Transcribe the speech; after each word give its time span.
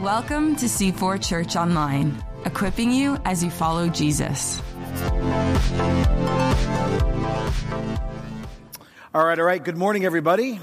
Welcome 0.00 0.56
to 0.56 0.64
C4 0.64 1.22
Church 1.22 1.56
Online, 1.56 2.24
equipping 2.46 2.90
you 2.90 3.18
as 3.26 3.44
you 3.44 3.50
follow 3.50 3.90
Jesus. 3.90 4.62
All 9.14 9.26
right, 9.26 9.38
all 9.38 9.44
right. 9.44 9.62
Good 9.62 9.76
morning, 9.76 10.06
everybody. 10.06 10.58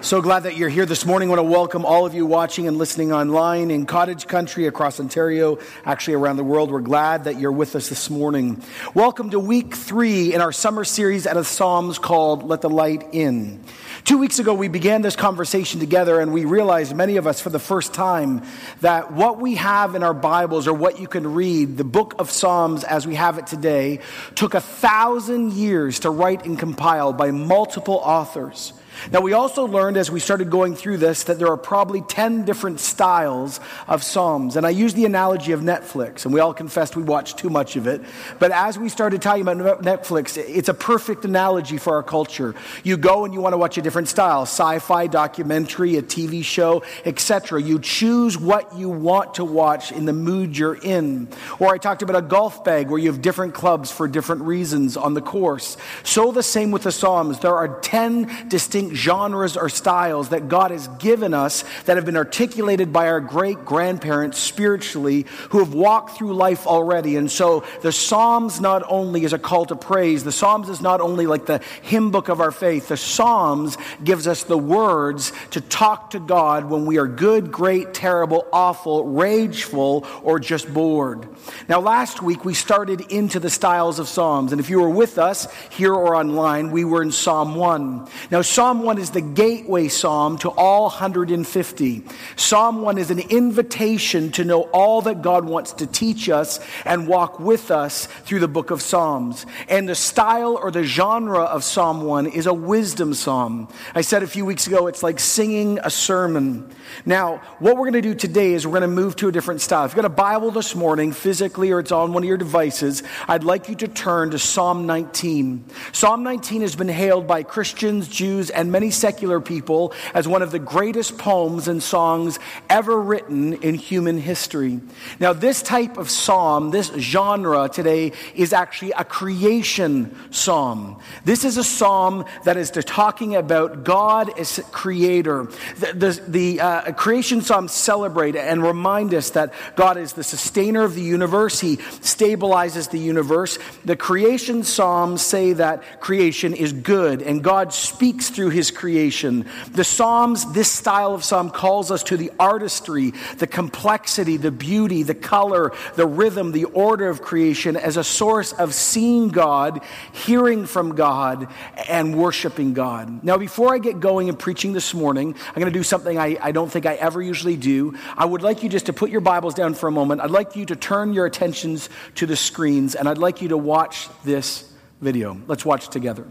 So 0.00 0.22
glad 0.22 0.44
that 0.44 0.56
you're 0.56 0.68
here 0.68 0.86
this 0.86 1.04
morning. 1.04 1.28
I 1.28 1.34
want 1.34 1.40
to 1.40 1.52
welcome 1.52 1.84
all 1.84 2.06
of 2.06 2.14
you 2.14 2.24
watching 2.24 2.68
and 2.68 2.78
listening 2.78 3.12
online 3.12 3.72
in 3.72 3.84
cottage 3.84 4.28
country 4.28 4.68
across 4.68 5.00
Ontario, 5.00 5.58
actually 5.84 6.14
around 6.14 6.36
the 6.36 6.44
world. 6.44 6.70
We're 6.70 6.80
glad 6.80 7.24
that 7.24 7.40
you're 7.40 7.50
with 7.50 7.74
us 7.74 7.88
this 7.88 8.08
morning. 8.08 8.62
Welcome 8.94 9.30
to 9.30 9.40
week 9.40 9.74
three 9.74 10.32
in 10.32 10.40
our 10.40 10.52
summer 10.52 10.84
series 10.84 11.26
out 11.26 11.36
of 11.36 11.48
Psalms 11.48 11.98
called 11.98 12.44
Let 12.44 12.60
the 12.60 12.70
Light 12.70 13.08
In. 13.10 13.64
Two 14.04 14.18
weeks 14.18 14.38
ago, 14.38 14.54
we 14.54 14.68
began 14.68 15.02
this 15.02 15.16
conversation 15.16 15.80
together, 15.80 16.20
and 16.20 16.32
we 16.32 16.44
realized, 16.44 16.94
many 16.94 17.16
of 17.16 17.26
us 17.26 17.40
for 17.40 17.50
the 17.50 17.58
first 17.58 17.92
time, 17.92 18.42
that 18.80 19.12
what 19.12 19.40
we 19.40 19.56
have 19.56 19.94
in 19.94 20.02
our 20.02 20.14
Bibles 20.14 20.68
or 20.68 20.72
what 20.72 21.00
you 21.00 21.08
can 21.08 21.34
read, 21.34 21.76
the 21.76 21.84
book 21.84 22.14
of 22.18 22.30
Psalms 22.30 22.84
as 22.84 23.06
we 23.06 23.16
have 23.16 23.38
it 23.38 23.46
today, 23.46 24.00
took 24.34 24.54
a 24.54 24.60
thousand 24.60 25.52
years 25.52 26.00
to 26.00 26.10
write 26.10 26.46
and 26.46 26.58
compile 26.58 27.12
by 27.12 27.30
multiple 27.32 27.96
authors. 27.96 28.72
Now, 29.12 29.20
we 29.20 29.32
also 29.32 29.66
learned 29.66 29.96
as 29.96 30.10
we 30.10 30.20
started 30.20 30.50
going 30.50 30.74
through 30.74 30.98
this 30.98 31.24
that 31.24 31.38
there 31.38 31.48
are 31.48 31.56
probably 31.56 32.02
10 32.02 32.44
different 32.44 32.80
styles 32.80 33.60
of 33.86 34.02
Psalms. 34.02 34.56
And 34.56 34.66
I 34.66 34.70
use 34.70 34.94
the 34.94 35.04
analogy 35.04 35.52
of 35.52 35.60
Netflix, 35.60 36.24
and 36.24 36.34
we 36.34 36.40
all 36.40 36.54
confessed 36.54 36.96
we 36.96 37.02
watched 37.02 37.38
too 37.38 37.50
much 37.50 37.76
of 37.76 37.86
it. 37.86 38.02
But 38.38 38.50
as 38.52 38.78
we 38.78 38.88
started 38.88 39.22
talking 39.22 39.42
about 39.42 39.82
Netflix, 39.82 40.36
it's 40.36 40.68
a 40.68 40.74
perfect 40.74 41.24
analogy 41.24 41.78
for 41.78 41.94
our 41.94 42.02
culture. 42.02 42.54
You 42.82 42.96
go 42.96 43.24
and 43.24 43.32
you 43.32 43.40
want 43.40 43.52
to 43.52 43.58
watch 43.58 43.78
a 43.78 43.82
different 43.82 44.08
style 44.08 44.42
sci 44.42 44.78
fi, 44.80 45.06
documentary, 45.06 45.96
a 45.96 46.02
TV 46.02 46.44
show, 46.44 46.82
etc. 47.04 47.62
You 47.62 47.78
choose 47.78 48.38
what 48.38 48.76
you 48.76 48.88
want 48.88 49.34
to 49.34 49.44
watch 49.44 49.92
in 49.92 50.04
the 50.04 50.12
mood 50.12 50.56
you're 50.56 50.74
in. 50.74 51.28
Or 51.58 51.72
I 51.72 51.78
talked 51.78 52.02
about 52.02 52.16
a 52.16 52.22
golf 52.22 52.64
bag 52.64 52.88
where 52.88 52.98
you 52.98 53.10
have 53.10 53.22
different 53.22 53.54
clubs 53.54 53.90
for 53.90 54.08
different 54.08 54.42
reasons 54.42 54.96
on 54.96 55.14
the 55.14 55.22
course. 55.22 55.76
So 56.02 56.32
the 56.32 56.42
same 56.42 56.70
with 56.70 56.82
the 56.82 56.92
Psalms. 56.92 57.38
There 57.40 57.54
are 57.54 57.80
10 57.80 58.48
distinct 58.48 58.87
distinct 58.88 59.08
genres 59.08 59.56
or 59.56 59.68
styles 59.68 60.30
that 60.30 60.48
God 60.48 60.70
has 60.70 60.88
given 60.98 61.34
us 61.34 61.64
that 61.84 61.96
have 61.96 62.04
been 62.04 62.16
articulated 62.16 62.92
by 62.92 63.08
our 63.08 63.20
great 63.20 63.64
grandparents 63.64 64.38
spiritually 64.38 65.26
who 65.50 65.58
have 65.58 65.74
walked 65.74 66.16
through 66.16 66.34
life 66.34 66.66
already. 66.66 67.16
And 67.16 67.30
so 67.30 67.64
the 67.82 67.92
Psalms 67.92 68.60
not 68.60 68.82
only 68.88 69.24
is 69.24 69.32
a 69.32 69.38
call 69.38 69.66
to 69.66 69.76
praise, 69.76 70.24
the 70.24 70.32
Psalms 70.32 70.68
is 70.68 70.80
not 70.80 71.00
only 71.00 71.26
like 71.26 71.46
the 71.46 71.60
hymn 71.82 72.10
book 72.10 72.28
of 72.28 72.40
our 72.40 72.52
faith, 72.52 72.88
the 72.88 72.96
Psalms 72.96 73.76
gives 74.02 74.26
us 74.26 74.44
the 74.44 74.58
words 74.58 75.32
to 75.50 75.60
talk 75.60 76.10
to 76.10 76.20
God 76.20 76.70
when 76.70 76.86
we 76.86 76.98
are 76.98 77.06
good, 77.06 77.50
great, 77.52 77.94
terrible, 77.94 78.46
awful, 78.52 79.06
rageful, 79.06 80.06
or 80.22 80.38
just 80.38 80.72
bored. 80.72 81.28
Now, 81.68 81.80
last 81.80 82.22
week 82.22 82.44
we 82.44 82.54
started 82.54 83.00
into 83.12 83.40
the 83.40 83.50
styles 83.50 83.98
of 83.98 84.08
Psalms. 84.08 84.52
And 84.52 84.60
if 84.60 84.70
you 84.70 84.80
were 84.80 84.90
with 84.90 85.18
us 85.18 85.48
here 85.70 85.92
or 85.94 86.14
online, 86.14 86.70
we 86.70 86.84
were 86.84 87.02
in 87.02 87.12
Psalm 87.12 87.54
1. 87.54 88.08
Now, 88.30 88.42
Psalm 88.42 88.77
Psalm 88.78 88.86
1 88.86 88.98
is 88.98 89.10
the 89.10 89.20
gateway 89.20 89.88
psalm 89.88 90.38
to 90.38 90.50
all 90.50 90.82
150. 90.82 92.02
Psalm 92.36 92.80
1 92.80 92.96
is 92.98 93.10
an 93.10 93.18
invitation 93.18 94.30
to 94.30 94.44
know 94.44 94.62
all 94.70 95.02
that 95.02 95.20
God 95.20 95.44
wants 95.44 95.72
to 95.72 95.86
teach 95.88 96.28
us 96.28 96.60
and 96.84 97.08
walk 97.08 97.40
with 97.40 97.72
us 97.72 98.06
through 98.06 98.38
the 98.38 98.46
book 98.46 98.70
of 98.70 98.80
Psalms. 98.80 99.46
And 99.68 99.88
the 99.88 99.96
style 99.96 100.56
or 100.62 100.70
the 100.70 100.84
genre 100.84 101.40
of 101.40 101.64
Psalm 101.64 102.02
1 102.02 102.28
is 102.28 102.46
a 102.46 102.54
wisdom 102.54 103.14
psalm. 103.14 103.66
I 103.96 104.02
said 104.02 104.22
a 104.22 104.28
few 104.28 104.44
weeks 104.46 104.68
ago, 104.68 104.86
it's 104.86 105.02
like 105.02 105.18
singing 105.18 105.80
a 105.82 105.90
sermon. 105.90 106.70
Now, 107.04 107.38
what 107.58 107.74
we're 107.74 107.90
going 107.90 108.00
to 108.00 108.00
do 108.00 108.14
today 108.14 108.52
is 108.52 108.64
we're 108.64 108.78
going 108.78 108.82
to 108.82 108.88
move 108.88 109.16
to 109.16 109.26
a 109.26 109.32
different 109.32 109.60
style. 109.60 109.86
If 109.86 109.90
you've 109.90 110.02
got 110.02 110.04
a 110.04 110.08
Bible 110.08 110.52
this 110.52 110.76
morning, 110.76 111.10
physically 111.10 111.72
or 111.72 111.80
it's 111.80 111.90
on 111.90 112.12
one 112.12 112.22
of 112.22 112.28
your 112.28 112.36
devices, 112.36 113.02
I'd 113.26 113.42
like 113.42 113.68
you 113.68 113.74
to 113.74 113.88
turn 113.88 114.30
to 114.30 114.38
Psalm 114.38 114.86
19. 114.86 115.64
Psalm 115.90 116.22
19 116.22 116.60
has 116.60 116.76
been 116.76 116.86
hailed 116.86 117.26
by 117.26 117.42
Christians, 117.42 118.06
Jews, 118.06 118.50
and 118.50 118.67
many 118.70 118.90
secular 118.90 119.40
people 119.40 119.92
as 120.14 120.26
one 120.26 120.42
of 120.42 120.50
the 120.50 120.58
greatest 120.58 121.18
poems 121.18 121.68
and 121.68 121.82
songs 121.82 122.38
ever 122.68 123.00
written 123.00 123.54
in 123.54 123.74
human 123.74 124.18
history. 124.18 124.80
Now, 125.20 125.32
this 125.32 125.62
type 125.62 125.96
of 125.96 126.10
psalm, 126.10 126.70
this 126.70 126.88
genre 126.96 127.68
today, 127.68 128.12
is 128.34 128.52
actually 128.52 128.92
a 128.92 129.04
creation 129.04 130.16
psalm. 130.30 131.00
This 131.24 131.44
is 131.44 131.56
a 131.56 131.64
psalm 131.64 132.24
that 132.44 132.56
is 132.56 132.70
talking 132.70 133.36
about 133.36 133.84
God 133.84 134.36
as 134.38 134.60
creator. 134.72 135.44
The, 135.78 135.92
the, 135.94 136.22
the 136.28 136.60
uh, 136.60 136.92
creation 136.92 137.42
psalms 137.42 137.72
celebrate 137.72 138.34
and 138.34 138.62
remind 138.62 139.14
us 139.14 139.30
that 139.30 139.52
God 139.76 139.96
is 139.96 140.14
the 140.14 140.24
sustainer 140.24 140.82
of 140.82 140.94
the 140.94 141.02
universe. 141.02 141.60
He 141.60 141.76
stabilizes 141.76 142.90
the 142.90 142.98
universe. 142.98 143.58
The 143.84 143.96
creation 143.96 144.64
psalms 144.64 145.22
say 145.22 145.52
that 145.52 146.00
creation 146.00 146.54
is 146.54 146.72
good 146.72 147.22
and 147.22 147.44
God 147.44 147.72
speaks 147.72 148.30
through 148.30 148.50
his 148.50 148.57
creation. 148.70 149.46
The 149.70 149.84
psalms, 149.84 150.52
this 150.52 150.70
style 150.70 151.14
of 151.14 151.24
psalm 151.24 151.50
calls 151.50 151.90
us 151.90 152.02
to 152.04 152.16
the 152.16 152.32
artistry, 152.38 153.12
the 153.38 153.46
complexity, 153.46 154.36
the 154.36 154.50
beauty, 154.50 155.02
the 155.02 155.14
color, 155.14 155.72
the 155.94 156.06
rhythm, 156.06 156.52
the 156.52 156.64
order 156.64 157.08
of 157.08 157.22
creation 157.22 157.76
as 157.76 157.96
a 157.96 158.04
source 158.04 158.52
of 158.52 158.74
seeing 158.74 159.28
God, 159.28 159.80
hearing 160.12 160.66
from 160.66 160.94
God, 160.94 161.48
and 161.88 162.16
worshiping 162.16 162.74
God. 162.74 163.22
Now, 163.22 163.38
before 163.38 163.74
I 163.74 163.78
get 163.78 164.00
going 164.00 164.28
and 164.28 164.38
preaching 164.38 164.72
this 164.72 164.92
morning, 164.92 165.34
I'm 165.48 165.60
going 165.60 165.72
to 165.72 165.78
do 165.78 165.84
something 165.84 166.18
I, 166.18 166.36
I 166.40 166.52
don't 166.52 166.70
think 166.70 166.86
I 166.86 166.94
ever 166.94 167.22
usually 167.22 167.56
do. 167.56 167.96
I 168.16 168.24
would 168.24 168.42
like 168.42 168.62
you 168.62 168.68
just 168.68 168.86
to 168.86 168.92
put 168.92 169.10
your 169.10 169.20
Bibles 169.20 169.54
down 169.54 169.74
for 169.74 169.88
a 169.88 169.92
moment. 169.92 170.20
I'd 170.20 170.30
like 170.30 170.56
you 170.56 170.66
to 170.66 170.76
turn 170.76 171.14
your 171.14 171.26
attentions 171.26 171.88
to 172.16 172.26
the 172.26 172.36
screens, 172.36 172.94
and 172.94 173.08
I'd 173.08 173.18
like 173.18 173.42
you 173.42 173.48
to 173.48 173.56
watch 173.56 174.08
this 174.24 174.70
video. 175.00 175.40
Let's 175.46 175.64
watch 175.64 175.88
together. 175.88 176.26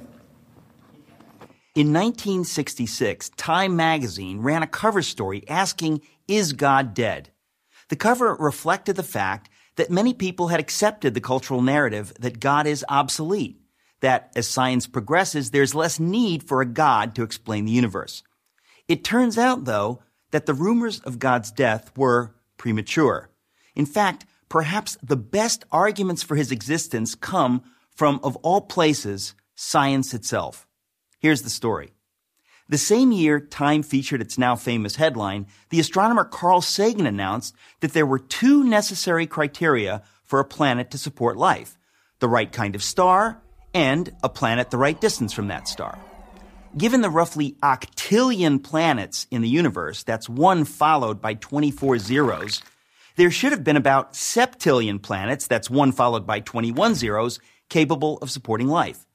In 1.77 1.93
1966, 1.93 3.29
Time 3.37 3.75
magazine 3.75 4.39
ran 4.39 4.63
a 4.63 4.67
cover 4.67 5.03
story 5.03 5.47
asking, 5.47 6.01
Is 6.27 6.53
God 6.53 6.95
dead? 6.95 7.29
The 7.89 7.95
cover 7.95 8.33
reflected 8.33 8.95
the 8.95 9.03
fact 9.03 9.47
that 9.75 9.91
many 9.91 10.15
people 10.15 10.47
had 10.47 10.59
accepted 10.59 11.13
the 11.13 11.21
cultural 11.21 11.61
narrative 11.61 12.15
that 12.19 12.39
God 12.39 12.65
is 12.65 12.83
obsolete, 12.89 13.61
that 13.99 14.31
as 14.35 14.47
science 14.47 14.87
progresses, 14.87 15.51
there's 15.51 15.75
less 15.75 15.99
need 15.99 16.41
for 16.41 16.61
a 16.61 16.65
God 16.65 17.13
to 17.13 17.21
explain 17.21 17.65
the 17.65 17.71
universe. 17.73 18.23
It 18.87 19.03
turns 19.03 19.37
out, 19.37 19.65
though, 19.65 20.01
that 20.31 20.47
the 20.47 20.55
rumors 20.55 20.99
of 21.01 21.19
God's 21.19 21.51
death 21.51 21.95
were 21.95 22.33
premature. 22.57 23.29
In 23.75 23.85
fact, 23.85 24.25
perhaps 24.49 24.97
the 25.03 25.15
best 25.15 25.63
arguments 25.71 26.23
for 26.23 26.37
his 26.37 26.51
existence 26.51 27.13
come 27.13 27.61
from, 27.91 28.19
of 28.23 28.35
all 28.37 28.61
places, 28.61 29.35
science 29.53 30.15
itself. 30.15 30.66
Here's 31.27 31.41
the 31.41 31.49
story. 31.49 31.91
The 32.69 32.77
same 32.77 33.11
year 33.11 33.41
Time 33.41 33.83
featured 33.83 34.21
its 34.21 34.37
now 34.37 34.55
famous 34.55 34.95
headline, 34.95 35.47
the 35.71 35.81
astronomer 35.81 36.23
Carl 36.23 36.61
Sagan 36.61 37.05
announced 37.05 37.53
that 37.81 37.91
there 37.91 38.05
were 38.05 38.17
two 38.17 38.63
necessary 38.63 39.27
criteria 39.27 40.03
for 40.23 40.39
a 40.39 40.45
planet 40.45 40.89
to 40.91 40.97
support 40.97 41.35
life. 41.35 41.77
The 42.19 42.29
right 42.29 42.49
kind 42.49 42.75
of 42.75 42.81
star 42.81 43.41
and 43.73 44.09
a 44.23 44.29
planet 44.29 44.69
the 44.69 44.77
right 44.77 45.01
distance 45.01 45.33
from 45.33 45.49
that 45.49 45.67
star. 45.67 45.99
Given 46.77 47.01
the 47.01 47.09
roughly 47.09 47.57
octillion 47.61 48.63
planets 48.63 49.27
in 49.29 49.41
the 49.41 49.49
universe, 49.49 50.03
that's 50.03 50.29
one 50.29 50.63
followed 50.63 51.21
by 51.21 51.33
24 51.33 51.99
zeros, 51.99 52.61
there 53.17 53.31
should 53.31 53.51
have 53.51 53.65
been 53.65 53.75
about 53.75 54.13
septillion 54.13 55.01
planets, 55.01 55.45
that's 55.45 55.69
one 55.69 55.91
followed 55.91 56.25
by 56.25 56.39
21 56.39 56.95
zeros, 56.95 57.41
capable 57.67 58.17
of 58.19 58.31
supporting 58.31 58.69
life. 58.69 59.06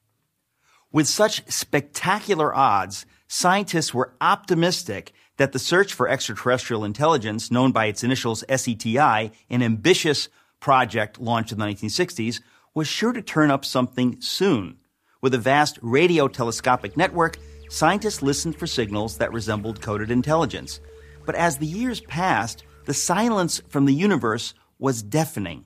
With 0.92 1.08
such 1.08 1.50
spectacular 1.50 2.54
odds, 2.54 3.06
scientists 3.26 3.94
were 3.94 4.12
optimistic 4.20 5.12
that 5.38 5.52
the 5.52 5.58
search 5.58 5.94
for 5.94 6.06
extraterrestrial 6.06 6.84
intelligence, 6.84 7.50
known 7.50 7.72
by 7.72 7.86
its 7.86 8.04
initials 8.04 8.44
SETI, 8.46 9.32
an 9.48 9.62
ambitious 9.62 10.28
project 10.60 11.18
launched 11.18 11.50
in 11.50 11.58
the 11.58 11.64
1960s, 11.64 12.42
was 12.74 12.88
sure 12.88 13.12
to 13.14 13.22
turn 13.22 13.50
up 13.50 13.64
something 13.64 14.20
soon. 14.20 14.76
With 15.22 15.32
a 15.32 15.38
vast 15.38 15.78
radio 15.80 16.28
telescopic 16.28 16.94
network, 16.94 17.38
scientists 17.70 18.20
listened 18.20 18.56
for 18.56 18.66
signals 18.66 19.16
that 19.16 19.32
resembled 19.32 19.80
coded 19.80 20.10
intelligence. 20.10 20.78
But 21.24 21.36
as 21.36 21.56
the 21.56 21.66
years 21.66 22.02
passed, 22.02 22.64
the 22.84 22.94
silence 22.94 23.62
from 23.68 23.86
the 23.86 23.94
universe 23.94 24.52
was 24.78 25.02
deafening. 25.02 25.64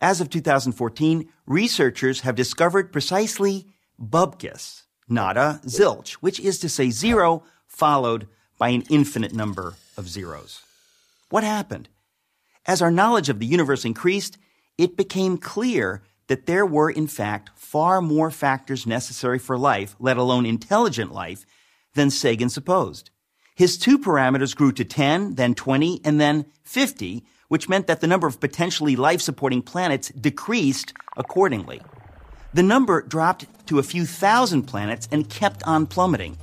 As 0.00 0.20
of 0.20 0.30
2014, 0.30 1.28
researchers 1.46 2.20
have 2.20 2.34
discovered 2.34 2.92
precisely 2.92 3.66
bubkis, 4.00 4.82
nada, 5.08 5.60
zilch, 5.64 6.12
which 6.14 6.40
is 6.40 6.58
to 6.60 6.68
say 6.68 6.90
zero 6.90 7.42
followed 7.66 8.28
by 8.58 8.70
an 8.70 8.82
infinite 8.90 9.32
number 9.32 9.74
of 9.96 10.08
zeros. 10.08 10.62
What 11.30 11.44
happened? 11.44 11.88
As 12.66 12.82
our 12.82 12.90
knowledge 12.90 13.28
of 13.28 13.38
the 13.38 13.46
universe 13.46 13.84
increased, 13.84 14.38
it 14.76 14.96
became 14.96 15.38
clear 15.38 16.02
that 16.28 16.46
there 16.46 16.66
were, 16.66 16.90
in 16.90 17.06
fact, 17.06 17.50
far 17.54 18.00
more 18.00 18.30
factors 18.30 18.86
necessary 18.86 19.38
for 19.38 19.58
life, 19.58 19.96
let 19.98 20.16
alone 20.16 20.46
intelligent 20.46 21.12
life, 21.12 21.44
than 21.94 22.10
Sagan 22.10 22.48
supposed. 22.48 23.10
His 23.54 23.76
two 23.76 23.98
parameters 23.98 24.54
grew 24.54 24.70
to 24.72 24.84
10, 24.84 25.34
then 25.34 25.54
20, 25.54 26.02
and 26.04 26.20
then 26.20 26.46
50, 26.62 27.24
which 27.48 27.68
meant 27.68 27.86
that 27.86 28.00
the 28.00 28.06
number 28.06 28.26
of 28.26 28.38
potentially 28.38 28.94
life 28.94 29.20
supporting 29.20 29.62
planets 29.62 30.10
decreased 30.10 30.92
accordingly. 31.16 31.80
The 32.54 32.62
number 32.62 33.02
dropped 33.02 33.46
to 33.66 33.78
a 33.78 33.82
few 33.82 34.06
thousand 34.06 34.62
planets 34.62 35.08
and 35.12 35.28
kept 35.28 35.62
on 35.64 35.86
plummeting. 35.86 36.38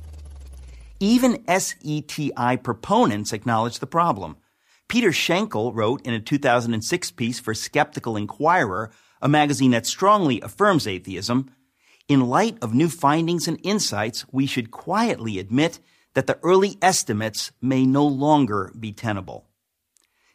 Even 1.00 1.44
SETI 1.46 2.56
proponents 2.62 3.32
acknowledge 3.32 3.80
the 3.80 3.86
problem. 3.86 4.36
Peter 4.88 5.12
Schenkel 5.12 5.72
wrote 5.72 6.06
in 6.06 6.14
a 6.14 6.20
2006 6.20 7.10
piece 7.10 7.40
for 7.40 7.54
Skeptical 7.54 8.16
Inquirer, 8.16 8.92
a 9.20 9.28
magazine 9.28 9.72
that 9.72 9.86
strongly 9.86 10.40
affirms 10.40 10.86
atheism, 10.86 11.50
in 12.08 12.28
light 12.28 12.56
of 12.62 12.72
new 12.72 12.88
findings 12.88 13.48
and 13.48 13.58
insights, 13.64 14.24
we 14.30 14.46
should 14.46 14.70
quietly 14.70 15.40
admit 15.40 15.80
that 16.14 16.28
the 16.28 16.38
early 16.42 16.78
estimates 16.80 17.50
may 17.60 17.84
no 17.84 18.06
longer 18.06 18.72
be 18.78 18.92
tenable. 18.92 19.48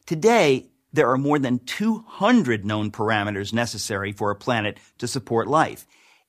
Today, 0.05 0.70
there 0.93 1.09
are 1.09 1.17
more 1.17 1.39
than 1.39 1.59
200 1.59 2.65
known 2.65 2.91
parameters 2.91 3.53
necessary 3.53 4.11
for 4.11 4.31
a 4.31 4.35
planet 4.35 4.77
to 4.97 5.07
support 5.07 5.47
life, 5.47 5.85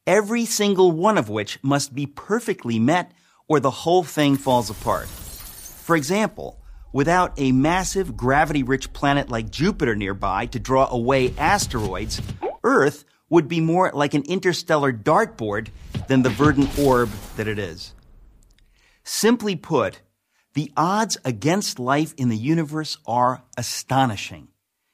every 0.06 0.44
single 0.44 0.92
one 0.92 1.18
of 1.18 1.28
which 1.28 1.58
must 1.62 1.94
be 1.94 2.06
perfectly 2.06 2.78
met 2.78 3.12
or 3.48 3.60
the 3.60 3.70
whole 3.70 4.02
thing 4.02 4.36
falls 4.36 4.70
apart. 4.70 5.08
For 5.08 5.96
example, 5.96 6.62
without 6.92 7.32
a 7.38 7.52
massive 7.52 8.16
gravity 8.16 8.62
rich 8.62 8.92
planet 8.92 9.28
like 9.28 9.50
Jupiter 9.50 9.96
nearby 9.96 10.46
to 10.46 10.60
draw 10.60 10.88
away 10.88 11.34
asteroids, 11.36 12.20
Earth 12.62 13.04
would 13.28 13.48
be 13.48 13.60
more 13.60 13.90
like 13.92 14.14
an 14.14 14.22
interstellar 14.24 14.92
dartboard 14.92 15.68
than 16.06 16.22
the 16.22 16.30
verdant 16.30 16.78
orb 16.78 17.10
that 17.36 17.48
it 17.48 17.58
is. 17.58 17.94
Simply 19.04 19.56
put, 19.56 20.00
the 20.54 20.70
odds 20.76 21.16
against 21.24 21.78
life 21.78 22.14
in 22.16 22.28
the 22.28 22.36
universe 22.36 22.98
are 23.06 23.42
astonishing. 23.56 24.48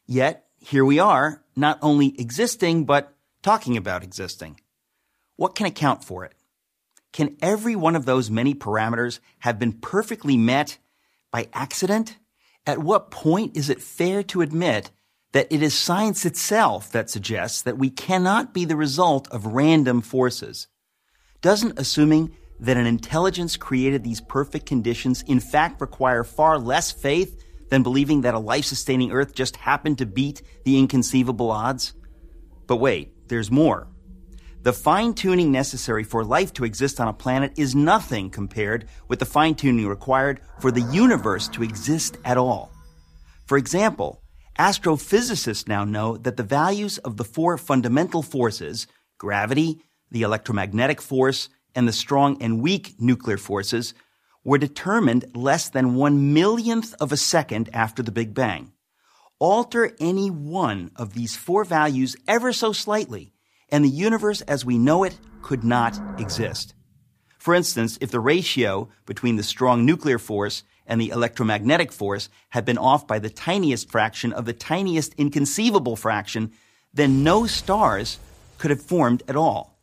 Yet, 0.09 0.47
here 0.59 0.87
we 0.87 0.99
are, 0.99 1.45
not 1.55 1.79
only 1.83 2.19
existing, 2.19 2.87
but 2.87 3.15
talking 3.43 3.77
about 3.77 4.03
existing. 4.03 4.59
What 5.37 5.55
can 5.55 5.67
account 5.67 6.03
for 6.03 6.25
it? 6.25 6.33
Can 7.13 7.37
every 7.43 7.77
one 7.77 7.95
of 7.95 8.07
those 8.07 8.31
many 8.31 8.55
parameters 8.55 9.21
have 9.41 9.59
been 9.59 9.75
perfectly 9.75 10.39
met 10.39 10.79
by 11.31 11.49
accident? 11.53 12.17
At 12.67 12.79
what 12.79 13.11
point 13.11 13.55
is 13.55 13.69
it 13.69 13.83
fair 13.83 14.23
to 14.25 14.41
admit 14.41 14.91
that 15.33 15.47
it 15.51 15.63
is 15.63 15.75
science 15.75 16.25
itself 16.25 16.91
that 16.93 17.11
suggests 17.11 17.61
that 17.63 17.77
we 17.77 17.91
cannot 17.91 18.55
be 18.55 18.65
the 18.65 18.77
result 18.77 19.29
of 19.29 19.47
random 19.47 20.01
forces? 20.01 20.69
Doesn't 21.43 21.79
assuming 21.79 22.35
that 22.61 22.79
an 22.79 22.87
intelligence 22.87 23.59
created 23.59 24.05
these 24.05 24.23
perfect 24.23 24.65
conditions 24.65 25.23
in 25.27 25.39
fact 25.39 25.83
require 25.83 26.25
far 26.25 26.59
less 26.59 26.91
faith 26.91 27.45
than 27.69 27.83
believing 27.83 28.23
that 28.23 28.35
a 28.35 28.39
life 28.39 28.65
sustaining 28.65 29.13
Earth 29.13 29.35
just 29.35 29.57
happened 29.57 29.99
to 29.99 30.07
beat 30.07 30.43
the 30.65 30.79
inconceivable 30.79 31.51
odds? 31.51 31.95
But 32.67 32.77
wait, 32.77 33.29
there's 33.29 33.51
more. 33.51 33.89
The 34.63 34.73
fine 34.73 35.15
tuning 35.15 35.53
necessary 35.53 36.03
for 36.03 36.25
life 36.25 36.53
to 36.55 36.65
exist 36.65 37.01
on 37.01 37.09
a 37.09 37.13
planet 37.13 37.53
is 37.57 37.75
nothing 37.75 38.29
compared 38.29 38.89
with 39.07 39.21
the 39.21 39.25
fine 39.25 39.55
tuning 39.55 39.87
required 39.87 40.41
for 40.61 40.71
the 40.71 40.83
universe 40.93 41.49
to 41.49 41.63
exist 41.63 42.19
at 42.25 42.37
all. 42.37 42.73
For 43.47 43.57
example, 43.57 44.21
astrophysicists 44.59 45.69
now 45.69 45.85
know 45.85 46.17
that 46.19 46.37
the 46.37 46.43
values 46.43 46.99
of 46.99 47.17
the 47.17 47.25
four 47.25 47.57
fundamental 47.57 48.23
forces, 48.23 48.89
gravity, 49.17 49.81
the 50.11 50.23
electromagnetic 50.23 51.01
force, 51.01 51.49
and 51.75 51.87
the 51.87 51.93
strong 51.93 52.43
and 52.43 52.61
weak 52.61 52.95
nuclear 52.99 53.39
forces, 53.39 53.95
were 54.49 54.57
determined 54.57 55.27
less 55.35 55.69
than 55.69 55.95
one 55.95 56.33
millionth 56.33 56.95
of 57.03 57.13
a 57.13 57.17
second 57.19 57.69
after 57.75 58.03
the 58.03 58.11
Big 58.11 58.33
Bang. 58.33 58.73
Alter 59.39 59.95
any 60.01 60.31
one 60.31 60.91
of 60.97 61.13
these 61.13 61.37
four 61.37 61.67
values 61.67 62.17
ever 62.27 62.51
so 62.55 62.73
slightly, 62.73 63.35
and 63.69 63.85
the 63.85 63.91
universe 63.91 64.41
as 64.41 64.65
we 64.65 64.79
know 64.79 65.05
it 65.05 65.21
could 65.43 65.65
not 65.65 66.01
exist. 66.19 66.73
For 67.39 67.55
instance, 67.55 67.99
if 68.01 68.11
the 68.11 68.21
ratio 68.21 68.89
between 69.05 69.37
the 69.37 69.43
strong 69.43 69.85
nuclear 69.85 70.19
force 70.19 70.63
and 70.87 70.99
the 70.99 71.11
electromagnetic 71.11 71.93
force 71.93 72.31
had 72.49 72.65
been 72.65 72.79
off 72.79 73.07
by 73.07 73.19
the 73.19 73.29
tiniest 73.29 73.91
fraction 73.91 74.33
of 74.33 74.47
the 74.47 74.55
tiniest 74.55 75.13
inconceivable 75.19 75.95
fraction, 75.95 76.53
then 76.95 77.23
no 77.23 77.47
stars 77.47 78.19
could 78.57 78.71
have 78.71 78.81
formed 78.81 79.23
at 79.29 79.37
all. 79.37 79.78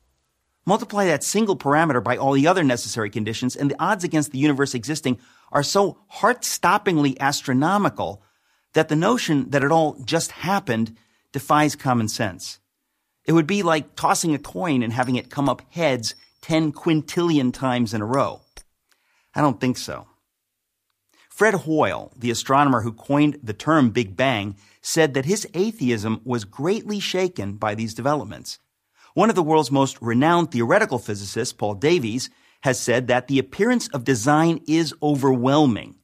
Multiply 0.66 1.06
that 1.06 1.24
single 1.24 1.56
parameter 1.56 2.04
by 2.04 2.18
all 2.18 2.34
the 2.34 2.48
other 2.48 2.64
necessary 2.64 3.10
conditions, 3.10 3.56
and 3.56 3.70
the 3.70 3.80
odds 3.80 4.04
against 4.04 4.32
the 4.32 4.40
universe 4.40 4.74
existing 4.74 5.20
are 5.52 5.64
so 5.64 6.00
heart-stoppingly 6.08 7.20
astronomical 7.20 8.24
that 8.74 8.90
the 8.90 8.96
notion 8.96 9.50
that 9.52 9.64
it 9.64 9.72
all 9.72 9.96
just 10.04 10.32
happened 10.32 10.96
defies 11.32 11.76
common 11.76 12.08
sense. 12.08 12.60
It 13.26 13.34
would 13.34 13.48
be 13.48 13.64
like 13.64 13.96
tossing 13.96 14.34
a 14.34 14.40
coin 14.40 14.82
and 14.82 14.92
having 14.92 15.16
it 15.16 15.30
come 15.30 15.50
up 15.50 15.62
heads 15.72 16.16
10 16.42 16.74
quintillion 16.74 17.54
times 17.54 17.94
in 17.94 18.02
a 18.02 18.06
row. 18.06 18.42
I 19.34 19.42
don't 19.42 19.60
think 19.60 19.78
so. 19.78 20.08
Fred 21.30 21.54
Hoyle, 21.54 22.14
the 22.16 22.32
astronomer 22.32 22.82
who 22.82 22.94
coined 22.94 23.40
the 23.44 23.54
term 23.54 23.90
Big 23.90 24.16
Bang, 24.16 24.56
said 24.82 25.14
that 25.14 25.26
his 25.26 25.48
atheism 25.54 26.22
was 26.24 26.46
greatly 26.46 27.00
shaken 27.00 27.54
by 27.54 27.76
these 27.76 27.94
developments. 27.94 28.60
One 29.16 29.30
of 29.30 29.36
the 29.38 29.44
world's 29.44 29.72
most 29.72 29.98
renowned 30.02 30.52
theoretical 30.52 31.00
physicists, 31.00 31.54
Paul 31.54 31.76
Davies, 31.76 32.30
has 32.64 32.78
said 32.78 33.08
that 33.08 33.28
the 33.28 33.40
appearance 33.40 33.88
of 33.88 34.04
design 34.04 34.60
is 34.68 34.94
overwhelming. 35.02 35.96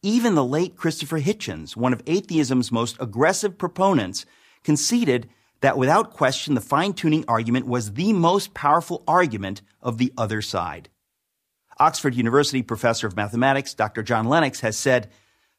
Even 0.00 0.36
the 0.36 0.44
late 0.44 0.76
Christopher 0.76 1.18
Hitchens, 1.18 1.74
one 1.74 1.92
of 1.92 2.04
atheism's 2.06 2.70
most 2.70 2.96
aggressive 3.00 3.58
proponents, 3.58 4.26
conceded 4.62 5.28
that 5.60 5.76
without 5.76 6.12
question 6.12 6.54
the 6.54 6.60
fine-tuning 6.60 7.24
argument 7.26 7.66
was 7.66 7.94
the 7.94 8.12
most 8.12 8.54
powerful 8.54 9.02
argument 9.08 9.60
of 9.82 9.98
the 9.98 10.12
other 10.16 10.40
side. 10.40 10.88
Oxford 11.80 12.14
University 12.14 12.62
professor 12.62 13.08
of 13.08 13.16
mathematics, 13.16 13.74
Dr. 13.74 14.04
John 14.04 14.26
Lennox, 14.26 14.60
has 14.60 14.76
said, 14.76 15.10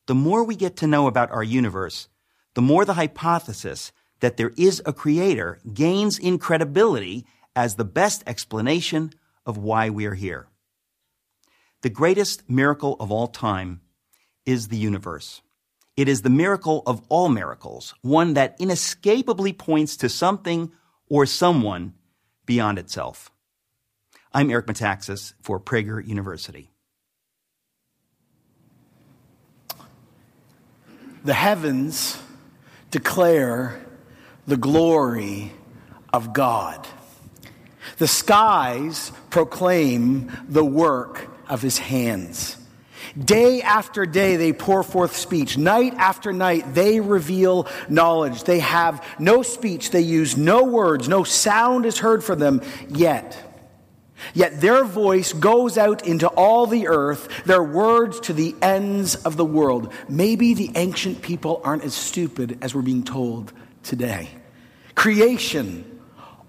the 0.06 0.16
more 0.16 0.46
we 0.46 0.56
get 0.56 0.78
to 0.78 0.88
know 0.88 1.08
about 1.08 1.32
our 1.32 1.44
universe, 1.44 2.08
the 2.54 2.62
more 2.62 2.86
the 2.86 2.94
hypothesis 2.94 3.92
that 4.20 4.38
there 4.38 4.54
is 4.58 4.82
a 4.86 4.94
creator 4.94 5.60
gains 5.74 6.18
in 6.18 6.40
credibility 6.40 7.26
as 7.56 7.76
the 7.76 7.86
best 7.86 8.24
explanation 8.28 9.14
of 9.46 9.58
why 9.58 9.90
we 9.90 10.06
are 10.06 10.16
here. 10.16 10.48
The 11.82 11.90
greatest 11.90 12.50
miracle 12.50 12.96
of 13.00 13.12
all 13.12 13.28
time 13.28 13.82
is 14.46 14.68
the 14.68 14.78
universe. 14.78 15.42
It 15.96 16.08
is 16.08 16.22
the 16.22 16.30
miracle 16.30 16.84
of 16.86 17.02
all 17.10 17.30
miracles, 17.30 17.96
one 18.02 18.34
that 18.36 18.56
inescapably 18.60 19.54
points 19.54 19.98
to 19.98 20.10
something 20.10 20.72
or 21.10 21.26
someone 21.26 21.94
beyond 22.46 22.78
itself. 22.78 23.32
I'm 24.34 24.52
Eric 24.52 24.68
Metaxas 24.68 25.34
for 25.42 25.60
Prager 25.60 26.06
University. 26.06 26.70
The 31.24 31.34
heavens 31.34 32.20
declare 32.92 33.82
the 34.48 34.58
glory 34.58 35.52
of 36.14 36.34
God. 36.34 36.88
The 37.98 38.08
skies 38.08 39.12
proclaim 39.30 40.32
the 40.48 40.66
work 40.66 41.28
of 41.50 41.62
his 41.62 41.78
hands. 41.78 42.58
Day 43.18 43.62
after 43.62 44.06
day, 44.06 44.36
they 44.36 44.54
pour 44.54 44.84
forth 44.84 45.16
speech. 45.16 45.58
Night 45.58 45.94
after 45.96 46.32
night, 46.32 46.74
they 46.74 47.00
reveal 47.00 47.68
knowledge. 47.90 48.44
They 48.44 48.60
have 48.60 49.04
no 49.18 49.42
speech. 49.42 49.92
They 49.92 50.02
use 50.02 50.38
no 50.38 50.64
words. 50.64 51.08
No 51.08 51.24
sound 51.24 51.86
is 51.86 51.98
heard 51.98 52.24
from 52.24 52.40
them 52.40 52.62
yet. 52.90 53.44
Yet 54.34 54.62
their 54.62 54.84
voice 54.84 55.34
goes 55.34 55.78
out 55.78 56.06
into 56.06 56.28
all 56.28 56.68
the 56.68 56.88
earth, 56.88 57.46
their 57.46 57.64
words 57.64 58.20
to 58.22 58.34
the 58.34 58.56
ends 58.62 59.16
of 59.16 59.38
the 59.38 59.46
world. 59.46 59.94
Maybe 60.10 60.54
the 60.54 60.72
ancient 60.76 61.22
people 61.22 61.62
aren't 61.64 61.84
as 61.84 61.94
stupid 61.94 62.58
as 62.62 62.76
we're 62.76 62.82
being 62.82 63.04
told 63.04 63.54
today. 63.88 64.30
Creation, 64.96 66.00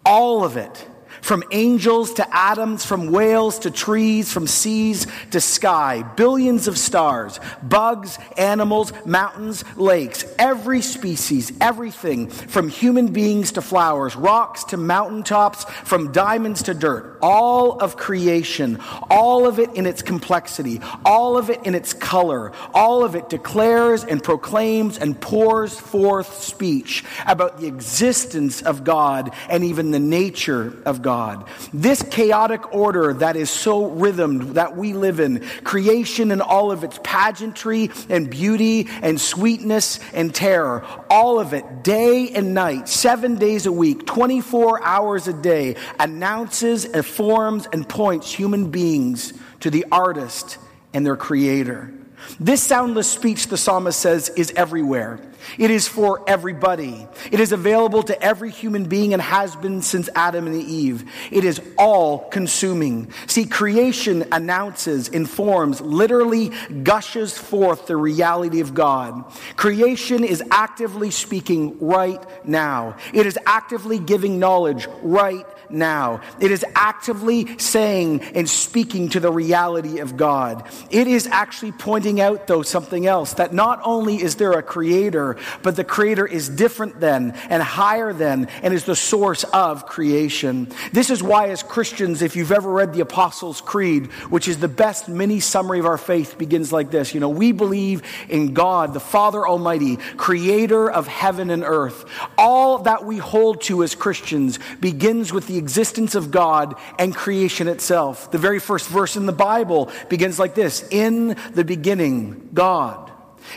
all 0.04 0.44
of 0.44 0.56
it, 0.56 0.86
from 1.20 1.42
angels 1.52 2.14
to 2.14 2.36
atoms, 2.36 2.84
from 2.84 3.10
whales 3.10 3.58
to 3.60 3.70
trees, 3.70 4.32
from 4.32 4.46
seas 4.46 5.06
to 5.30 5.40
sky, 5.40 6.02
billions 6.16 6.68
of 6.68 6.78
stars, 6.78 7.40
bugs, 7.62 8.18
animals, 8.36 8.92
mountains, 9.04 9.64
lakes, 9.76 10.24
every 10.38 10.80
species, 10.80 11.52
everything 11.60 12.28
from 12.28 12.68
human 12.68 13.08
beings 13.08 13.52
to 13.52 13.62
flowers, 13.62 14.16
rocks 14.16 14.64
to 14.64 14.76
mountaintops, 14.76 15.64
from 15.84 16.12
diamonds 16.12 16.62
to 16.64 16.74
dirt, 16.74 17.18
all 17.20 17.78
of 17.80 17.96
creation, 17.96 18.78
all 19.10 19.46
of 19.46 19.58
it 19.58 19.72
in 19.74 19.86
its 19.86 20.02
complexity, 20.02 20.80
all 21.04 21.36
of 21.36 21.50
it 21.50 21.64
in 21.64 21.74
its 21.74 21.92
color, 21.92 22.52
all 22.72 23.04
of 23.04 23.14
it 23.14 23.28
declares 23.28 24.04
and 24.04 24.22
proclaims 24.22 24.98
and 24.98 25.20
pours 25.20 25.78
forth 25.78 26.42
speech 26.42 27.04
about 27.26 27.60
the 27.60 27.66
existence 27.66 28.62
of 28.62 28.84
God 28.84 29.32
and 29.48 29.64
even 29.64 29.90
the 29.90 29.98
nature 29.98 30.74
of 30.84 31.02
God. 31.02 31.07
God. 31.08 31.46
This 31.72 32.02
chaotic 32.02 32.74
order 32.74 33.14
that 33.14 33.34
is 33.34 33.48
so 33.48 33.86
rhythmed 33.86 34.56
that 34.56 34.76
we 34.76 34.92
live 34.92 35.20
in, 35.20 35.40
creation 35.64 36.30
and 36.30 36.42
all 36.42 36.70
of 36.70 36.84
its 36.84 37.00
pageantry 37.02 37.90
and 38.10 38.28
beauty 38.28 38.86
and 39.00 39.18
sweetness 39.18 40.00
and 40.12 40.34
terror, 40.34 40.84
all 41.08 41.40
of 41.40 41.54
it, 41.54 41.82
day 41.82 42.28
and 42.28 42.52
night, 42.52 42.90
seven 42.90 43.36
days 43.36 43.64
a 43.64 43.72
week, 43.72 44.04
24 44.04 44.84
hours 44.84 45.28
a 45.28 45.32
day, 45.32 45.76
announces, 45.98 46.84
informs, 46.84 47.66
and 47.72 47.88
points 47.88 48.30
human 48.30 48.70
beings 48.70 49.32
to 49.60 49.70
the 49.70 49.86
artist 49.90 50.58
and 50.92 51.06
their 51.06 51.16
creator. 51.16 51.90
This 52.38 52.62
soundless 52.62 53.10
speech, 53.10 53.46
the 53.46 53.56
psalmist 53.56 53.98
says, 53.98 54.28
is 54.36 54.52
everywhere. 54.56 55.20
It 55.58 55.70
is 55.70 55.88
for 55.88 56.22
everybody. 56.28 57.06
It 57.30 57.40
is 57.40 57.52
available 57.52 58.02
to 58.04 58.22
every 58.22 58.50
human 58.50 58.84
being 58.84 59.12
and 59.12 59.22
has 59.22 59.56
been 59.56 59.82
since 59.82 60.08
Adam 60.14 60.46
and 60.46 60.62
Eve. 60.62 61.04
It 61.30 61.44
is 61.44 61.60
all 61.76 62.28
consuming. 62.28 63.12
See, 63.26 63.44
creation 63.44 64.26
announces, 64.32 65.08
informs, 65.08 65.80
literally 65.80 66.50
gushes 66.82 67.36
forth 67.36 67.86
the 67.86 67.96
reality 67.96 68.60
of 68.60 68.74
God. 68.74 69.24
Creation 69.56 70.24
is 70.24 70.42
actively 70.50 71.10
speaking 71.10 71.78
right 71.80 72.22
now. 72.46 72.96
It 73.12 73.26
is 73.26 73.38
actively 73.46 73.98
giving 73.98 74.38
knowledge 74.38 74.86
right 75.02 75.46
now. 75.70 76.20
It 76.40 76.50
is 76.50 76.64
actively 76.74 77.58
saying 77.58 78.22
and 78.34 78.48
speaking 78.48 79.08
to 79.10 79.20
the 79.20 79.30
reality 79.30 79.98
of 79.98 80.16
God. 80.16 80.68
It 80.90 81.06
is 81.06 81.26
actually 81.26 81.72
pointing 81.72 82.20
out, 82.20 82.46
though, 82.46 82.62
something 82.62 83.06
else 83.06 83.34
that 83.34 83.52
not 83.52 83.80
only 83.84 84.22
is 84.22 84.36
there 84.36 84.52
a 84.52 84.62
creator, 84.62 85.36
but 85.62 85.76
the 85.76 85.84
creator 85.84 86.26
is 86.26 86.48
different 86.48 87.00
than 87.00 87.32
and 87.48 87.62
higher 87.62 88.12
than 88.12 88.46
and 88.62 88.72
is 88.74 88.84
the 88.84 88.96
source 88.96 89.44
of 89.44 89.86
creation. 89.86 90.68
This 90.92 91.10
is 91.10 91.22
why, 91.22 91.48
as 91.48 91.62
Christians, 91.62 92.22
if 92.22 92.36
you've 92.36 92.52
ever 92.52 92.70
read 92.70 92.92
the 92.92 93.00
Apostles' 93.00 93.60
Creed, 93.60 94.06
which 94.30 94.48
is 94.48 94.58
the 94.58 94.68
best 94.68 95.08
mini 95.08 95.40
summary 95.40 95.78
of 95.78 95.86
our 95.86 95.98
faith, 95.98 96.38
begins 96.38 96.72
like 96.72 96.90
this 96.90 97.14
You 97.14 97.20
know, 97.20 97.28
we 97.28 97.52
believe 97.52 98.02
in 98.28 98.54
God, 98.54 98.94
the 98.94 99.00
Father 99.00 99.46
Almighty, 99.46 99.96
creator 100.16 100.90
of 100.90 101.06
heaven 101.06 101.50
and 101.50 101.64
earth. 101.64 102.04
All 102.36 102.78
that 102.78 103.04
we 103.04 103.18
hold 103.18 103.62
to 103.62 103.82
as 103.82 103.94
Christians 103.94 104.58
begins 104.80 105.32
with 105.32 105.46
the 105.46 105.57
existence 105.58 106.14
of 106.14 106.30
God 106.30 106.74
and 106.98 107.14
creation 107.14 107.68
itself. 107.68 108.30
The 108.30 108.38
very 108.38 108.60
first 108.60 108.88
verse 108.88 109.16
in 109.16 109.26
the 109.26 109.32
Bible 109.32 109.90
begins 110.08 110.38
like 110.38 110.54
this 110.54 110.86
In 110.90 111.36
the 111.52 111.64
beginning, 111.64 112.50
God. 112.54 113.08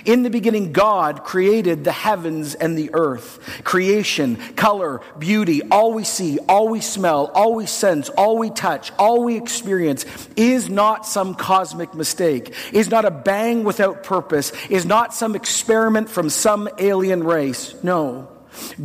In 0.06 0.24
the 0.24 0.30
beginning, 0.30 0.72
God 0.72 1.24
created 1.24 1.84
the 1.84 1.92
heavens 1.92 2.56
and 2.56 2.78
the 2.78 2.92
earth. 2.94 3.62
Creation, 3.64 4.38
color, 4.56 5.02
beauty, 5.20 5.62
all 5.70 5.94
we 5.94 6.04
see, 6.04 6.40
all 6.48 6.70
we 6.70 6.82
smell, 6.82 7.32
all 7.34 7.56
we 7.56 7.66
sense, 7.66 8.10
all 8.10 8.38
we 8.38 8.50
touch, 8.50 8.92
all 8.98 9.24
we 9.24 9.38
experience 9.38 10.06
is 10.36 10.70
not 10.70 11.06
some 11.06 11.36
cosmic 11.36 11.94
mistake, 11.94 12.54
is 12.72 12.90
not 12.90 13.06
a 13.06 13.12
bang 13.12 13.64
without 13.64 14.04
purpose, 14.04 14.52
is 14.70 14.86
not 14.86 15.14
some 15.14 15.36
experiment 15.36 16.10
from 16.10 16.30
some 16.30 16.70
alien 16.80 17.24
race. 17.24 17.76
No. 17.84 18.31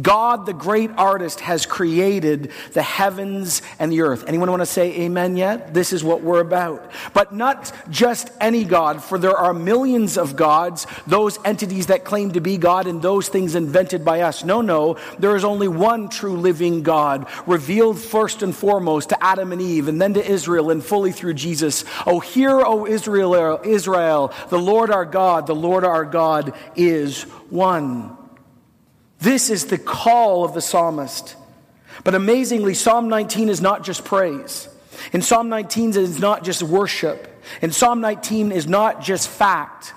God, 0.00 0.46
the 0.46 0.52
great 0.52 0.90
artist, 0.96 1.40
has 1.40 1.66
created 1.66 2.52
the 2.72 2.82
heavens 2.82 3.62
and 3.78 3.92
the 3.92 4.02
earth. 4.02 4.24
Anyone 4.26 4.50
want 4.50 4.62
to 4.62 4.66
say 4.66 5.00
amen 5.00 5.36
yet? 5.36 5.74
This 5.74 5.92
is 5.92 6.04
what 6.04 6.22
we're 6.22 6.40
about. 6.40 6.90
But 7.12 7.34
not 7.34 7.72
just 7.90 8.30
any 8.40 8.64
God, 8.64 9.02
for 9.02 9.18
there 9.18 9.36
are 9.36 9.54
millions 9.54 10.18
of 10.18 10.36
gods, 10.36 10.86
those 11.06 11.38
entities 11.44 11.86
that 11.86 12.04
claim 12.04 12.32
to 12.32 12.40
be 12.40 12.56
God 12.56 12.86
and 12.86 13.02
those 13.02 13.28
things 13.28 13.54
invented 13.54 14.04
by 14.04 14.22
us. 14.22 14.44
No, 14.44 14.60
no, 14.60 14.96
there 15.18 15.36
is 15.36 15.44
only 15.44 15.68
one 15.68 16.08
true 16.08 16.36
living 16.36 16.82
God, 16.82 17.26
revealed 17.46 17.98
first 17.98 18.42
and 18.42 18.54
foremost 18.54 19.10
to 19.10 19.24
Adam 19.24 19.52
and 19.52 19.60
Eve 19.60 19.88
and 19.88 20.00
then 20.00 20.14
to 20.14 20.24
Israel 20.24 20.70
and 20.70 20.84
fully 20.84 21.12
through 21.12 21.34
Jesus. 21.34 21.84
Oh, 22.06 22.20
hear, 22.20 22.60
O 22.60 22.86
Israel, 22.86 23.60
Israel, 23.64 24.32
the 24.48 24.58
Lord 24.58 24.90
our 24.90 25.04
God, 25.04 25.46
the 25.46 25.54
Lord 25.54 25.84
our 25.84 26.04
God 26.04 26.54
is 26.74 27.22
one. 27.50 28.16
This 29.20 29.50
is 29.50 29.66
the 29.66 29.78
call 29.78 30.44
of 30.44 30.54
the 30.54 30.60
psalmist. 30.60 31.36
But 32.04 32.14
amazingly, 32.14 32.74
Psalm 32.74 33.08
19 33.08 33.48
is 33.48 33.60
not 33.60 33.82
just 33.82 34.04
praise. 34.04 34.68
In 35.12 35.22
Psalm 35.22 35.48
19 35.48 35.90
it 35.90 35.96
is 35.96 36.18
not 36.18 36.44
just 36.44 36.62
worship. 36.62 37.42
In 37.62 37.72
Psalm 37.72 38.00
19 38.00 38.52
is 38.52 38.66
not 38.66 39.02
just 39.02 39.28
fact. 39.28 39.94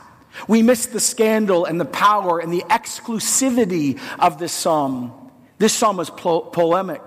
We 0.47 0.61
miss 0.61 0.85
the 0.85 0.99
scandal 0.99 1.65
and 1.65 1.79
the 1.79 1.85
power 1.85 2.39
and 2.39 2.51
the 2.51 2.63
exclusivity 2.69 3.99
of 4.19 4.37
this 4.37 4.53
psalm. 4.53 5.31
This 5.57 5.73
psalm 5.73 5.97
was 5.97 6.09
po- 6.09 6.41
polemic. 6.41 7.01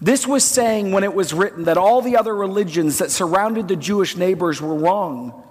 This 0.00 0.26
was 0.26 0.44
saying 0.44 0.92
when 0.92 1.04
it 1.04 1.14
was 1.14 1.32
written 1.32 1.64
that 1.64 1.76
all 1.76 2.02
the 2.02 2.16
other 2.16 2.34
religions 2.34 2.98
that 2.98 3.10
surrounded 3.10 3.68
the 3.68 3.76
Jewish 3.76 4.16
neighbors 4.16 4.60
were 4.60 4.74
wrong. 4.74 5.42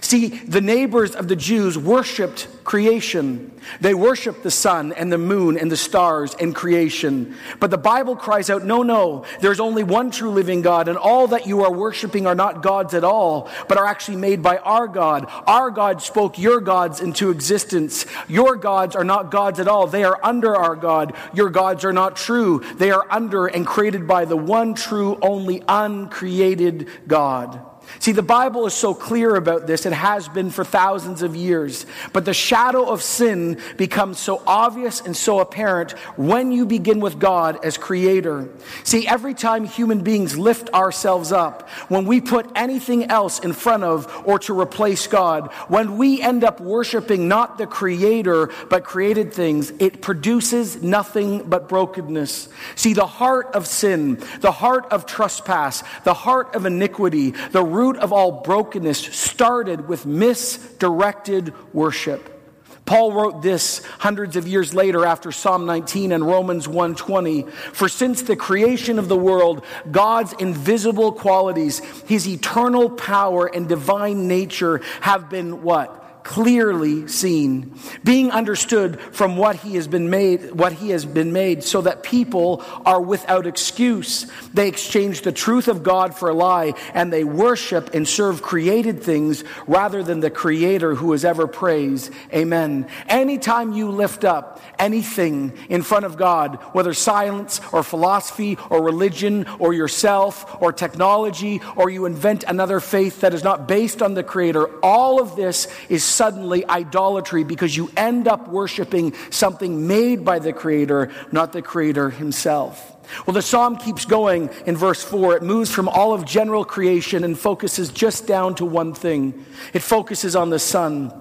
See, 0.00 0.28
the 0.28 0.60
neighbors 0.60 1.14
of 1.14 1.28
the 1.28 1.36
Jews 1.36 1.76
worshiped 1.76 2.48
creation. 2.64 3.52
They 3.80 3.94
worshiped 3.94 4.42
the 4.42 4.50
sun 4.50 4.92
and 4.92 5.12
the 5.12 5.18
moon 5.18 5.58
and 5.58 5.70
the 5.70 5.76
stars 5.76 6.34
and 6.38 6.54
creation. 6.54 7.36
But 7.58 7.70
the 7.70 7.78
Bible 7.78 8.16
cries 8.16 8.48
out, 8.50 8.64
no, 8.64 8.82
no, 8.82 9.24
there's 9.40 9.60
only 9.60 9.82
one 9.82 10.10
true 10.10 10.30
living 10.30 10.62
God, 10.62 10.88
and 10.88 10.96
all 10.96 11.26
that 11.28 11.46
you 11.46 11.64
are 11.64 11.72
worshiping 11.72 12.26
are 12.26 12.34
not 12.34 12.62
gods 12.62 12.94
at 12.94 13.04
all, 13.04 13.50
but 13.68 13.78
are 13.78 13.86
actually 13.86 14.16
made 14.16 14.42
by 14.42 14.58
our 14.58 14.86
God. 14.86 15.26
Our 15.46 15.70
God 15.70 16.00
spoke 16.00 16.38
your 16.38 16.60
gods 16.60 17.00
into 17.00 17.30
existence. 17.30 18.06
Your 18.28 18.56
gods 18.56 18.94
are 18.94 19.04
not 19.04 19.30
gods 19.30 19.60
at 19.60 19.68
all. 19.68 19.86
They 19.86 20.04
are 20.04 20.18
under 20.22 20.54
our 20.54 20.76
God. 20.76 21.14
Your 21.34 21.50
gods 21.50 21.84
are 21.84 21.92
not 21.92 22.16
true. 22.16 22.62
They 22.76 22.90
are 22.90 23.06
under 23.10 23.46
and 23.46 23.66
created 23.66 24.06
by 24.06 24.24
the 24.24 24.36
one 24.36 24.74
true, 24.74 25.18
only 25.20 25.62
uncreated 25.68 26.88
God. 27.06 27.69
See, 27.98 28.12
the 28.12 28.22
Bible 28.22 28.66
is 28.66 28.74
so 28.74 28.94
clear 28.94 29.34
about 29.34 29.66
this. 29.66 29.84
It 29.84 29.92
has 29.92 30.28
been 30.28 30.50
for 30.50 30.64
thousands 30.64 31.22
of 31.22 31.34
years. 31.36 31.86
But 32.12 32.24
the 32.24 32.34
shadow 32.34 32.88
of 32.88 33.02
sin 33.02 33.60
becomes 33.76 34.18
so 34.18 34.42
obvious 34.46 35.00
and 35.00 35.16
so 35.16 35.40
apparent 35.40 35.92
when 36.16 36.52
you 36.52 36.64
begin 36.66 37.00
with 37.00 37.18
God 37.18 37.64
as 37.64 37.76
creator. 37.76 38.48
See, 38.84 39.06
every 39.06 39.34
time 39.34 39.64
human 39.64 40.02
beings 40.02 40.38
lift 40.38 40.70
ourselves 40.70 41.32
up, 41.32 41.68
when 41.88 42.04
we 42.06 42.20
put 42.20 42.50
anything 42.54 43.04
else 43.04 43.40
in 43.40 43.52
front 43.52 43.84
of 43.84 44.06
or 44.24 44.38
to 44.40 44.58
replace 44.58 45.06
God, 45.06 45.52
when 45.68 45.98
we 45.98 46.22
end 46.22 46.44
up 46.44 46.60
worshiping 46.60 47.28
not 47.28 47.58
the 47.58 47.66
creator, 47.66 48.50
but 48.68 48.84
created 48.84 49.32
things, 49.32 49.72
it 49.78 50.00
produces 50.00 50.82
nothing 50.82 51.42
but 51.48 51.68
brokenness. 51.68 52.48
See, 52.76 52.94
the 52.94 53.06
heart 53.06 53.48
of 53.54 53.66
sin, 53.66 54.22
the 54.40 54.52
heart 54.52 54.86
of 54.90 55.06
trespass, 55.06 55.82
the 56.04 56.14
heart 56.14 56.54
of 56.54 56.66
iniquity, 56.66 57.30
the 57.52 57.64
root 57.80 57.96
of 57.96 58.12
all 58.12 58.30
brokenness 58.30 58.98
started 58.98 59.88
with 59.88 60.04
misdirected 60.04 61.54
worship. 61.72 62.36
Paul 62.84 63.12
wrote 63.12 63.40
this 63.40 63.82
hundreds 64.00 64.36
of 64.36 64.46
years 64.46 64.74
later 64.74 65.06
after 65.06 65.32
Psalm 65.32 65.64
19 65.64 66.12
and 66.12 66.26
Romans 66.26 66.68
1:20, 66.68 67.46
"For 67.72 67.88
since 67.88 68.20
the 68.20 68.36
creation 68.36 68.98
of 68.98 69.08
the 69.08 69.16
world, 69.16 69.62
God's 69.90 70.34
invisible 70.34 71.12
qualities, 71.12 71.78
his 72.04 72.28
eternal 72.28 72.90
power 72.90 73.46
and 73.46 73.66
divine 73.66 74.28
nature 74.28 74.82
have 75.00 75.30
been 75.30 75.62
what? 75.62 75.96
Clearly 76.22 77.08
seen, 77.08 77.74
being 78.04 78.30
understood 78.30 79.00
from 79.00 79.36
what 79.36 79.56
he 79.56 79.74
has 79.76 79.88
been 79.88 80.10
made, 80.10 80.52
what 80.52 80.72
he 80.72 80.90
has 80.90 81.04
been 81.04 81.32
made, 81.32 81.62
so 81.64 81.80
that 81.80 82.02
people 82.02 82.62
are 82.84 83.00
without 83.00 83.46
excuse. 83.46 84.30
They 84.52 84.68
exchange 84.68 85.22
the 85.22 85.32
truth 85.32 85.68
of 85.68 85.82
God 85.82 86.14
for 86.14 86.28
a 86.28 86.34
lie, 86.34 86.74
and 86.94 87.12
they 87.12 87.24
worship 87.24 87.94
and 87.94 88.06
serve 88.06 88.42
created 88.42 89.02
things 89.02 89.44
rather 89.66 90.02
than 90.02 90.20
the 90.20 90.30
creator 90.30 90.94
who 90.94 91.12
is 91.12 91.24
ever 91.24 91.46
praised. 91.46 92.12
Amen. 92.32 92.86
Anytime 93.08 93.72
you 93.72 93.90
lift 93.90 94.24
up 94.24 94.60
anything 94.78 95.52
in 95.68 95.82
front 95.82 96.04
of 96.04 96.16
God, 96.16 96.56
whether 96.72 96.94
science 96.94 97.60
or 97.72 97.82
philosophy 97.82 98.56
or 98.68 98.82
religion 98.82 99.46
or 99.58 99.72
yourself 99.72 100.60
or 100.60 100.72
technology, 100.72 101.60
or 101.76 101.90
you 101.90 102.06
invent 102.06 102.44
another 102.44 102.80
faith 102.80 103.20
that 103.20 103.34
is 103.34 103.44
not 103.44 103.68
based 103.68 104.02
on 104.02 104.14
the 104.14 104.22
creator, 104.22 104.66
all 104.82 105.20
of 105.20 105.36
this 105.36 105.68
is 105.88 106.09
suddenly 106.10 106.66
idolatry 106.66 107.44
because 107.44 107.76
you 107.76 107.90
end 107.96 108.28
up 108.28 108.48
worshiping 108.48 109.14
something 109.30 109.86
made 109.86 110.24
by 110.24 110.38
the 110.38 110.52
Creator, 110.52 111.10
not 111.32 111.52
the 111.52 111.62
Creator 111.62 112.10
Himself. 112.10 112.96
Well, 113.26 113.34
the 113.34 113.42
psalm 113.42 113.76
keeps 113.76 114.04
going 114.04 114.50
in 114.66 114.76
verse 114.76 115.02
4. 115.02 115.36
It 115.36 115.42
moves 115.42 115.70
from 115.70 115.88
all 115.88 116.12
of 116.12 116.24
general 116.24 116.64
creation 116.64 117.24
and 117.24 117.38
focuses 117.38 117.90
just 117.90 118.26
down 118.26 118.54
to 118.56 118.64
one 118.64 118.94
thing 118.94 119.44
it 119.72 119.82
focuses 119.82 120.36
on 120.36 120.50
the 120.50 120.58
sun. 120.58 121.12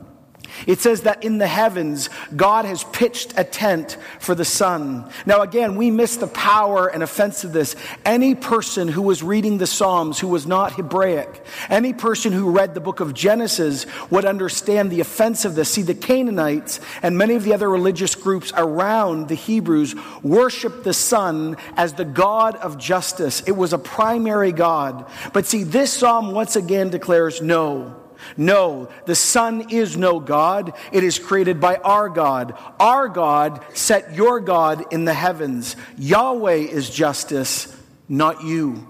It 0.68 0.79
says 0.79 1.01
that 1.01 1.24
in 1.24 1.38
the 1.38 1.48
heavens, 1.48 2.10
God 2.36 2.65
has 2.65 2.84
pitched 2.84 3.34
a 3.38 3.44
tent 3.44 3.98
for 4.20 4.36
the 4.36 4.46
sun. 4.46 5.12
Now, 5.25 5.41
again, 5.41 5.75
we 5.75 5.91
miss 5.91 6.18
the 6.18 6.27
power 6.27 6.88
and 6.88 7.03
offense 7.03 7.44
of 7.44 7.53
this. 7.53 7.75
Any 8.06 8.36
person 8.36 8.88
who 8.88 9.01
was 9.01 9.24
reading 9.24 9.58
the 9.58 9.68
Psalms 9.68 10.20
who 10.20 10.27
was 10.27 10.46
not 10.46 10.74
Hebraic, 10.74 11.44
any 11.70 11.94
person 11.94 12.32
who 12.32 12.51
read 12.51 12.74
the 12.74 12.79
book 12.79 13.00
of 13.00 13.13
Genesis 13.13 13.86
would 14.10 14.25
understand 14.25 14.91
the 14.91 15.01
offense 15.01 15.46
of 15.46 15.56
this. 15.56 15.70
See, 15.70 15.82
the 15.82 15.96
Canaanites 15.96 16.79
and 17.01 17.18
many 17.18 17.36
of 17.36 17.44
the 17.44 17.53
other 17.53 17.70
religious 17.70 18.15
groups 18.15 18.51
around 18.56 19.27
the 19.27 19.36
Hebrews 19.36 19.96
worshiped 20.24 20.84
the 20.84 20.94
sun 20.94 21.58
as 21.75 21.94
the 21.94 22.06
God 22.06 22.56
of 22.58 22.77
justice. 22.77 23.41
It 23.46 23.53
was 23.53 23.74
a 23.74 23.77
primary 23.77 24.51
God. 24.51 25.06
But 25.34 25.46
see, 25.46 25.63
this 25.63 25.94
psalm 25.94 26.32
once 26.32 26.56
again 26.56 26.89
declares 26.89 27.41
no. 27.41 27.96
No, 28.38 28.90
the 29.06 29.16
sun 29.16 29.70
is 29.70 29.96
no 29.96 30.20
God. 30.20 30.74
It 30.92 31.04
is 31.04 31.20
created 31.20 31.60
by 31.60 31.76
our 31.78 32.10
God. 32.10 32.58
Our 32.80 33.08
God 33.08 33.64
set 33.74 34.14
your 34.14 34.40
God 34.40 34.92
in 34.92 35.06
the 35.06 35.14
heavens. 35.14 35.76
Yahweh 35.98 36.56
is 36.56 36.90
justice, 36.90 37.76
not 38.08 38.44
you. 38.44 38.88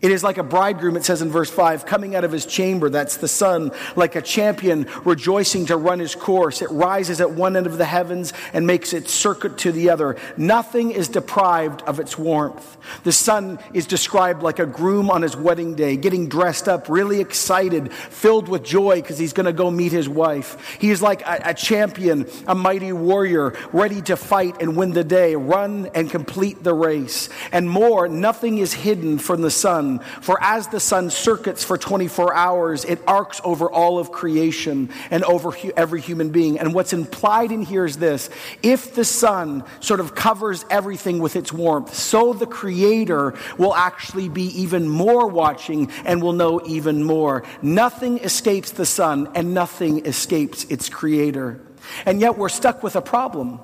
It 0.00 0.12
is 0.12 0.22
like 0.22 0.38
a 0.38 0.44
bridegroom, 0.44 0.96
it 0.96 1.04
says 1.04 1.22
in 1.22 1.30
verse 1.30 1.50
5, 1.50 1.84
coming 1.84 2.14
out 2.14 2.22
of 2.22 2.30
his 2.30 2.46
chamber. 2.46 2.88
That's 2.88 3.16
the 3.16 3.26
sun, 3.26 3.72
like 3.96 4.14
a 4.14 4.22
champion 4.22 4.86
rejoicing 5.04 5.66
to 5.66 5.76
run 5.76 5.98
his 5.98 6.14
course. 6.14 6.62
It 6.62 6.70
rises 6.70 7.20
at 7.20 7.32
one 7.32 7.56
end 7.56 7.66
of 7.66 7.78
the 7.78 7.84
heavens 7.84 8.32
and 8.52 8.64
makes 8.64 8.92
its 8.92 9.12
circuit 9.12 9.58
to 9.58 9.72
the 9.72 9.90
other. 9.90 10.16
Nothing 10.36 10.92
is 10.92 11.08
deprived 11.08 11.82
of 11.82 11.98
its 11.98 12.16
warmth. 12.16 12.76
The 13.02 13.10
sun 13.10 13.58
is 13.74 13.86
described 13.86 14.40
like 14.40 14.60
a 14.60 14.66
groom 14.66 15.10
on 15.10 15.22
his 15.22 15.36
wedding 15.36 15.74
day, 15.74 15.96
getting 15.96 16.28
dressed 16.28 16.68
up, 16.68 16.88
really 16.88 17.20
excited, 17.20 17.92
filled 17.92 18.48
with 18.48 18.62
joy 18.62 19.02
because 19.02 19.18
he's 19.18 19.32
going 19.32 19.46
to 19.46 19.52
go 19.52 19.68
meet 19.68 19.90
his 19.90 20.08
wife. 20.08 20.76
He 20.80 20.90
is 20.90 21.02
like 21.02 21.22
a, 21.22 21.40
a 21.46 21.54
champion, 21.54 22.30
a 22.46 22.54
mighty 22.54 22.92
warrior, 22.92 23.52
ready 23.72 24.00
to 24.02 24.16
fight 24.16 24.62
and 24.62 24.76
win 24.76 24.92
the 24.92 25.02
day, 25.02 25.34
run 25.34 25.90
and 25.92 26.08
complete 26.08 26.62
the 26.62 26.72
race. 26.72 27.28
And 27.50 27.68
more, 27.68 28.06
nothing 28.06 28.58
is 28.58 28.72
hidden 28.72 29.18
from 29.18 29.42
the 29.42 29.50
sun 29.50 29.87
sun. 29.88 29.98
For 30.20 30.42
as 30.42 30.68
the 30.68 30.80
sun 30.80 31.10
circuits 31.10 31.64
for 31.64 31.78
24 31.78 32.34
hours, 32.34 32.84
it 32.84 33.00
arcs 33.06 33.40
over 33.44 33.70
all 33.70 33.98
of 33.98 34.12
creation 34.12 34.90
and 35.10 35.24
over 35.24 35.50
hu- 35.50 35.72
every 35.76 36.00
human 36.00 36.30
being. 36.30 36.58
And 36.58 36.74
what's 36.74 36.92
implied 36.92 37.52
in 37.52 37.62
here 37.62 37.84
is 37.84 37.96
this 37.96 38.30
if 38.62 38.94
the 38.94 39.04
sun 39.04 39.64
sort 39.80 40.00
of 40.00 40.14
covers 40.14 40.64
everything 40.70 41.20
with 41.20 41.36
its 41.36 41.52
warmth, 41.52 41.94
so 41.94 42.32
the 42.32 42.46
Creator 42.46 43.34
will 43.56 43.74
actually 43.74 44.28
be 44.28 44.46
even 44.62 44.88
more 44.88 45.26
watching 45.28 45.90
and 46.04 46.22
will 46.22 46.32
know 46.32 46.60
even 46.66 47.02
more. 47.02 47.44
Nothing 47.62 48.18
escapes 48.18 48.72
the 48.72 48.86
sun, 48.86 49.30
and 49.34 49.54
nothing 49.54 50.06
escapes 50.06 50.64
its 50.64 50.88
Creator. 50.88 51.60
And 52.04 52.20
yet 52.20 52.36
we're 52.36 52.48
stuck 52.48 52.82
with 52.82 52.96
a 52.96 53.02
problem. 53.02 53.60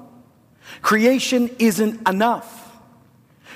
Creation 0.80 1.50
isn't 1.58 2.08
enough. 2.08 2.63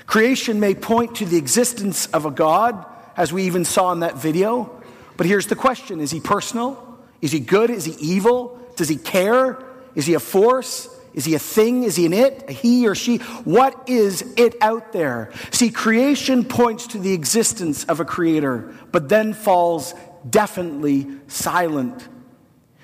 Creation 0.09 0.59
may 0.59 0.75
point 0.75 1.17
to 1.17 1.27
the 1.27 1.37
existence 1.37 2.07
of 2.07 2.25
a 2.25 2.31
God, 2.31 2.83
as 3.15 3.31
we 3.31 3.45
even 3.45 3.67
saw 3.67 3.93
in 3.93 4.01
that 4.01 4.17
video. 4.17 4.83
But 5.19 5.27
here's 5.27 5.49
the 5.49 5.55
question 5.55 6.01
Is 6.01 6.11
he 6.11 6.19
personal? 6.19 6.99
Is 7.21 7.31
he 7.31 7.41
good? 7.41 7.69
Is 7.69 7.85
he 7.85 7.93
evil? 8.01 8.59
Does 8.75 8.89
he 8.89 8.97
care? 8.97 9.63
Is 9.95 10.07
he 10.07 10.15
a 10.15 10.21
force? 10.21 10.89
Is 11.13 11.27
he 11.27 11.35
a 11.35 11.39
thing? 11.39 11.83
Is 11.83 11.95
he 11.95 12.07
an 12.07 12.15
it? 12.15 12.45
A 12.49 12.53
he 12.53 12.89
or 12.89 12.95
she? 12.95 13.19
What 13.45 13.89
is 13.89 14.23
it 14.39 14.55
out 14.63 14.93
there? 14.93 15.31
See, 15.51 15.71
creation 15.71 16.43
points 16.43 16.87
to 16.89 16.99
the 16.99 17.13
existence 17.13 17.85
of 17.85 18.01
a 18.01 18.05
creator, 18.07 18.75
but 18.93 19.11
then 19.11 19.35
falls 19.35 19.95
definitely 20.29 21.07
silent. 21.27 22.09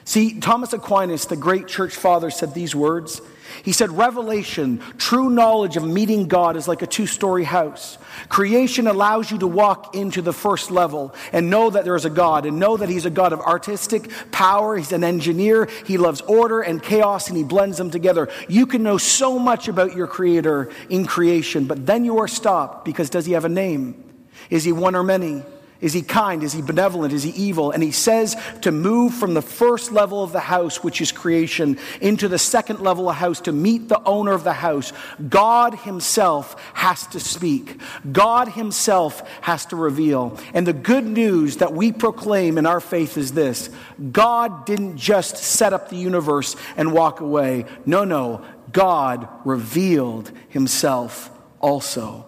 See, 0.04 0.40
Thomas 0.40 0.74
Aquinas, 0.74 1.24
the 1.24 1.36
great 1.36 1.68
church 1.68 1.94
father, 1.96 2.30
said 2.30 2.52
these 2.52 2.74
words. 2.74 3.22
He 3.64 3.72
said, 3.72 3.90
Revelation, 3.90 4.78
true 4.98 5.30
knowledge 5.30 5.78
of 5.78 5.84
meeting 5.84 6.28
God, 6.28 6.54
is 6.54 6.68
like 6.68 6.82
a 6.82 6.86
two 6.86 7.06
story 7.06 7.44
house. 7.44 7.96
Creation 8.28 8.86
allows 8.86 9.30
you 9.30 9.38
to 9.38 9.46
walk 9.46 9.96
into 9.96 10.20
the 10.20 10.34
first 10.34 10.70
level 10.70 11.14
and 11.32 11.48
know 11.48 11.70
that 11.70 11.84
there 11.84 11.96
is 11.96 12.04
a 12.04 12.10
God 12.10 12.44
and 12.44 12.58
know 12.60 12.76
that 12.76 12.90
He's 12.90 13.06
a 13.06 13.10
God 13.10 13.32
of 13.32 13.40
artistic 13.40 14.10
power. 14.30 14.76
He's 14.76 14.92
an 14.92 15.02
engineer. 15.02 15.66
He 15.86 15.96
loves 15.96 16.20
order 16.20 16.60
and 16.60 16.82
chaos 16.82 17.28
and 17.28 17.38
He 17.38 17.42
blends 17.42 17.78
them 17.78 17.90
together. 17.90 18.28
You 18.50 18.66
can 18.66 18.82
know 18.82 18.98
so 18.98 19.38
much 19.38 19.66
about 19.66 19.96
your 19.96 20.08
Creator 20.08 20.70
in 20.90 21.06
creation, 21.06 21.64
but 21.64 21.86
then 21.86 22.04
you 22.04 22.18
are 22.18 22.28
stopped 22.28 22.84
because 22.84 23.08
does 23.08 23.24
He 23.24 23.32
have 23.32 23.46
a 23.46 23.48
name? 23.48 24.04
Is 24.50 24.64
He 24.64 24.72
one 24.72 24.94
or 24.94 25.02
many? 25.02 25.42
Is 25.84 25.92
he 25.92 26.00
kind? 26.00 26.42
Is 26.42 26.54
he 26.54 26.62
benevolent? 26.62 27.12
Is 27.12 27.24
he 27.24 27.30
evil? 27.32 27.70
And 27.70 27.82
he 27.82 27.90
says 27.90 28.38
to 28.62 28.72
move 28.72 29.12
from 29.12 29.34
the 29.34 29.42
first 29.42 29.92
level 29.92 30.24
of 30.24 30.32
the 30.32 30.40
house, 30.40 30.82
which 30.82 31.02
is 31.02 31.12
creation, 31.12 31.78
into 32.00 32.26
the 32.26 32.38
second 32.38 32.80
level 32.80 33.10
of 33.10 33.16
house 33.16 33.38
to 33.42 33.52
meet 33.52 33.90
the 33.90 34.02
owner 34.04 34.32
of 34.32 34.44
the 34.44 34.54
house. 34.54 34.94
God 35.28 35.74
himself 35.80 36.56
has 36.72 37.06
to 37.08 37.20
speak. 37.20 37.78
God 38.10 38.48
himself 38.48 39.28
has 39.42 39.66
to 39.66 39.76
reveal. 39.76 40.40
And 40.54 40.66
the 40.66 40.72
good 40.72 41.04
news 41.04 41.58
that 41.58 41.74
we 41.74 41.92
proclaim 41.92 42.56
in 42.56 42.64
our 42.64 42.80
faith 42.80 43.18
is 43.18 43.32
this 43.32 43.68
God 44.10 44.64
didn't 44.64 44.96
just 44.96 45.36
set 45.36 45.74
up 45.74 45.90
the 45.90 45.96
universe 45.96 46.56
and 46.78 46.94
walk 46.94 47.20
away. 47.20 47.66
No, 47.84 48.04
no. 48.04 48.42
God 48.72 49.28
revealed 49.44 50.32
himself 50.48 51.30
also. 51.60 52.24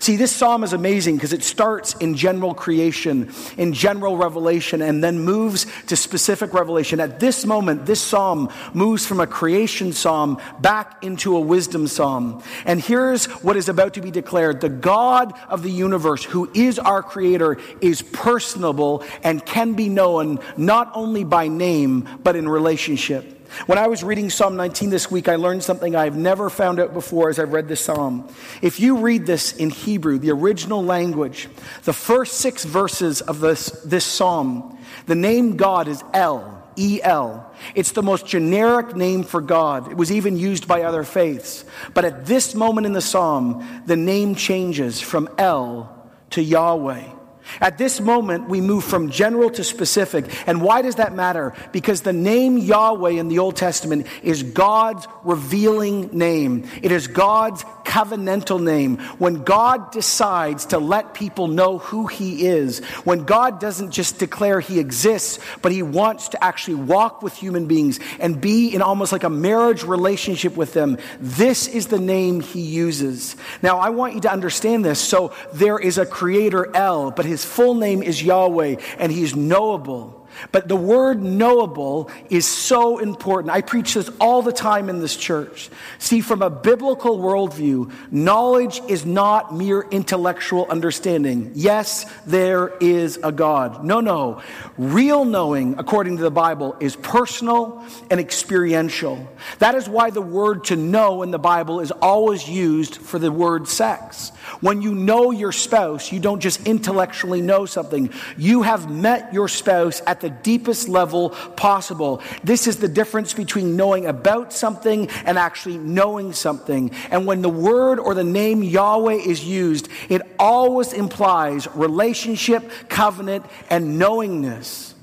See, 0.00 0.16
this 0.16 0.32
psalm 0.32 0.64
is 0.64 0.72
amazing 0.72 1.16
because 1.16 1.34
it 1.34 1.42
starts 1.42 1.92
in 1.96 2.14
general 2.14 2.54
creation, 2.54 3.30
in 3.58 3.74
general 3.74 4.16
revelation, 4.16 4.80
and 4.80 5.04
then 5.04 5.18
moves 5.18 5.66
to 5.88 5.96
specific 5.96 6.54
revelation. 6.54 7.00
At 7.00 7.20
this 7.20 7.44
moment, 7.44 7.84
this 7.84 8.00
psalm 8.00 8.48
moves 8.72 9.04
from 9.04 9.20
a 9.20 9.26
creation 9.26 9.92
psalm 9.92 10.40
back 10.58 11.04
into 11.04 11.36
a 11.36 11.40
wisdom 11.40 11.86
psalm. 11.86 12.42
And 12.64 12.80
here's 12.80 13.26
what 13.42 13.58
is 13.58 13.68
about 13.68 13.92
to 13.94 14.00
be 14.00 14.10
declared 14.10 14.62
the 14.62 14.70
God 14.70 15.38
of 15.50 15.62
the 15.62 15.70
universe, 15.70 16.24
who 16.24 16.50
is 16.54 16.78
our 16.78 17.02
creator, 17.02 17.58
is 17.82 18.00
personable 18.00 19.04
and 19.22 19.44
can 19.44 19.74
be 19.74 19.90
known 19.90 20.38
not 20.56 20.90
only 20.94 21.24
by 21.24 21.48
name, 21.48 22.08
but 22.22 22.36
in 22.36 22.48
relationship. 22.48 23.39
When 23.66 23.78
I 23.78 23.88
was 23.88 24.04
reading 24.04 24.30
Psalm 24.30 24.56
19 24.56 24.90
this 24.90 25.10
week, 25.10 25.28
I 25.28 25.36
learned 25.36 25.62
something 25.62 25.96
I've 25.96 26.16
never 26.16 26.50
found 26.50 26.80
out 26.80 26.94
before 26.94 27.30
as 27.30 27.38
I've 27.38 27.52
read 27.52 27.68
this 27.68 27.80
psalm. 27.80 28.28
If 28.62 28.80
you 28.80 28.98
read 28.98 29.26
this 29.26 29.52
in 29.52 29.70
Hebrew, 29.70 30.18
the 30.18 30.30
original 30.30 30.84
language, 30.84 31.48
the 31.82 31.92
first 31.92 32.34
six 32.34 32.64
verses 32.64 33.20
of 33.20 33.40
this, 33.40 33.70
this 33.84 34.04
psalm, 34.04 34.78
the 35.06 35.14
name 35.14 35.56
God 35.56 35.88
is 35.88 36.02
El. 36.14 36.58
E 36.76 37.00
L. 37.02 37.52
It's 37.74 37.92
the 37.92 38.02
most 38.02 38.26
generic 38.26 38.96
name 38.96 39.24
for 39.24 39.40
God. 39.40 39.90
It 39.90 39.96
was 39.96 40.12
even 40.12 40.38
used 40.38 40.68
by 40.68 40.82
other 40.82 41.02
faiths. 41.02 41.64
But 41.92 42.04
at 42.04 42.26
this 42.26 42.54
moment 42.54 42.86
in 42.86 42.92
the 42.92 43.00
psalm, 43.00 43.82
the 43.86 43.96
name 43.96 44.34
changes 44.34 45.00
from 45.00 45.28
El 45.36 46.08
to 46.30 46.42
Yahweh. 46.42 47.19
At 47.60 47.78
this 47.78 48.00
moment, 48.00 48.48
we 48.48 48.60
move 48.60 48.84
from 48.84 49.10
general 49.10 49.50
to 49.50 49.64
specific. 49.64 50.26
And 50.46 50.62
why 50.62 50.82
does 50.82 50.96
that 50.96 51.14
matter? 51.14 51.54
Because 51.72 52.02
the 52.02 52.12
name 52.12 52.58
Yahweh 52.58 53.12
in 53.12 53.28
the 53.28 53.38
Old 53.38 53.56
Testament 53.56 54.06
is 54.22 54.42
God's 54.42 55.06
revealing 55.24 56.10
name. 56.16 56.68
It 56.82 56.92
is 56.92 57.06
God's 57.06 57.64
covenantal 57.84 58.62
name. 58.62 58.98
When 59.18 59.42
God 59.42 59.90
decides 59.90 60.66
to 60.66 60.78
let 60.78 61.12
people 61.12 61.48
know 61.48 61.78
who 61.78 62.06
He 62.06 62.46
is, 62.46 62.78
when 63.04 63.24
God 63.24 63.58
doesn't 63.58 63.90
just 63.90 64.18
declare 64.18 64.60
He 64.60 64.78
exists, 64.78 65.40
but 65.60 65.72
He 65.72 65.82
wants 65.82 66.28
to 66.28 66.44
actually 66.44 66.76
walk 66.76 67.20
with 67.20 67.34
human 67.34 67.66
beings 67.66 67.98
and 68.20 68.40
be 68.40 68.72
in 68.72 68.80
almost 68.80 69.10
like 69.10 69.24
a 69.24 69.30
marriage 69.30 69.82
relationship 69.82 70.56
with 70.56 70.72
them, 70.72 70.98
this 71.18 71.66
is 71.66 71.88
the 71.88 71.98
name 71.98 72.40
He 72.40 72.60
uses. 72.60 73.34
Now, 73.60 73.78
I 73.78 73.90
want 73.90 74.14
you 74.14 74.20
to 74.20 74.32
understand 74.32 74.84
this. 74.84 75.00
So 75.00 75.32
there 75.52 75.78
is 75.78 75.98
a 75.98 76.06
creator 76.06 76.74
El, 76.76 77.10
but 77.10 77.24
His 77.24 77.39
his 77.40 77.50
full 77.50 77.74
name 77.74 78.02
is 78.02 78.22
Yahweh, 78.22 78.76
and 78.98 79.10
he's 79.10 79.34
knowable. 79.34 80.16
But 80.52 80.68
the 80.68 80.76
word 80.76 81.22
knowable 81.22 82.08
is 82.30 82.46
so 82.46 82.98
important. 82.98 83.52
I 83.52 83.62
preach 83.62 83.94
this 83.94 84.08
all 84.20 84.42
the 84.42 84.52
time 84.52 84.88
in 84.88 85.00
this 85.00 85.16
church. 85.16 85.70
See, 85.98 86.20
from 86.20 86.40
a 86.40 86.48
biblical 86.48 87.18
worldview, 87.18 87.92
knowledge 88.10 88.80
is 88.88 89.04
not 89.04 89.54
mere 89.54 89.82
intellectual 89.90 90.66
understanding. 90.70 91.52
Yes, 91.54 92.06
there 92.26 92.74
is 92.80 93.18
a 93.22 93.32
God. 93.32 93.84
No, 93.84 94.00
no. 94.00 94.40
Real 94.78 95.24
knowing, 95.24 95.78
according 95.78 96.18
to 96.18 96.22
the 96.22 96.30
Bible, 96.30 96.76
is 96.78 96.94
personal 96.94 97.84
and 98.10 98.20
experiential. 98.20 99.28
That 99.58 99.74
is 99.74 99.88
why 99.88 100.10
the 100.10 100.22
word 100.22 100.64
to 100.66 100.76
know 100.76 101.22
in 101.22 101.32
the 101.32 101.38
Bible 101.38 101.80
is 101.80 101.90
always 101.90 102.48
used 102.48 102.96
for 102.96 103.18
the 103.18 103.32
word 103.32 103.66
sex. 103.66 104.30
When 104.60 104.82
you 104.82 104.94
know 104.94 105.30
your 105.30 105.52
spouse, 105.52 106.12
you 106.12 106.20
don't 106.20 106.40
just 106.40 106.66
intellectually 106.66 107.40
know 107.40 107.66
something. 107.66 108.10
You 108.36 108.62
have 108.62 108.90
met 108.90 109.32
your 109.32 109.48
spouse 109.48 110.02
at 110.06 110.20
the 110.20 110.30
deepest 110.30 110.88
level 110.88 111.30
possible. 111.30 112.22
This 112.44 112.66
is 112.66 112.78
the 112.78 112.88
difference 112.88 113.32
between 113.32 113.76
knowing 113.76 114.06
about 114.06 114.52
something 114.52 115.08
and 115.24 115.38
actually 115.38 115.78
knowing 115.78 116.32
something. 116.32 116.90
And 117.10 117.26
when 117.26 117.42
the 117.42 117.48
word 117.48 117.98
or 117.98 118.14
the 118.14 118.24
name 118.24 118.62
Yahweh 118.62 119.14
is 119.14 119.44
used, 119.44 119.88
it 120.08 120.22
always 120.38 120.92
implies 120.92 121.68
relationship, 121.74 122.70
covenant, 122.88 123.46
and 123.68 123.98
knowingness. 123.98 124.94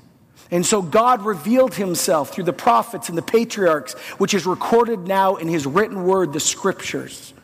And 0.50 0.64
so 0.64 0.80
God 0.80 1.22
revealed 1.22 1.74
himself 1.74 2.32
through 2.32 2.44
the 2.44 2.52
prophets 2.52 3.08
and 3.08 3.18
the 3.18 3.22
patriarchs, 3.22 3.92
which 4.18 4.32
is 4.32 4.46
recorded 4.46 5.00
now 5.00 5.36
in 5.36 5.48
his 5.48 5.66
written 5.66 6.04
word, 6.04 6.32
the 6.32 6.40
scriptures. 6.40 7.34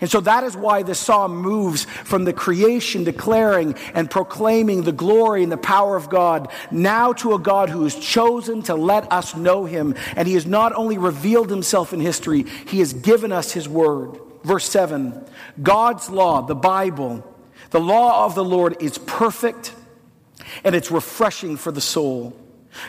And 0.00 0.10
so 0.10 0.20
that 0.20 0.44
is 0.44 0.56
why 0.56 0.82
the 0.82 0.94
psalm 0.94 1.36
moves 1.36 1.84
from 1.84 2.24
the 2.24 2.32
creation 2.32 3.04
declaring 3.04 3.74
and 3.94 4.10
proclaiming 4.10 4.82
the 4.82 4.92
glory 4.92 5.42
and 5.42 5.52
the 5.52 5.56
power 5.56 5.96
of 5.96 6.10
God 6.10 6.50
now 6.70 7.12
to 7.14 7.34
a 7.34 7.38
God 7.38 7.70
who 7.70 7.84
has 7.84 7.94
chosen 7.94 8.62
to 8.62 8.74
let 8.74 9.10
us 9.12 9.34
know 9.34 9.64
him. 9.64 9.94
And 10.16 10.28
he 10.28 10.34
has 10.34 10.46
not 10.46 10.72
only 10.74 10.98
revealed 10.98 11.50
himself 11.50 11.92
in 11.92 12.00
history, 12.00 12.44
he 12.66 12.80
has 12.80 12.92
given 12.92 13.32
us 13.32 13.52
his 13.52 13.68
word. 13.68 14.18
Verse 14.44 14.68
7 14.68 15.26
God's 15.62 16.08
law, 16.10 16.42
the 16.42 16.54
Bible, 16.54 17.24
the 17.70 17.80
law 17.80 18.24
of 18.24 18.34
the 18.34 18.44
Lord 18.44 18.80
is 18.80 18.98
perfect 18.98 19.74
and 20.64 20.74
it's 20.74 20.90
refreshing 20.90 21.56
for 21.56 21.72
the 21.72 21.80
soul. 21.80 22.36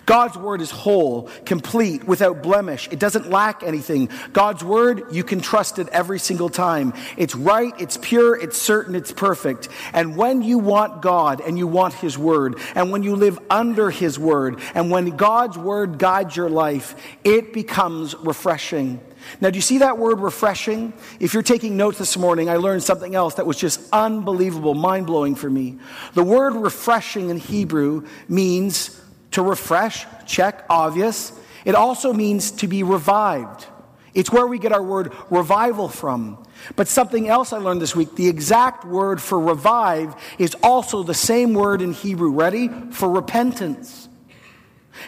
God's 0.05 0.37
word 0.37 0.61
is 0.61 0.71
whole, 0.71 1.29
complete, 1.45 2.03
without 2.05 2.43
blemish. 2.43 2.87
It 2.91 2.99
doesn't 2.99 3.29
lack 3.29 3.63
anything. 3.63 4.09
God's 4.33 4.63
word, 4.63 5.03
you 5.11 5.23
can 5.23 5.41
trust 5.41 5.79
it 5.79 5.87
every 5.89 6.19
single 6.19 6.49
time. 6.49 6.93
It's 7.17 7.35
right, 7.35 7.73
it's 7.79 7.97
pure, 7.97 8.35
it's 8.35 8.57
certain, 8.57 8.95
it's 8.95 9.11
perfect. 9.11 9.69
And 9.93 10.15
when 10.15 10.41
you 10.41 10.59
want 10.59 11.01
God 11.01 11.41
and 11.41 11.57
you 11.57 11.67
want 11.67 11.93
his 11.93 12.17
word, 12.17 12.59
and 12.75 12.91
when 12.91 13.03
you 13.03 13.15
live 13.15 13.39
under 13.49 13.89
his 13.89 14.19
word, 14.19 14.59
and 14.73 14.91
when 14.91 15.15
God's 15.17 15.57
word 15.57 15.97
guides 15.97 16.35
your 16.35 16.49
life, 16.49 16.95
it 17.23 17.53
becomes 17.53 18.15
refreshing. 18.15 18.99
Now, 19.41 19.49
do 19.49 19.57
you 19.57 19.61
see 19.61 19.79
that 19.79 19.97
word 19.97 20.19
refreshing? 20.19 20.93
If 21.19 21.33
you're 21.33 21.43
taking 21.43 21.77
notes 21.77 21.97
this 21.97 22.17
morning, 22.17 22.49
I 22.49 22.55
learned 22.55 22.83
something 22.83 23.15
else 23.15 23.35
that 23.35 23.45
was 23.45 23.57
just 23.57 23.81
unbelievable, 23.91 24.73
mind 24.73 25.07
blowing 25.07 25.35
for 25.35 25.49
me. 25.49 25.77
The 26.13 26.23
word 26.23 26.55
refreshing 26.55 27.29
in 27.29 27.37
Hebrew 27.37 28.07
means 28.27 28.99
to 29.31 29.41
refresh, 29.41 30.05
check, 30.25 30.65
obvious. 30.69 31.31
It 31.65 31.75
also 31.75 32.13
means 32.13 32.51
to 32.51 32.67
be 32.67 32.83
revived. 32.83 33.65
It's 34.13 34.31
where 34.31 34.47
we 34.47 34.59
get 34.59 34.71
our 34.71 34.83
word 34.83 35.13
revival 35.29 35.87
from. 35.87 36.43
But 36.75 36.87
something 36.87 37.29
else 37.29 37.53
I 37.53 37.57
learned 37.57 37.81
this 37.81 37.95
week 37.95 38.15
the 38.15 38.27
exact 38.27 38.83
word 38.83 39.21
for 39.21 39.39
revive 39.39 40.15
is 40.37 40.55
also 40.61 41.03
the 41.03 41.13
same 41.13 41.53
word 41.53 41.81
in 41.81 41.93
Hebrew. 41.93 42.31
Ready? 42.31 42.69
For 42.91 43.09
repentance. 43.09 44.08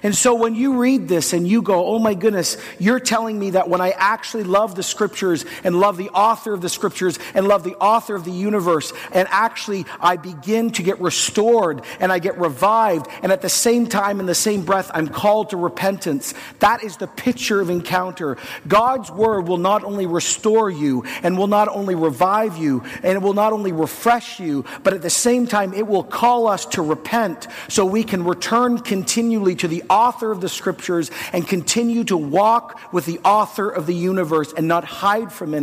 And 0.03 0.15
so 0.15 0.35
when 0.35 0.55
you 0.55 0.77
read 0.77 1.07
this 1.07 1.33
and 1.33 1.47
you 1.47 1.61
go, 1.61 1.85
oh 1.85 1.99
my 1.99 2.13
goodness, 2.13 2.57
you're 2.79 2.99
telling 2.99 3.37
me 3.37 3.51
that 3.51 3.69
when 3.69 3.81
I 3.81 3.91
actually 3.91 4.43
love 4.43 4.75
the 4.75 4.83
scriptures 4.83 5.45
and 5.63 5.79
love 5.79 5.97
the 5.97 6.09
author 6.09 6.53
of 6.53 6.61
the 6.61 6.69
scriptures 6.69 7.19
and 7.33 7.47
love 7.47 7.63
the 7.63 7.75
author 7.75 8.15
of 8.15 8.25
the 8.25 8.31
universe, 8.31 8.93
and 9.11 9.27
actually 9.31 9.85
I 9.99 10.17
begin 10.17 10.71
to 10.71 10.83
get 10.83 10.99
restored 10.99 11.83
and 11.99 12.11
I 12.11 12.19
get 12.19 12.37
revived, 12.37 13.07
and 13.21 13.31
at 13.31 13.41
the 13.41 13.49
same 13.49 13.87
time, 13.87 14.19
in 14.19 14.25
the 14.25 14.35
same 14.35 14.63
breath, 14.63 14.89
I'm 14.93 15.07
called 15.07 15.51
to 15.51 15.57
repentance. 15.57 16.33
That 16.59 16.83
is 16.83 16.97
the 16.97 17.07
picture 17.07 17.61
of 17.61 17.69
encounter. 17.69 18.37
God's 18.67 19.11
word 19.11 19.47
will 19.47 19.57
not 19.57 19.83
only 19.83 20.05
restore 20.05 20.69
you 20.69 21.03
and 21.23 21.37
will 21.37 21.47
not 21.47 21.67
only 21.67 21.95
revive 21.95 22.57
you 22.57 22.83
and 23.03 23.13
it 23.15 23.21
will 23.21 23.33
not 23.33 23.53
only 23.53 23.71
refresh 23.71 24.39
you, 24.39 24.65
but 24.83 24.93
at 24.93 25.01
the 25.01 25.09
same 25.09 25.47
time, 25.47 25.73
it 25.73 25.87
will 25.87 26.03
call 26.03 26.47
us 26.47 26.65
to 26.67 26.81
repent 26.81 27.47
so 27.67 27.85
we 27.85 28.03
can 28.03 28.23
return 28.23 28.77
continually 28.79 29.55
to 29.55 29.67
the 29.67 29.80
author 29.89 30.31
of 30.31 30.41
the 30.41 30.49
scriptures 30.49 31.11
and 31.33 31.47
continue 31.47 32.03
to 32.05 32.17
walk 32.17 32.79
with 32.93 33.05
the 33.05 33.19
author 33.19 33.69
of 33.69 33.85
the 33.85 33.95
universe 33.95 34.53
and 34.53 34.67
not 34.67 34.83
hide 34.83 35.31
from, 35.31 35.53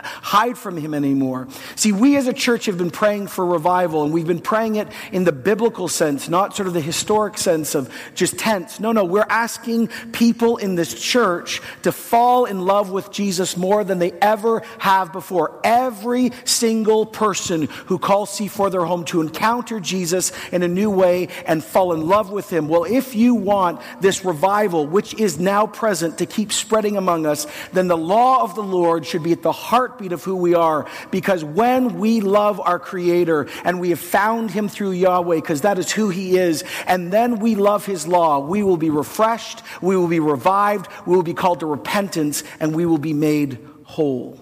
hide 0.00 0.58
from 0.58 0.76
him 0.76 0.94
anymore. 0.94 1.48
See, 1.74 1.92
we 1.92 2.16
as 2.16 2.26
a 2.26 2.32
church 2.32 2.66
have 2.66 2.78
been 2.78 2.90
praying 2.90 3.28
for 3.28 3.44
revival 3.44 4.04
and 4.04 4.12
we've 4.12 4.26
been 4.26 4.40
praying 4.40 4.76
it 4.76 4.88
in 5.12 5.24
the 5.24 5.32
biblical 5.32 5.88
sense, 5.88 6.28
not 6.28 6.54
sort 6.54 6.66
of 6.66 6.74
the 6.74 6.80
historic 6.80 7.38
sense 7.38 7.74
of 7.74 7.92
just 8.14 8.38
tents. 8.38 8.80
No, 8.80 8.92
no, 8.92 9.04
we're 9.04 9.26
asking 9.28 9.88
people 10.12 10.56
in 10.56 10.74
this 10.74 10.94
church 11.00 11.60
to 11.82 11.92
fall 11.92 12.44
in 12.44 12.60
love 12.60 12.90
with 12.90 13.10
Jesus 13.10 13.56
more 13.56 13.84
than 13.84 13.98
they 13.98 14.12
ever 14.12 14.62
have 14.78 15.12
before. 15.12 15.60
Every 15.64 16.32
single 16.44 17.06
person 17.06 17.68
who 17.86 17.98
calls 17.98 18.30
C4 18.30 18.70
their 18.70 18.84
home 18.84 19.04
to 19.06 19.20
encounter 19.20 19.80
Jesus 19.80 20.32
in 20.52 20.62
a 20.62 20.68
new 20.68 20.90
way 20.90 21.28
and 21.46 21.62
fall 21.62 21.92
in 21.92 22.06
love 22.06 22.30
with 22.30 22.50
him. 22.50 22.68
Well, 22.68 22.84
if 22.84 23.14
you 23.14 23.34
want 23.34 23.65
want 23.66 23.82
this 24.00 24.24
revival, 24.24 24.86
which 24.86 25.14
is 25.14 25.38
now 25.38 25.66
present, 25.66 26.18
to 26.18 26.26
keep 26.26 26.52
spreading 26.52 26.96
among 26.96 27.26
us, 27.26 27.46
then 27.72 27.88
the 27.88 27.96
law 27.96 28.42
of 28.42 28.54
the 28.54 28.62
Lord 28.62 29.06
should 29.06 29.22
be 29.22 29.32
at 29.32 29.42
the 29.42 29.52
heartbeat 29.52 30.12
of 30.12 30.22
who 30.22 30.36
we 30.36 30.54
are. 30.54 30.86
Because 31.10 31.44
when 31.44 31.98
we 31.98 32.20
love 32.20 32.60
our 32.60 32.78
Creator 32.78 33.48
and 33.64 33.80
we 33.80 33.90
have 33.90 34.00
found 34.00 34.50
Him 34.50 34.68
through 34.68 34.92
Yahweh, 34.92 35.36
because 35.36 35.62
that 35.62 35.78
is 35.78 35.90
who 35.90 36.08
He 36.08 36.38
is, 36.38 36.64
and 36.86 37.12
then 37.12 37.38
we 37.38 37.54
love 37.54 37.86
His 37.86 38.06
law, 38.06 38.38
we 38.38 38.62
will 38.62 38.76
be 38.76 38.90
refreshed, 38.90 39.62
we 39.82 39.96
will 39.96 40.08
be 40.08 40.20
revived, 40.20 40.88
we 41.06 41.16
will 41.16 41.22
be 41.22 41.34
called 41.34 41.60
to 41.60 41.66
repentance, 41.66 42.44
and 42.60 42.74
we 42.74 42.86
will 42.86 42.98
be 42.98 43.12
made 43.12 43.58
whole. 43.84 44.40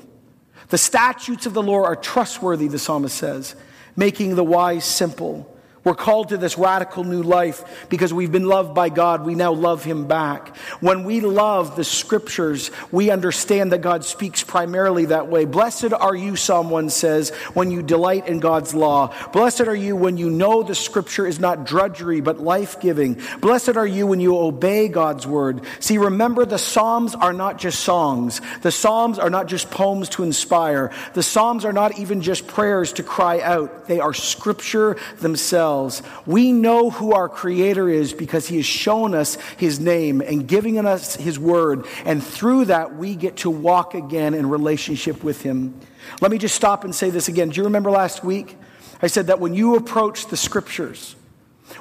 The 0.69 0.79
statutes 0.79 1.47
of 1.47 1.55
the 1.55 1.63
Lord 1.63 1.87
are 1.87 1.97
trustworthy, 1.97 2.69
the 2.69 2.79
psalmist 2.79 3.17
says, 3.17 3.55
making 3.97 4.35
the 4.35 4.45
wise 4.45 4.85
simple. 4.85 5.54
We're 5.85 5.95
called 5.95 6.31
to 6.31 6.39
this 6.39 6.57
radical 6.57 7.05
new 7.05 7.23
life 7.23 7.87
because 7.91 8.13
we've 8.13 8.33
been 8.33 8.47
loved 8.47 8.75
by 8.75 8.89
God. 8.89 9.27
We 9.27 9.35
now 9.35 9.53
love 9.53 9.85
Him 9.85 10.07
back. 10.07 10.57
When 10.81 11.05
we 11.05 11.21
love 11.21 11.77
the 11.77 11.85
scriptures, 11.85 12.71
we 12.91 13.11
understand 13.11 13.73
that 13.73 13.83
God 13.83 14.03
speaks 14.03 14.43
primarily 14.43 15.05
that 15.07 15.29
way. 15.29 15.45
Blessed 15.45 15.93
are 15.93 16.15
you, 16.15 16.37
someone 16.37 16.89
says, 16.89 17.31
when 17.53 17.71
you 17.71 17.83
delight 17.83 18.27
in 18.27 18.41
God's 18.41 18.75
law. 18.75 19.15
Blessed 19.33 19.63
are 19.63 19.75
you 19.75 19.95
when 19.95 20.17
you 20.17 20.31
know 20.31 20.63
the 20.63 20.75
scripture 20.75 21.27
is 21.27 21.39
not 21.39 21.67
drudgery, 21.67 22.23
but 22.23 22.41
life 22.41 22.81
giving. 22.81 23.21
Blessed 23.43 23.77
are 23.77 23.87
you 23.87 24.07
when 24.07 24.21
you 24.21 24.39
obey 24.39 24.89
God's 24.89 25.27
word. 25.27 25.61
See, 25.81 25.99
remember 25.99 26.47
the 26.47 26.59
Psalms 26.59 27.15
are 27.15 27.35
not 27.35 27.59
just 27.59 27.81
songs. 27.81 28.41
The 28.63 28.73
Psalms 28.73 29.19
are 29.19 29.31
not 29.31 29.49
just 29.49 29.71
poems 29.71 30.09
to 30.11 30.23
inspire. 30.23 30.93
The 31.13 31.23
Psalms 31.23 31.67
are 31.67 31.75
not 31.75 31.99
even 31.99 32.23
just 32.23 32.47
prayers 32.47 32.95
to 32.95 33.03
cry 33.03 33.43
out. 33.43 33.87
They 33.87 34.01
are 34.01 34.15
scripture 34.15 34.97
themselves 35.19 35.74
ourselves. 35.75 36.03
We 36.27 36.53
know 36.53 36.91
who 36.91 37.13
our 37.13 37.29
Creator 37.29 37.89
is 37.89 38.13
because 38.13 38.47
He 38.47 38.57
has 38.57 38.67
shown 38.67 39.15
us 39.15 39.37
His 39.57 39.81
name 39.81 40.21
and 40.21 40.47
giving 40.47 40.79
us 40.85 41.17
His 41.17 41.39
word. 41.39 41.87
And 42.05 42.23
through 42.23 42.67
that, 42.67 42.97
we 42.97 43.15
get 43.15 43.39
to 43.39 43.51
walk 43.51 43.95
again 43.95 44.35
in 44.35 44.49
relationship 44.49 45.23
with 45.23 45.43
Him. 45.43 45.79
Let 46.21 46.31
me 46.31 46.39
just 46.39 46.55
stop 46.55 46.85
and 46.85 46.95
say 46.95 47.11
this 47.11 47.29
again. 47.29 47.51
Do 47.51 47.57
you 47.57 47.65
remember 47.65 47.91
last 47.91 48.25
week? 48.25 48.57
I 49.03 49.09
said 49.09 49.27
that 49.27 49.41
when 49.41 49.55
you 49.55 49.77
approach 49.77 50.27
the 50.27 50.37
scriptures, 50.37 51.17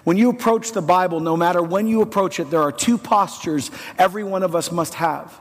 when 0.04 0.18
you 0.18 0.30
approach 0.30 0.72
the 0.72 0.82
Bible, 0.82 1.20
no 1.20 1.38
matter 1.38 1.62
when 1.62 1.88
you 1.88 2.02
approach 2.02 2.40
it, 2.40 2.50
there 2.50 2.62
are 2.62 2.72
two 2.72 2.98
postures 2.98 3.70
every 3.98 4.24
one 4.24 4.44
of 4.44 4.56
us 4.56 4.72
must 4.72 4.96
have. 4.96 5.40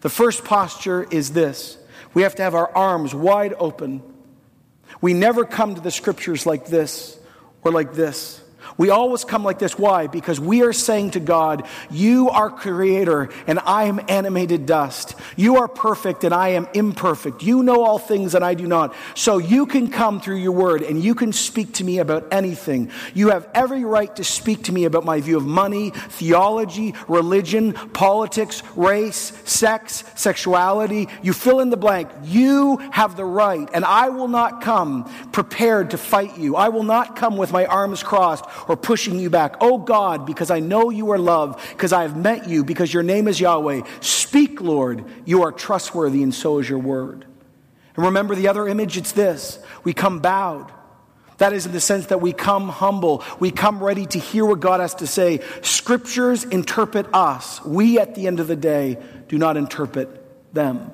The 0.00 0.08
first 0.08 0.44
posture 0.44 1.06
is 1.10 1.32
this 1.32 1.76
we 2.14 2.22
have 2.22 2.34
to 2.36 2.42
have 2.42 2.54
our 2.54 2.74
arms 2.74 3.14
wide 3.14 3.54
open. 3.58 4.02
We 5.00 5.14
never 5.14 5.44
come 5.44 5.76
to 5.76 5.80
the 5.80 5.90
scriptures 5.90 6.44
like 6.44 6.66
this 6.66 7.19
or 7.62 7.72
like 7.72 7.92
this. 7.92 8.39
We 8.80 8.88
always 8.88 9.26
come 9.26 9.44
like 9.44 9.58
this. 9.58 9.78
Why? 9.78 10.06
Because 10.06 10.40
we 10.40 10.62
are 10.62 10.72
saying 10.72 11.10
to 11.10 11.20
God, 11.20 11.66
You 11.90 12.30
are 12.30 12.48
creator 12.48 13.28
and 13.46 13.58
I 13.66 13.84
am 13.84 14.00
animated 14.08 14.64
dust. 14.64 15.16
You 15.36 15.56
are 15.56 15.68
perfect 15.68 16.24
and 16.24 16.32
I 16.32 16.48
am 16.48 16.66
imperfect. 16.72 17.42
You 17.42 17.62
know 17.62 17.84
all 17.84 17.98
things 17.98 18.34
and 18.34 18.42
I 18.42 18.54
do 18.54 18.66
not. 18.66 18.94
So 19.14 19.36
you 19.36 19.66
can 19.66 19.90
come 19.90 20.18
through 20.18 20.36
your 20.36 20.52
word 20.52 20.80
and 20.80 21.04
you 21.04 21.14
can 21.14 21.30
speak 21.34 21.74
to 21.74 21.84
me 21.84 21.98
about 21.98 22.28
anything. 22.32 22.90
You 23.12 23.28
have 23.28 23.50
every 23.52 23.84
right 23.84 24.16
to 24.16 24.24
speak 24.24 24.62
to 24.64 24.72
me 24.72 24.86
about 24.86 25.04
my 25.04 25.20
view 25.20 25.36
of 25.36 25.44
money, 25.44 25.90
theology, 25.90 26.94
religion, 27.06 27.74
politics, 27.74 28.62
race, 28.76 29.34
sex, 29.44 30.04
sexuality. 30.14 31.06
You 31.20 31.34
fill 31.34 31.60
in 31.60 31.68
the 31.68 31.76
blank. 31.76 32.08
You 32.24 32.78
have 32.92 33.14
the 33.14 33.26
right 33.26 33.68
and 33.74 33.84
I 33.84 34.08
will 34.08 34.28
not 34.28 34.62
come 34.62 35.04
prepared 35.32 35.90
to 35.90 35.98
fight 35.98 36.38
you. 36.38 36.56
I 36.56 36.70
will 36.70 36.82
not 36.82 37.14
come 37.14 37.36
with 37.36 37.52
my 37.52 37.66
arms 37.66 38.02
crossed 38.02 38.46
or 38.70 38.76
pushing 38.76 39.18
you 39.18 39.28
back. 39.28 39.56
Oh 39.60 39.78
God, 39.78 40.24
because 40.24 40.48
I 40.48 40.60
know 40.60 40.90
you 40.90 41.10
are 41.10 41.18
love, 41.18 41.60
because 41.70 41.92
I 41.92 42.02
have 42.02 42.16
met 42.16 42.48
you, 42.48 42.64
because 42.64 42.94
your 42.94 43.02
name 43.02 43.26
is 43.26 43.40
Yahweh. 43.40 43.82
Speak, 43.98 44.60
Lord. 44.60 45.04
You 45.24 45.42
are 45.42 45.50
trustworthy, 45.50 46.22
and 46.22 46.32
so 46.32 46.60
is 46.60 46.68
your 46.68 46.78
word. 46.78 47.26
And 47.96 48.04
remember 48.04 48.36
the 48.36 48.46
other 48.46 48.68
image? 48.68 48.96
It's 48.96 49.10
this 49.10 49.58
we 49.82 49.92
come 49.92 50.20
bowed. 50.20 50.70
That 51.38 51.52
is 51.52 51.66
in 51.66 51.72
the 51.72 51.80
sense 51.80 52.06
that 52.06 52.20
we 52.20 52.32
come 52.32 52.68
humble. 52.68 53.24
We 53.40 53.50
come 53.50 53.82
ready 53.82 54.06
to 54.06 54.20
hear 54.20 54.44
what 54.44 54.60
God 54.60 54.78
has 54.78 54.94
to 54.96 55.06
say. 55.08 55.40
Scriptures 55.62 56.44
interpret 56.44 57.06
us. 57.12 57.64
We, 57.64 57.98
at 57.98 58.14
the 58.14 58.28
end 58.28 58.38
of 58.38 58.46
the 58.46 58.54
day, 58.54 58.98
do 59.26 59.36
not 59.36 59.56
interpret 59.56 60.54
them. 60.54 60.92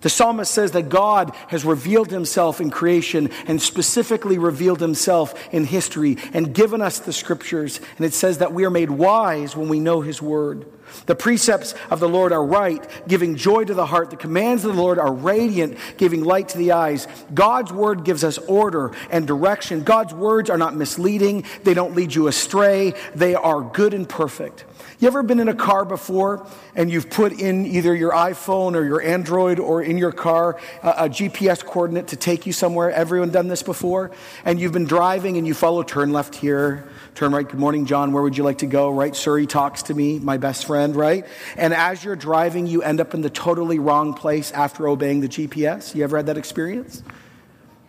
The 0.00 0.08
psalmist 0.08 0.52
says 0.52 0.72
that 0.72 0.88
God 0.88 1.34
has 1.48 1.64
revealed 1.64 2.10
himself 2.10 2.60
in 2.60 2.70
creation 2.70 3.30
and 3.46 3.60
specifically 3.60 4.38
revealed 4.38 4.80
himself 4.80 5.34
in 5.52 5.64
history 5.64 6.16
and 6.32 6.54
given 6.54 6.80
us 6.80 6.98
the 7.00 7.12
scriptures. 7.12 7.80
And 7.96 8.06
it 8.06 8.14
says 8.14 8.38
that 8.38 8.52
we 8.52 8.64
are 8.64 8.70
made 8.70 8.90
wise 8.90 9.56
when 9.56 9.68
we 9.68 9.80
know 9.80 10.00
his 10.00 10.22
word. 10.22 10.66
The 11.06 11.14
precepts 11.14 11.74
of 11.90 12.00
the 12.00 12.08
Lord 12.08 12.32
are 12.32 12.44
right, 12.44 12.86
giving 13.08 13.36
joy 13.36 13.64
to 13.64 13.74
the 13.74 13.86
heart. 13.86 14.10
The 14.10 14.16
commands 14.16 14.64
of 14.64 14.74
the 14.74 14.80
Lord 14.80 14.98
are 14.98 15.12
radiant, 15.12 15.78
giving 15.96 16.24
light 16.24 16.50
to 16.50 16.58
the 16.58 16.72
eyes. 16.72 17.06
God's 17.32 17.72
word 17.72 18.04
gives 18.04 18.24
us 18.24 18.38
order 18.38 18.92
and 19.10 19.26
direction. 19.26 19.82
God's 19.82 20.14
words 20.14 20.50
are 20.50 20.58
not 20.58 20.74
misleading. 20.74 21.44
They 21.64 21.74
don't 21.74 21.94
lead 21.94 22.14
you 22.14 22.28
astray. 22.28 22.94
They 23.14 23.34
are 23.34 23.62
good 23.62 23.94
and 23.94 24.08
perfect. 24.08 24.64
You 25.00 25.06
ever 25.06 25.22
been 25.22 25.38
in 25.38 25.46
a 25.46 25.54
car 25.54 25.84
before 25.84 26.44
and 26.74 26.90
you've 26.90 27.08
put 27.08 27.32
in 27.32 27.66
either 27.66 27.94
your 27.94 28.10
iPhone 28.10 28.74
or 28.74 28.84
your 28.84 29.00
Android 29.00 29.60
or 29.60 29.80
in 29.80 29.96
your 29.96 30.10
car 30.10 30.58
a, 30.82 30.88
a, 30.88 31.08
GPS 31.08 31.64
coordinate 31.64 32.08
to 32.08 32.16
take 32.16 32.46
you 32.46 32.52
somewhere? 32.52 32.90
Everyone 32.90 33.30
done 33.30 33.46
this 33.46 33.62
before? 33.62 34.10
And 34.44 34.58
you've 34.58 34.72
been 34.72 34.86
driving 34.86 35.36
and 35.36 35.46
you 35.46 35.54
follow 35.54 35.84
turn 35.84 36.12
left 36.12 36.34
here, 36.34 36.88
turn 37.18 37.32
right. 37.32 37.48
Good 37.48 37.58
morning, 37.58 37.84
John. 37.84 38.12
Where 38.12 38.22
would 38.22 38.36
you 38.36 38.44
like 38.44 38.58
to 38.58 38.66
go? 38.66 38.90
Right? 38.90 39.14
Siri 39.14 39.44
talks 39.44 39.82
to 39.84 39.94
me, 39.94 40.20
my 40.20 40.36
best 40.36 40.66
friend, 40.66 40.94
right? 40.94 41.26
And 41.56 41.74
as 41.74 42.04
you're 42.04 42.14
driving, 42.14 42.68
you 42.68 42.82
end 42.82 43.00
up 43.00 43.12
in 43.12 43.22
the 43.22 43.28
totally 43.28 43.80
wrong 43.80 44.14
place 44.14 44.52
after 44.52 44.86
obeying 44.86 45.20
the 45.20 45.28
GPS. 45.28 45.96
You 45.96 46.04
ever 46.04 46.18
had 46.18 46.26
that 46.26 46.38
experience? 46.38 47.02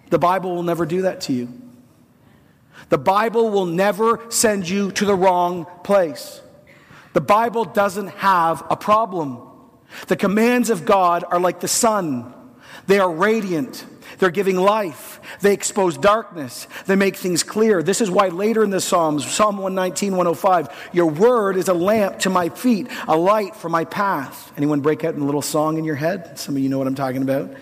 The 0.09 0.17
Bible 0.17 0.55
will 0.55 0.63
never 0.63 0.83
do 0.83 1.03
that 1.03 1.21
to 1.21 1.33
you. 1.33 1.53
The 2.89 2.97
Bible 2.97 3.51
will 3.51 3.67
never 3.67 4.19
send 4.29 4.67
you 4.67 4.91
to 4.93 5.05
the 5.05 5.13
wrong 5.13 5.67
place. 5.83 6.41
The 7.13 7.21
Bible 7.21 7.65
doesn't 7.65 8.07
have 8.07 8.63
a 8.67 8.75
problem. 8.75 9.43
The 10.07 10.15
commands 10.15 10.71
of 10.71 10.85
God 10.85 11.23
are 11.29 11.39
like 11.39 11.59
the 11.59 11.67
sun. 11.67 12.33
They 12.87 12.97
are 12.97 13.11
radiant. 13.11 13.85
They're 14.17 14.31
giving 14.31 14.57
life. 14.57 15.21
They 15.41 15.53
expose 15.53 15.97
darkness. 15.97 16.67
They 16.85 16.95
make 16.95 17.15
things 17.15 17.43
clear. 17.43 17.83
This 17.83 18.01
is 18.01 18.09
why 18.09 18.29
later 18.29 18.63
in 18.63 18.69
the 18.69 18.81
Psalms, 18.81 19.29
Psalm 19.29 19.57
119, 19.57 20.11
105, 20.11 20.89
your 20.93 21.07
word 21.07 21.55
is 21.55 21.67
a 21.67 21.73
lamp 21.73 22.19
to 22.19 22.29
my 22.29 22.49
feet, 22.49 22.87
a 23.07 23.15
light 23.15 23.55
for 23.55 23.69
my 23.69 23.85
path. 23.85 24.51
Anyone 24.57 24.81
break 24.81 25.03
out 25.03 25.13
in 25.13 25.21
a 25.21 25.25
little 25.25 25.41
song 25.41 25.77
in 25.77 25.85
your 25.85 25.95
head? 25.95 26.39
Some 26.39 26.55
of 26.55 26.61
you 26.61 26.69
know 26.69 26.77
what 26.77 26.87
I'm 26.87 26.95
talking 26.95 27.21
about. 27.21 27.53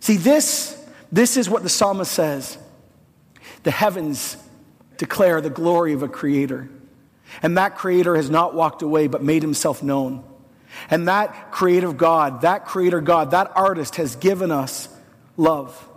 See, 0.00 0.16
this, 0.16 0.78
this 1.10 1.36
is 1.36 1.48
what 1.48 1.62
the 1.62 1.68
psalmist 1.68 2.12
says. 2.12 2.58
The 3.62 3.70
heavens 3.70 4.36
declare 4.98 5.40
the 5.40 5.50
glory 5.50 5.92
of 5.94 6.02
a 6.02 6.08
creator. 6.08 6.68
And 7.42 7.56
that 7.56 7.76
creator 7.76 8.14
has 8.16 8.28
not 8.28 8.54
walked 8.54 8.82
away 8.82 9.06
but 9.06 9.22
made 9.22 9.42
himself 9.42 9.82
known. 9.82 10.24
And 10.90 11.08
that 11.08 11.52
creative 11.52 11.96
God, 11.96 12.42
that 12.42 12.66
creator 12.66 13.00
God, 13.00 13.32
that 13.32 13.52
artist 13.54 13.96
has 13.96 14.16
given 14.16 14.50
us 14.50 14.88
love. 15.36 15.88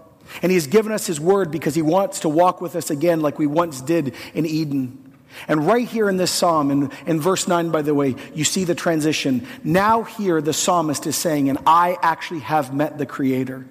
And 0.41 0.51
he 0.51 0.55
has 0.55 0.67
given 0.67 0.91
us 0.91 1.05
his 1.05 1.19
word 1.19 1.51
because 1.51 1.75
he 1.75 1.81
wants 1.81 2.21
to 2.21 2.29
walk 2.29 2.61
with 2.61 2.75
us 2.75 2.89
again 2.89 3.21
like 3.21 3.37
we 3.37 3.47
once 3.47 3.81
did 3.81 4.15
in 4.33 4.45
Eden. 4.45 5.13
And 5.47 5.67
right 5.67 5.87
here 5.87 6.09
in 6.09 6.17
this 6.17 6.31
psalm, 6.31 6.71
in, 6.71 6.91
in 7.05 7.19
verse 7.19 7.47
9, 7.47 7.69
by 7.69 7.81
the 7.81 7.93
way, 7.93 8.15
you 8.33 8.43
see 8.43 8.63
the 8.63 8.75
transition. 8.75 9.45
Now, 9.63 10.03
here 10.03 10.41
the 10.41 10.53
psalmist 10.53 11.05
is 11.05 11.15
saying, 11.15 11.49
and 11.49 11.59
I 11.67 11.97
actually 12.01 12.39
have 12.41 12.73
met 12.73 12.97
the 12.97 13.05
creator. 13.05 13.67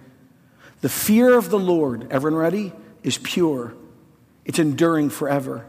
The 0.83 0.89
fear 0.89 1.37
of 1.37 1.51
the 1.51 1.59
Lord, 1.59 2.09
everyone 2.11 2.39
ready, 2.39 2.73
is 3.03 3.19
pure, 3.19 3.75
it's 4.45 4.59
enduring 4.59 5.11
forever. 5.11 5.67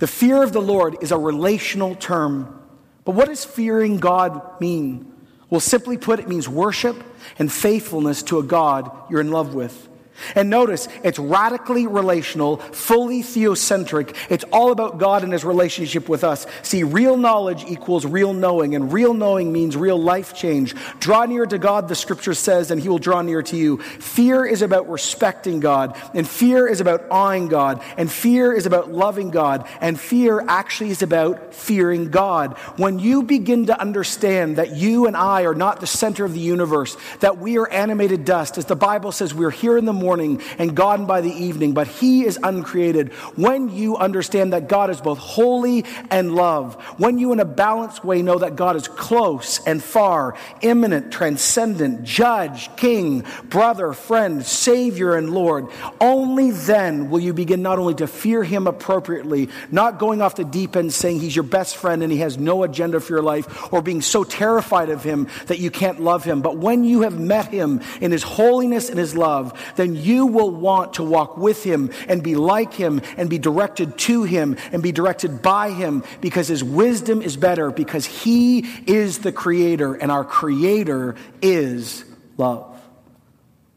The 0.00 0.06
fear 0.06 0.42
of 0.42 0.52
the 0.52 0.60
Lord 0.60 0.96
is 1.02 1.12
a 1.12 1.18
relational 1.18 1.94
term. 1.94 2.60
But 3.04 3.12
what 3.12 3.28
does 3.28 3.44
fearing 3.44 3.98
God 3.98 4.60
mean? 4.60 5.12
Well, 5.50 5.60
simply 5.60 5.96
put, 5.96 6.20
it 6.20 6.28
means 6.28 6.48
worship 6.48 7.02
and 7.38 7.50
faithfulness 7.50 8.22
to 8.24 8.38
a 8.38 8.42
God 8.42 8.90
you're 9.10 9.20
in 9.20 9.30
love 9.30 9.54
with. 9.54 9.88
And 10.34 10.50
notice, 10.50 10.88
it's 11.02 11.18
radically 11.18 11.86
relational, 11.86 12.56
fully 12.58 13.22
theocentric. 13.22 14.16
It's 14.28 14.44
all 14.52 14.72
about 14.72 14.98
God 14.98 15.24
and 15.24 15.32
his 15.32 15.44
relationship 15.44 16.08
with 16.08 16.24
us. 16.24 16.46
See, 16.62 16.82
real 16.82 17.16
knowledge 17.16 17.64
equals 17.64 18.04
real 18.04 18.32
knowing, 18.32 18.74
and 18.74 18.92
real 18.92 19.14
knowing 19.14 19.52
means 19.52 19.76
real 19.76 20.00
life 20.00 20.34
change. 20.34 20.74
Draw 20.98 21.26
near 21.26 21.46
to 21.46 21.58
God, 21.58 21.88
the 21.88 21.94
scripture 21.94 22.34
says, 22.34 22.70
and 22.70 22.80
he 22.80 22.88
will 22.88 22.98
draw 22.98 23.22
near 23.22 23.42
to 23.42 23.56
you. 23.56 23.78
Fear 23.78 24.46
is 24.46 24.62
about 24.62 24.88
respecting 24.88 25.60
God, 25.60 25.96
and 26.14 26.28
fear 26.28 26.66
is 26.66 26.80
about 26.80 27.04
awing 27.10 27.48
God, 27.48 27.82
and 27.96 28.10
fear 28.10 28.52
is 28.52 28.66
about 28.66 28.90
loving 28.92 29.30
God, 29.30 29.68
and 29.80 29.98
fear 29.98 30.44
actually 30.48 30.90
is 30.90 31.02
about 31.02 31.54
fearing 31.54 32.10
God. 32.10 32.56
When 32.76 32.98
you 32.98 33.22
begin 33.22 33.66
to 33.66 33.80
understand 33.80 34.56
that 34.56 34.74
you 34.74 35.06
and 35.06 35.16
I 35.16 35.42
are 35.42 35.54
not 35.54 35.80
the 35.80 35.86
center 35.86 36.24
of 36.24 36.34
the 36.34 36.40
universe, 36.40 36.96
that 37.20 37.38
we 37.38 37.58
are 37.58 37.68
animated 37.68 38.24
dust, 38.24 38.58
as 38.58 38.64
the 38.64 38.76
Bible 38.76 39.12
says, 39.12 39.32
we're 39.32 39.50
here 39.50 39.78
in 39.78 39.84
the 39.84 39.92
morning 39.92 40.07
morning 40.08 40.40
and 40.56 40.74
gone 40.74 41.04
by 41.04 41.20
the 41.20 41.30
evening, 41.30 41.74
but 41.74 41.86
He 41.86 42.24
is 42.24 42.38
uncreated. 42.42 43.12
When 43.36 43.68
you 43.68 43.98
understand 43.98 44.54
that 44.54 44.66
God 44.66 44.88
is 44.88 45.02
both 45.02 45.18
holy 45.18 45.84
and 46.10 46.34
love, 46.34 46.76
when 46.96 47.18
you 47.18 47.34
in 47.34 47.40
a 47.40 47.44
balanced 47.44 48.06
way 48.06 48.22
know 48.22 48.38
that 48.38 48.56
God 48.56 48.74
is 48.74 48.88
close 48.88 49.60
and 49.66 49.82
far, 49.82 50.34
immanent, 50.62 51.12
transcendent, 51.12 52.04
judge, 52.04 52.74
king, 52.76 53.26
brother, 53.50 53.92
friend, 53.92 54.46
savior, 54.46 55.14
and 55.14 55.28
Lord, 55.28 55.66
only 56.00 56.52
then 56.52 57.10
will 57.10 57.20
you 57.20 57.34
begin 57.34 57.60
not 57.60 57.78
only 57.78 57.94
to 57.96 58.06
fear 58.06 58.42
Him 58.42 58.66
appropriately, 58.66 59.50
not 59.70 59.98
going 59.98 60.22
off 60.22 60.36
the 60.36 60.44
deep 60.44 60.74
end 60.74 60.94
saying 60.94 61.20
He's 61.20 61.36
your 61.36 61.42
best 61.42 61.76
friend 61.76 62.02
and 62.02 62.10
He 62.10 62.20
has 62.20 62.38
no 62.38 62.62
agenda 62.62 62.98
for 62.98 63.12
your 63.12 63.22
life, 63.22 63.70
or 63.74 63.82
being 63.82 64.00
so 64.00 64.24
terrified 64.24 64.88
of 64.88 65.04
Him 65.04 65.28
that 65.48 65.58
you 65.58 65.70
can't 65.70 66.00
love 66.00 66.24
Him. 66.24 66.40
But 66.40 66.56
when 66.56 66.84
you 66.84 67.02
have 67.02 67.20
met 67.20 67.48
Him 67.48 67.82
in 68.00 68.10
His 68.10 68.22
holiness 68.22 68.88
and 68.88 68.98
His 68.98 69.14
love, 69.14 69.52
then 69.76 69.97
you 69.98 70.26
will 70.26 70.50
want 70.50 70.94
to 70.94 71.02
walk 71.02 71.36
with 71.36 71.62
him 71.62 71.90
and 72.08 72.22
be 72.22 72.34
like 72.34 72.72
him 72.72 73.00
and 73.16 73.28
be 73.28 73.38
directed 73.38 73.98
to 73.98 74.22
him 74.22 74.56
and 74.72 74.82
be 74.82 74.92
directed 74.92 75.42
by 75.42 75.70
him 75.70 76.04
because 76.20 76.48
his 76.48 76.62
wisdom 76.64 77.22
is 77.22 77.36
better 77.36 77.70
because 77.70 78.06
he 78.06 78.60
is 78.86 79.18
the 79.18 79.32
creator 79.32 79.94
and 79.94 80.10
our 80.10 80.24
creator 80.24 81.16
is 81.42 82.04
love. 82.36 82.80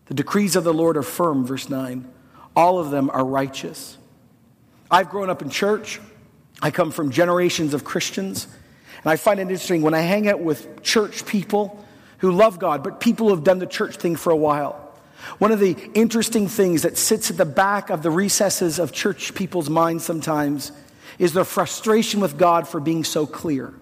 The 0.06 0.14
decrees 0.14 0.56
of 0.56 0.64
the 0.64 0.74
Lord 0.74 0.98
are 0.98 1.04
firm, 1.04 1.46
verse 1.46 1.70
9. 1.70 2.06
All 2.56 2.80
of 2.80 2.92
them 2.92 3.10
are 3.10 3.26
righteous. 3.26 3.98
I've 4.90 5.10
grown 5.10 5.30
up 5.30 5.42
in 5.42 5.50
church. 5.50 6.00
I 6.62 6.72
come 6.72 6.92
from 6.92 7.12
generations 7.12 7.74
of 7.74 7.84
Christians. 7.84 8.46
And 9.04 9.12
I 9.12 9.16
find 9.16 9.40
it 9.40 9.44
interesting 9.44 9.82
when 9.82 9.94
I 9.94 10.02
hang 10.02 10.28
out 10.28 10.42
with 10.42 10.84
church 10.84 11.26
people 11.26 11.84
who 12.20 12.32
love 12.32 12.60
God, 12.60 12.84
but 12.84 13.00
people 13.00 13.28
who 13.28 13.36
have 13.36 13.44
done 13.44 13.60
the 13.60 13.66
church 13.66 13.96
thing 13.96 14.16
for 14.16 14.32
a 14.32 14.36
while. 14.36 14.81
One 15.38 15.52
of 15.52 15.60
the 15.60 15.76
interesting 15.94 16.48
things 16.48 16.82
that 16.82 16.98
sits 16.98 17.32
at 17.32 17.38
the 17.38 17.46
back 17.46 17.90
of 17.90 18.04
the 18.04 18.12
recesses 18.12 18.80
of 18.80 18.92
church 18.92 19.34
people's 19.34 19.70
minds 19.70 20.04
sometimes 20.04 20.72
is 21.20 21.34
their 21.34 21.46
frustration 21.46 22.20
with 22.20 22.38
God 22.38 22.68
for 22.68 22.80
being 22.80 23.04
so 23.04 23.26
clear. 23.26 23.74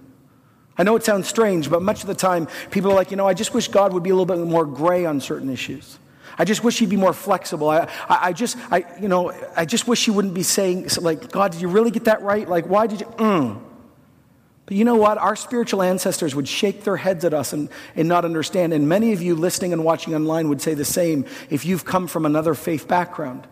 I 0.78 0.84
know 0.84 0.95
it 0.95 1.04
sounds 1.04 1.28
strange, 1.28 1.69
but 1.69 1.82
much 1.82 2.02
of 2.02 2.08
the 2.08 2.15
time 2.15 2.47
people 2.71 2.91
are 2.91 2.95
like, 2.95 3.12
you 3.12 3.17
know, 3.17 3.28
I 3.28 3.34
just 3.34 3.54
wish 3.54 3.67
God 3.67 3.93
would 3.93 4.04
be 4.04 4.12
a 4.12 4.15
little 4.15 4.25
bit 4.25 4.39
more 4.39 4.65
gray 4.65 5.06
on 5.06 5.19
certain 5.19 5.49
issues. 5.49 5.99
I 6.38 6.45
just 6.45 6.63
wish 6.63 6.80
he'd 6.80 6.89
be 6.89 6.95
more 6.95 7.13
flexible. 7.13 7.69
I, 7.69 7.80
I, 8.08 8.19
I 8.28 8.34
just, 8.34 8.58
I, 8.71 8.86
you 9.02 9.10
know, 9.10 9.34
I 9.58 9.65
just 9.65 9.88
wish 9.88 10.06
he 10.06 10.12
wouldn't 10.12 10.34
be 10.34 10.43
saying, 10.43 10.88
like, 11.02 11.32
God, 11.32 11.52
did 11.52 11.62
you 11.62 11.67
really 11.67 11.91
get 11.91 12.06
that 12.06 12.21
right? 12.21 12.47
Like, 12.47 12.65
why 12.65 12.88
did 12.88 13.02
you, 13.02 13.08
mm. 13.08 13.62
But 14.69 14.77
you 14.77 14.86
know 14.86 14.97
what? 14.97 15.17
Our 15.17 15.36
spiritual 15.36 15.82
ancestors 15.82 16.36
would 16.36 16.47
shake 16.47 16.84
their 16.84 16.97
heads 16.97 17.25
at 17.25 17.34
us 17.34 17.53
and, 17.53 17.69
and 17.95 18.08
not 18.08 18.23
understand. 18.23 18.71
And 18.71 18.88
many 18.88 19.13
of 19.13 19.21
you 19.23 19.34
listening 19.34 19.73
and 19.73 19.84
watching 19.84 20.13
online 20.13 20.47
would 20.47 20.62
say 20.62 20.75
the 20.75 20.86
same 20.86 21.25
if 21.49 21.65
you've 21.65 21.86
come 21.86 22.05
from 22.05 22.23
another 22.23 22.53
faith 22.53 22.88
background. 22.88 23.47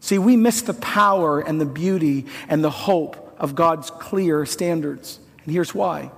See, 0.00 0.18
we 0.18 0.36
miss 0.36 0.60
the 0.60 0.74
power 0.74 1.40
and 1.40 1.58
the 1.58 1.64
beauty 1.64 2.26
and 2.46 2.62
the 2.62 2.68
hope 2.68 3.36
of 3.38 3.54
God's 3.54 3.90
clear 3.90 4.44
standards. 4.44 5.18
And 5.44 5.52
here's 5.54 5.74
why 5.74 6.10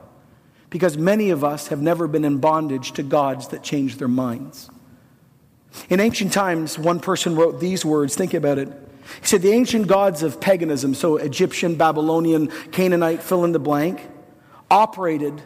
because 0.71 0.99
many 0.99 1.31
of 1.31 1.45
us 1.45 1.69
have 1.69 1.81
never 1.81 2.09
been 2.09 2.25
in 2.25 2.39
bondage 2.39 2.91
to 2.93 3.05
gods 3.05 3.49
that 3.49 3.63
change 3.63 3.99
their 3.99 4.09
minds. 4.09 4.71
In 5.89 6.01
ancient 6.01 6.33
times, 6.33 6.77
one 6.77 6.99
person 6.99 7.37
wrote 7.37 7.61
these 7.61 7.85
words 7.85 8.17
think 8.17 8.35
about 8.35 8.59
it. 8.59 8.90
He 9.21 9.27
said 9.27 9.43
the 9.43 9.53
ancient 9.53 9.87
gods 9.87 10.23
of 10.23 10.41
paganism, 10.41 10.95
so 10.95 11.17
Egyptian, 11.17 11.75
Babylonian, 11.77 12.49
Canaanite, 12.73 13.23
fill 13.23 13.45
in 13.45 13.53
the 13.53 13.59
blank, 13.59 14.01
operated 14.71 15.43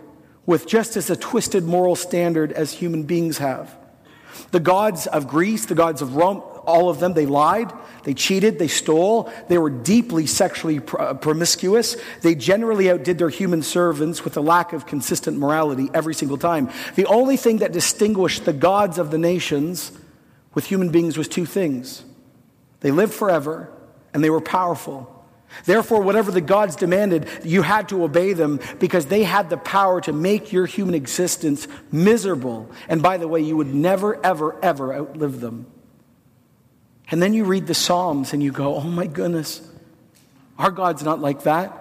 with 0.47 0.67
just 0.67 0.97
as 0.97 1.11
a 1.11 1.17
twisted 1.17 1.64
moral 1.64 1.97
standard 1.97 2.53
as 2.53 2.73
human 2.73 3.05
beings 3.05 3.38
have. 3.38 3.75
The 4.51 4.61
gods 4.61 5.07
of 5.07 5.29
Greece, 5.29 5.67
the 5.67 5.75
gods 5.75 6.03
of 6.03 6.17
Rome, 6.17 6.43
all 6.67 6.88
of 6.88 6.99
them, 7.01 7.14
they 7.14 7.27
lied, 7.27 7.73
they 8.05 8.14
cheated, 8.14 8.59
they 8.59 8.69
stole, 8.69 9.33
they 9.49 9.59
were 9.59 9.71
deeply 9.71 10.27
sexually 10.27 10.81
uh, 10.99 11.14
promiscuous. 11.14 11.97
They 12.23 12.35
generally 12.35 12.90
outdid 12.90 13.19
their 13.19 13.29
human 13.29 13.62
servants 13.62 14.25
with 14.25 14.37
a 14.37 14.40
lack 14.40 14.73
of 14.73 14.87
consistent 14.87 15.38
morality 15.38 15.90
every 15.95 16.14
single 16.14 16.38
time. 16.38 16.71
The 16.97 17.07
only 17.07 17.37
thing 17.37 17.59
that 17.59 17.73
distinguished 17.73 18.45
the 18.45 18.53
gods 18.53 18.99
of 18.99 19.11
the 19.11 19.19
nations 19.19 19.93
with 20.55 20.67
human 20.67 20.90
beings 20.90 21.17
was 21.17 21.29
two 21.29 21.47
things 21.47 22.05
they 22.85 22.90
lived 22.90 23.14
forever 23.14 23.73
and 24.12 24.23
they 24.23 24.29
were 24.29 24.42
powerful. 24.42 25.11
Therefore, 25.64 26.03
whatever 26.03 26.31
the 26.31 26.42
gods 26.42 26.77
demanded, 26.77 27.27
you 27.42 27.62
had 27.62 27.88
to 27.88 28.05
obey 28.05 28.35
them 28.35 28.61
because 28.79 29.07
they 29.07 29.23
had 29.23 29.49
the 29.49 29.57
power 29.57 30.03
to 30.03 30.12
make 30.12 30.53
your 30.53 30.66
human 30.66 30.94
existence 30.94 31.66
miserable. 31.90 32.70
And 32.87 33.03
by 33.03 33.16
the 33.16 33.27
way, 33.27 33.40
you 33.40 33.57
would 33.57 33.75
never, 33.75 34.23
ever, 34.23 34.62
ever 34.62 34.92
outlive 34.92 35.40
them. 35.40 35.64
And 37.11 37.23
then 37.23 37.33
you 37.33 37.47
read 37.47 37.66
the 37.66 37.75
Psalms 37.75 38.35
and 38.35 38.42
you 38.42 38.53
go, 38.53 38.75
oh 38.75 38.83
my 38.83 39.07
goodness, 39.07 39.66
our 40.59 40.70
God's 40.70 41.03
not 41.03 41.20
like 41.20 41.44
that. 41.44 41.73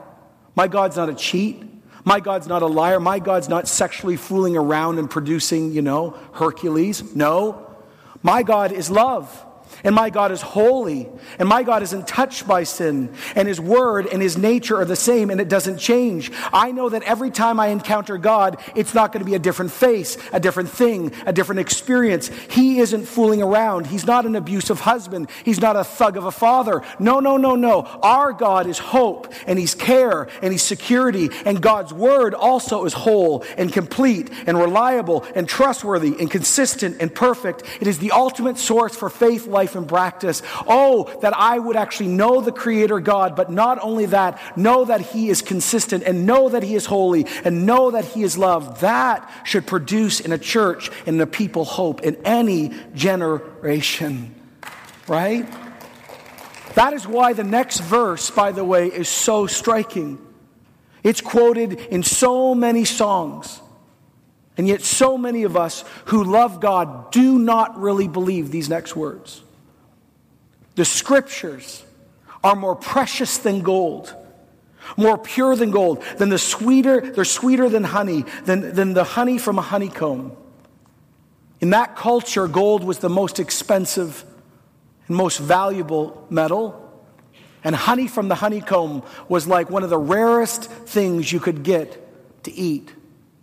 My 0.56 0.70
God's 0.70 0.96
not 0.96 1.10
a 1.10 1.16
cheat. 1.16 1.62
My 2.06 2.22
God's 2.22 2.48
not 2.48 2.62
a 2.62 2.68
liar. 2.68 3.02
My 3.02 3.20
God's 3.20 3.50
not 3.50 3.68
sexually 3.68 4.16
fooling 4.16 4.56
around 4.56 5.00
and 5.00 5.10
producing, 5.10 5.74
you 5.74 5.82
know, 5.82 6.12
Hercules. 6.32 7.14
No. 7.14 7.76
My 8.22 8.42
God 8.42 8.72
is 8.72 8.90
love. 8.90 9.46
And 9.84 9.96
my 9.96 10.10
God 10.10 10.32
is 10.32 10.42
holy. 10.42 11.10
And 11.40 11.48
my 11.48 11.64
God 11.64 11.84
isn't 11.84 12.08
touched 12.08 12.48
by 12.48 12.64
sin. 12.64 13.14
And 13.36 13.48
his 13.48 13.60
word 13.60 14.08
and 14.08 14.22
his 14.22 14.38
nature 14.38 14.78
are 14.78 14.86
the 14.86 14.96
same 14.96 15.30
and 15.30 15.40
it 15.40 15.50
doesn't 15.50 15.78
change. 15.78 16.32
I 16.52 16.72
know 16.72 16.90
that 16.90 17.04
every 17.04 17.32
time 17.32 17.60
I 17.60 17.68
encounter 17.68 18.18
God, 18.18 18.60
it's 18.76 18.94
not 18.94 19.12
going 19.12 19.24
to 19.24 19.30
be 19.30 19.36
a 19.36 19.40
different 19.40 19.72
face, 19.72 20.18
a 20.32 20.40
different 20.40 20.70
thing, 20.70 21.14
a 21.26 21.34
different 21.34 21.62
experience. 21.62 22.30
He 22.50 22.80
isn't 22.80 23.06
fooling 23.06 23.42
around. 23.42 23.88
He's 23.88 24.06
not 24.06 24.26
an 24.26 24.36
abusive 24.36 24.82
husband. 24.82 25.30
He's 25.44 25.60
not 25.60 25.76
a 25.76 25.84
thug 25.84 26.18
of 26.18 26.26
a 26.26 26.32
father. 26.32 26.82
No, 27.00 27.20
no, 27.20 27.38
no, 27.38 27.56
no. 27.56 27.82
Our 28.02 28.34
God 28.34 28.68
is 28.68 28.80
hope 28.80 29.34
and 29.48 29.58
he's 29.58 29.76
care 29.76 30.28
and 30.42 30.52
he's 30.52 30.64
security. 30.64 31.30
And 31.46 31.62
God's 31.62 31.94
word 31.94 32.34
also 32.34 32.86
is 32.86 32.94
whole 32.94 33.44
and 33.58 33.72
complete 33.72 34.30
and 34.46 34.58
reliable 34.58 35.26
and 35.36 35.48
trustworthy 35.48 36.16
and 36.20 36.30
consistent 36.30 36.98
and 37.00 37.14
perfect. 37.14 37.64
It 37.80 37.88
is 37.88 38.00
the 38.00 38.12
ultimate 38.12 38.58
source 38.58 38.96
for 38.96 39.10
faith, 39.10 39.48
life, 39.48 39.63
life 39.64 39.76
and 39.78 39.88
practice. 39.88 40.42
Oh, 40.68 41.06
that 41.22 41.34
I 41.36 41.58
would 41.58 41.78
actually 41.78 42.10
know 42.10 42.42
the 42.42 42.52
Creator 42.52 43.00
God, 43.00 43.36
but 43.36 43.50
not 43.50 43.80
only 43.82 44.08
that, 44.08 44.40
know 44.58 44.84
that 44.86 45.00
He 45.00 45.30
is 45.30 45.42
consistent 45.42 46.04
and 46.04 46.26
know 46.26 46.50
that 46.50 46.64
He 46.64 46.76
is 46.76 46.86
holy 46.86 47.26
and 47.46 47.66
know 47.66 47.92
that 47.92 48.04
He 48.04 48.24
is 48.24 48.38
love. 48.38 48.82
That 48.82 49.30
should 49.46 49.66
produce 49.66 50.20
in 50.20 50.34
a 50.34 50.38
church 50.38 50.92
and 51.06 51.22
in 51.22 51.28
people 51.28 51.64
hope 51.64 52.02
in 52.02 52.18
any 52.26 52.72
generation. 52.94 54.36
Right? 55.08 55.48
That 56.76 56.92
is 56.92 57.08
why 57.08 57.32
the 57.34 57.44
next 57.44 57.80
verse, 57.80 58.30
by 58.30 58.52
the 58.52 58.66
way, 58.66 58.88
is 58.88 59.08
so 59.08 59.48
striking. 59.48 60.20
It's 61.04 61.22
quoted 61.22 61.74
in 61.74 62.04
so 62.04 62.54
many 62.54 62.84
songs. 62.84 63.62
And 64.58 64.68
yet, 64.68 64.82
so 64.82 65.18
many 65.18 65.44
of 65.44 65.58
us 65.58 65.84
who 66.06 66.24
love 66.24 66.60
God 66.60 67.12
do 67.12 67.40
not 67.40 67.80
really 67.80 68.08
believe 68.08 68.52
these 68.52 68.70
next 68.70 68.96
words. 68.96 69.43
The 70.76 70.86
scriptures 70.86 71.84
are 72.44 72.56
more 72.56 72.76
precious 72.76 73.38
than 73.38 73.62
gold, 73.62 74.14
more 74.98 75.18
pure 75.18 75.56
than 75.56 75.72
gold, 75.72 76.04
than 76.18 76.30
the 76.30 76.38
sweeter, 76.38 77.00
they're 77.02 77.26
sweeter 77.26 77.70
than 77.70 77.84
honey, 77.84 78.26
than, 78.46 78.74
than 78.74 78.94
the 78.94 79.04
honey 79.04 79.38
from 79.38 79.58
a 79.58 79.62
honeycomb. 79.62 80.36
In 81.62 81.70
that 81.70 81.96
culture, 81.96 82.48
gold 82.48 82.84
was 82.84 83.00
the 83.00 83.10
most 83.10 83.40
expensive 83.40 84.26
and 85.08 85.16
most 85.16 85.40
valuable 85.40 86.26
metal. 86.30 86.80
And 87.64 87.74
honey 87.74 88.08
from 88.08 88.28
the 88.28 88.36
honeycomb 88.36 89.04
was 89.30 89.48
like 89.48 89.70
one 89.70 89.84
of 89.84 89.90
the 89.90 89.98
rarest 89.98 90.66
things 90.66 91.32
you 91.32 91.40
could 91.40 91.64
get 91.64 92.44
to 92.44 92.52
eat. 92.52 92.92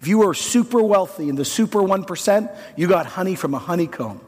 If 0.01 0.09
you 0.09 0.19
were 0.19 0.35
super 0.35 0.83
wealthy 0.83 1.29
in 1.29 1.37
the 1.37 1.45
super 1.45 1.81
1%, 1.81 2.57
you 2.77 2.89
got 2.89 3.07
honey 3.07 3.35
from 3.35 3.55
a 3.55 3.59
honeycomb. 3.59 4.21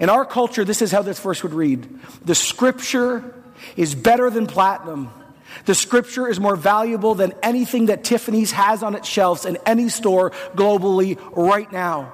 In 0.00 0.08
our 0.08 0.24
culture, 0.24 0.64
this 0.64 0.82
is 0.82 0.92
how 0.92 1.02
this 1.02 1.18
verse 1.18 1.42
would 1.42 1.54
read 1.54 1.88
The 2.24 2.34
scripture 2.34 3.34
is 3.76 3.94
better 3.94 4.30
than 4.30 4.46
platinum. 4.46 5.10
The 5.64 5.74
scripture 5.74 6.28
is 6.28 6.38
more 6.38 6.56
valuable 6.56 7.14
than 7.14 7.32
anything 7.42 7.86
that 7.86 8.04
Tiffany's 8.04 8.52
has 8.52 8.82
on 8.82 8.94
its 8.94 9.08
shelves 9.08 9.44
in 9.44 9.58
any 9.66 9.88
store 9.88 10.30
globally 10.54 11.18
right 11.34 11.70
now. 11.72 12.12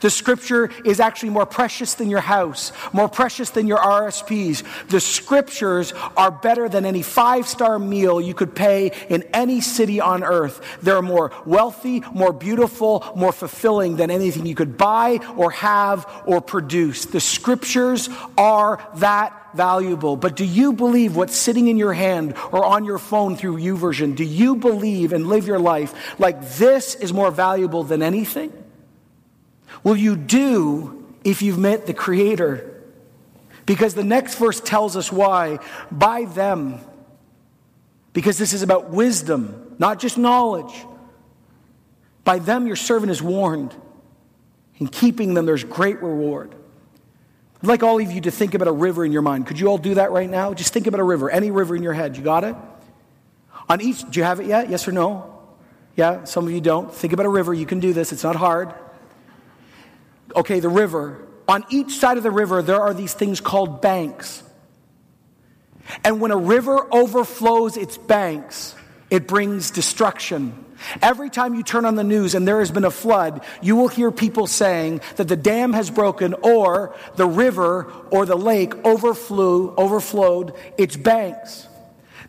The 0.00 0.10
scripture 0.10 0.70
is 0.84 1.00
actually 1.00 1.30
more 1.30 1.46
precious 1.46 1.94
than 1.94 2.10
your 2.10 2.20
house, 2.20 2.72
more 2.92 3.08
precious 3.08 3.50
than 3.50 3.66
your 3.66 3.78
RSPs. 3.78 4.62
The 4.88 5.00
scriptures 5.00 5.92
are 6.16 6.30
better 6.30 6.68
than 6.68 6.84
any 6.86 7.02
five 7.02 7.46
star 7.46 7.78
meal 7.78 8.20
you 8.20 8.34
could 8.34 8.54
pay 8.54 8.92
in 9.08 9.22
any 9.34 9.60
city 9.60 10.00
on 10.00 10.24
earth. 10.24 10.60
They're 10.82 11.02
more 11.02 11.32
wealthy, 11.44 12.02
more 12.12 12.32
beautiful, 12.32 13.12
more 13.16 13.32
fulfilling 13.32 13.96
than 13.96 14.10
anything 14.10 14.46
you 14.46 14.54
could 14.54 14.76
buy 14.76 15.18
or 15.36 15.50
have 15.50 16.06
or 16.26 16.40
produce. 16.40 17.06
The 17.06 17.20
scriptures 17.20 18.08
are 18.36 18.84
that 18.96 19.38
valuable. 19.54 20.16
But 20.16 20.36
do 20.36 20.44
you 20.44 20.72
believe 20.72 21.16
what's 21.16 21.36
sitting 21.36 21.68
in 21.68 21.76
your 21.76 21.92
hand 21.92 22.34
or 22.52 22.64
on 22.64 22.84
your 22.84 22.98
phone 22.98 23.36
through 23.36 23.58
YouVersion? 23.58 24.16
Do 24.16 24.24
you 24.24 24.56
believe 24.56 25.12
and 25.12 25.26
live 25.26 25.46
your 25.46 25.58
life 25.58 26.18
like 26.18 26.56
this 26.56 26.94
is 26.94 27.12
more 27.12 27.30
valuable 27.30 27.84
than 27.84 28.02
anything? 28.02 28.61
Will 29.84 29.96
you 29.96 30.16
do 30.16 31.06
if 31.24 31.42
you've 31.42 31.58
met 31.58 31.86
the 31.86 31.94
Creator? 31.94 32.68
Because 33.66 33.94
the 33.94 34.04
next 34.04 34.36
verse 34.36 34.60
tells 34.60 34.96
us 34.96 35.12
why. 35.12 35.58
By 35.90 36.24
them. 36.24 36.80
Because 38.12 38.38
this 38.38 38.52
is 38.52 38.62
about 38.62 38.90
wisdom, 38.90 39.74
not 39.78 39.98
just 39.98 40.18
knowledge. 40.18 40.74
By 42.24 42.38
them, 42.38 42.66
your 42.66 42.76
servant 42.76 43.10
is 43.10 43.22
warned. 43.22 43.74
In 44.78 44.88
keeping 44.88 45.34
them, 45.34 45.46
there's 45.46 45.64
great 45.64 46.02
reward. 46.02 46.54
I'd 47.62 47.68
like 47.68 47.82
all 47.82 48.00
of 48.00 48.10
you 48.10 48.20
to 48.22 48.30
think 48.30 48.54
about 48.54 48.68
a 48.68 48.72
river 48.72 49.04
in 49.04 49.12
your 49.12 49.22
mind. 49.22 49.46
Could 49.46 49.58
you 49.58 49.68
all 49.68 49.78
do 49.78 49.94
that 49.94 50.10
right 50.10 50.28
now? 50.28 50.52
Just 50.52 50.72
think 50.72 50.86
about 50.86 51.00
a 51.00 51.04
river, 51.04 51.30
any 51.30 51.50
river 51.50 51.76
in 51.76 51.82
your 51.82 51.92
head. 51.92 52.16
You 52.16 52.22
got 52.22 52.44
it? 52.44 52.56
On 53.68 53.80
each, 53.80 54.02
do 54.10 54.18
you 54.18 54.24
have 54.24 54.40
it 54.40 54.46
yet? 54.46 54.68
Yes 54.68 54.86
or 54.88 54.92
no? 54.92 55.28
Yeah, 55.96 56.24
some 56.24 56.46
of 56.46 56.52
you 56.52 56.60
don't. 56.60 56.92
Think 56.92 57.12
about 57.12 57.26
a 57.26 57.30
river. 57.30 57.54
You 57.54 57.66
can 57.66 57.78
do 57.80 57.92
this, 57.92 58.12
it's 58.12 58.24
not 58.24 58.36
hard 58.36 58.74
okay, 60.36 60.60
the 60.60 60.68
river, 60.68 61.26
on 61.48 61.64
each 61.70 61.96
side 61.96 62.16
of 62.16 62.22
the 62.22 62.30
river, 62.30 62.62
there 62.62 62.80
are 62.80 62.94
these 62.94 63.14
things 63.14 63.40
called 63.40 63.82
banks. 63.82 64.42
And 66.04 66.20
when 66.20 66.30
a 66.30 66.36
river 66.36 66.86
overflows 66.92 67.76
its 67.76 67.98
banks, 67.98 68.74
it 69.10 69.26
brings 69.26 69.70
destruction. 69.70 70.64
Every 71.00 71.30
time 71.30 71.54
you 71.54 71.62
turn 71.62 71.84
on 71.84 71.94
the 71.94 72.04
news 72.04 72.34
and 72.34 72.46
there 72.46 72.60
has 72.60 72.70
been 72.70 72.84
a 72.84 72.90
flood, 72.90 73.44
you 73.60 73.76
will 73.76 73.88
hear 73.88 74.10
people 74.10 74.46
saying 74.46 75.00
that 75.16 75.28
the 75.28 75.36
dam 75.36 75.72
has 75.72 75.90
broken 75.90 76.34
or 76.42 76.96
the 77.16 77.26
river 77.26 77.92
or 78.10 78.26
the 78.26 78.36
lake 78.36 78.74
overflew, 78.84 79.74
overflowed 79.76 80.54
its 80.78 80.96
banks. 80.96 81.68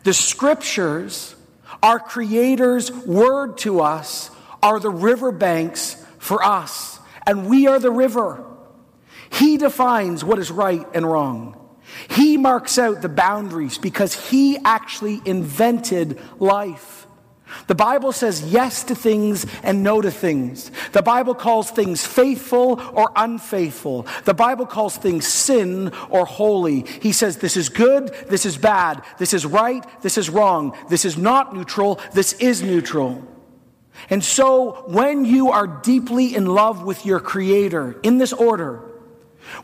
The 0.04 0.14
scriptures, 0.14 1.34
our 1.82 1.98
Creator's 1.98 2.92
word 2.92 3.58
to 3.58 3.80
us, 3.80 4.30
are 4.62 4.78
the 4.78 4.90
riverbanks 4.90 5.96
for 6.18 6.44
us 6.44 6.93
and 7.26 7.48
we 7.48 7.66
are 7.66 7.78
the 7.78 7.90
river. 7.90 8.44
He 9.30 9.56
defines 9.56 10.24
what 10.24 10.38
is 10.38 10.50
right 10.50 10.86
and 10.94 11.10
wrong. 11.10 11.60
He 12.10 12.36
marks 12.36 12.78
out 12.78 13.02
the 13.02 13.08
boundaries 13.08 13.78
because 13.78 14.30
he 14.30 14.58
actually 14.64 15.20
invented 15.24 16.20
life. 16.38 17.06
The 17.66 17.74
Bible 17.74 18.12
says 18.12 18.52
yes 18.52 18.84
to 18.84 18.94
things 18.94 19.46
and 19.62 19.82
no 19.82 20.00
to 20.00 20.10
things. 20.10 20.70
The 20.92 21.02
Bible 21.02 21.34
calls 21.34 21.70
things 21.70 22.04
faithful 22.04 22.80
or 22.92 23.12
unfaithful. 23.14 24.06
The 24.24 24.34
Bible 24.34 24.66
calls 24.66 24.96
things 24.96 25.26
sin 25.26 25.92
or 26.10 26.24
holy. 26.24 26.80
He 27.00 27.12
says 27.12 27.38
this 27.38 27.56
is 27.56 27.68
good, 27.68 28.08
this 28.28 28.44
is 28.44 28.56
bad, 28.56 29.04
this 29.18 29.34
is 29.34 29.46
right, 29.46 29.84
this 30.02 30.18
is 30.18 30.30
wrong, 30.30 30.76
this 30.88 31.04
is 31.04 31.16
not 31.16 31.54
neutral, 31.54 32.00
this 32.12 32.32
is 32.34 32.62
neutral. 32.62 33.22
And 34.10 34.22
so, 34.22 34.84
when 34.86 35.24
you 35.24 35.50
are 35.50 35.66
deeply 35.66 36.34
in 36.34 36.46
love 36.46 36.84
with 36.84 37.06
your 37.06 37.20
Creator, 37.20 38.00
in 38.02 38.18
this 38.18 38.32
order, 38.32 38.93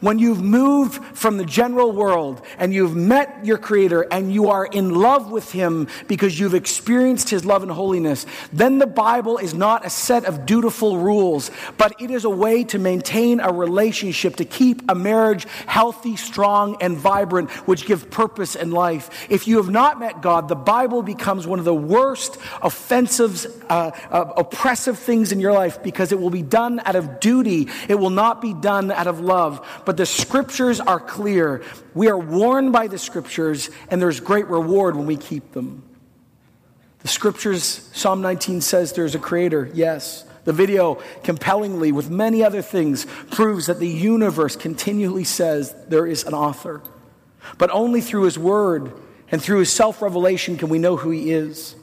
when 0.01 0.19
you've 0.19 0.43
moved 0.43 1.03
from 1.17 1.37
the 1.37 1.45
general 1.45 1.93
world 1.93 2.43
and 2.59 2.73
you've 2.73 2.97
met 2.97 3.45
your 3.45 3.59
Creator 3.59 4.03
and 4.11 4.33
you 4.33 4.51
are 4.51 4.67
in 4.67 4.95
love 4.95 5.31
with 5.31 5.53
Him 5.53 5.89
because 6.09 6.39
you've 6.39 6.55
experienced 6.55 7.31
His 7.31 7.45
love 7.45 7.63
and 7.63 7.71
holiness, 7.71 8.27
then 8.53 8.79
the 8.79 8.87
Bible 8.87 9.39
is 9.39 9.55
not 9.55 9.85
a 9.85 9.91
set 9.91 10.25
of 10.25 10.47
dutiful 10.47 10.99
rules, 10.99 11.51
but 11.77 12.01
it 12.01 12.11
is 12.11 12.25
a 12.25 12.31
way 12.31 12.65
to 12.65 12.79
maintain 12.79 13.41
a 13.41 13.53
relationship, 13.53 14.37
to 14.37 14.45
keep 14.45 14.83
a 14.89 14.95
marriage 14.95 15.47
healthy, 15.67 16.17
strong, 16.17 16.77
and 16.81 16.97
vibrant, 16.97 17.51
which 17.67 17.87
give 17.87 18.11
purpose 18.11 18.57
and 18.57 18.73
life. 18.73 19.27
If 19.31 19.47
you 19.47 19.57
have 19.59 19.71
not 19.71 19.99
met 19.99 20.23
God, 20.23 20.49
the 20.49 20.55
Bible 20.55 21.03
becomes 21.03 21.47
one 21.47 21.59
of 21.59 21.65
the 21.65 21.75
worst 21.75 22.39
offensive, 22.63 23.47
uh, 23.69 23.91
uh, 24.11 24.33
oppressive 24.37 24.99
things 24.99 25.33
in 25.33 25.41
your 25.41 25.53
life 25.53 25.83
because 25.83 26.13
it 26.13 26.21
will 26.21 26.31
be 26.31 26.43
done 26.43 26.81
out 26.85 26.97
of 26.97 27.21
duty. 27.21 27.69
It 27.89 27.97
will 27.97 28.11
not 28.11 28.41
be 28.41 28.55
done 28.55 28.91
out 28.91 29.07
of 29.07 29.21
love 29.21 29.67
but 29.85 29.97
the 29.97 30.07
scriptures 30.07 30.81
are 30.81 31.01
clear. 31.01 31.63
We 31.95 32.09
are 32.09 32.19
warned 32.19 32.73
by 32.73 32.87
the 32.87 32.99
scriptures, 32.99 33.71
and 33.91 34.01
there's 34.01 34.21
great 34.21 34.47
reward 34.49 34.97
when 34.97 35.07
we 35.07 35.17
keep 35.17 35.53
them. 35.53 35.83
The 37.01 37.09
scriptures, 37.09 37.89
Psalm 37.93 38.21
19 38.21 38.61
says 38.61 38.93
there's 38.93 39.15
a 39.15 39.19
creator. 39.19 39.71
Yes. 39.73 40.27
The 40.45 40.53
video, 40.53 41.03
compellingly, 41.23 41.93
with 41.93 42.11
many 42.11 42.43
other 42.43 42.63
things, 42.63 43.07
proves 43.31 43.67
that 43.67 43.79
the 43.79 43.89
universe 43.89 44.57
continually 44.57 45.25
says 45.25 45.75
there 45.89 46.07
is 46.07 46.25
an 46.25 46.35
author. 46.35 46.83
But 47.59 47.71
only 47.71 48.01
through 48.01 48.25
his 48.25 48.39
word 48.39 48.93
And 49.31 49.41
through 49.41 49.61
his 49.61 49.73
self 49.73 50.03
revelation, 50.03 50.57
can 50.57 50.69
we 50.69 50.79
know 50.79 50.97
who 50.97 51.11
he 51.11 51.31
is? 51.31 51.77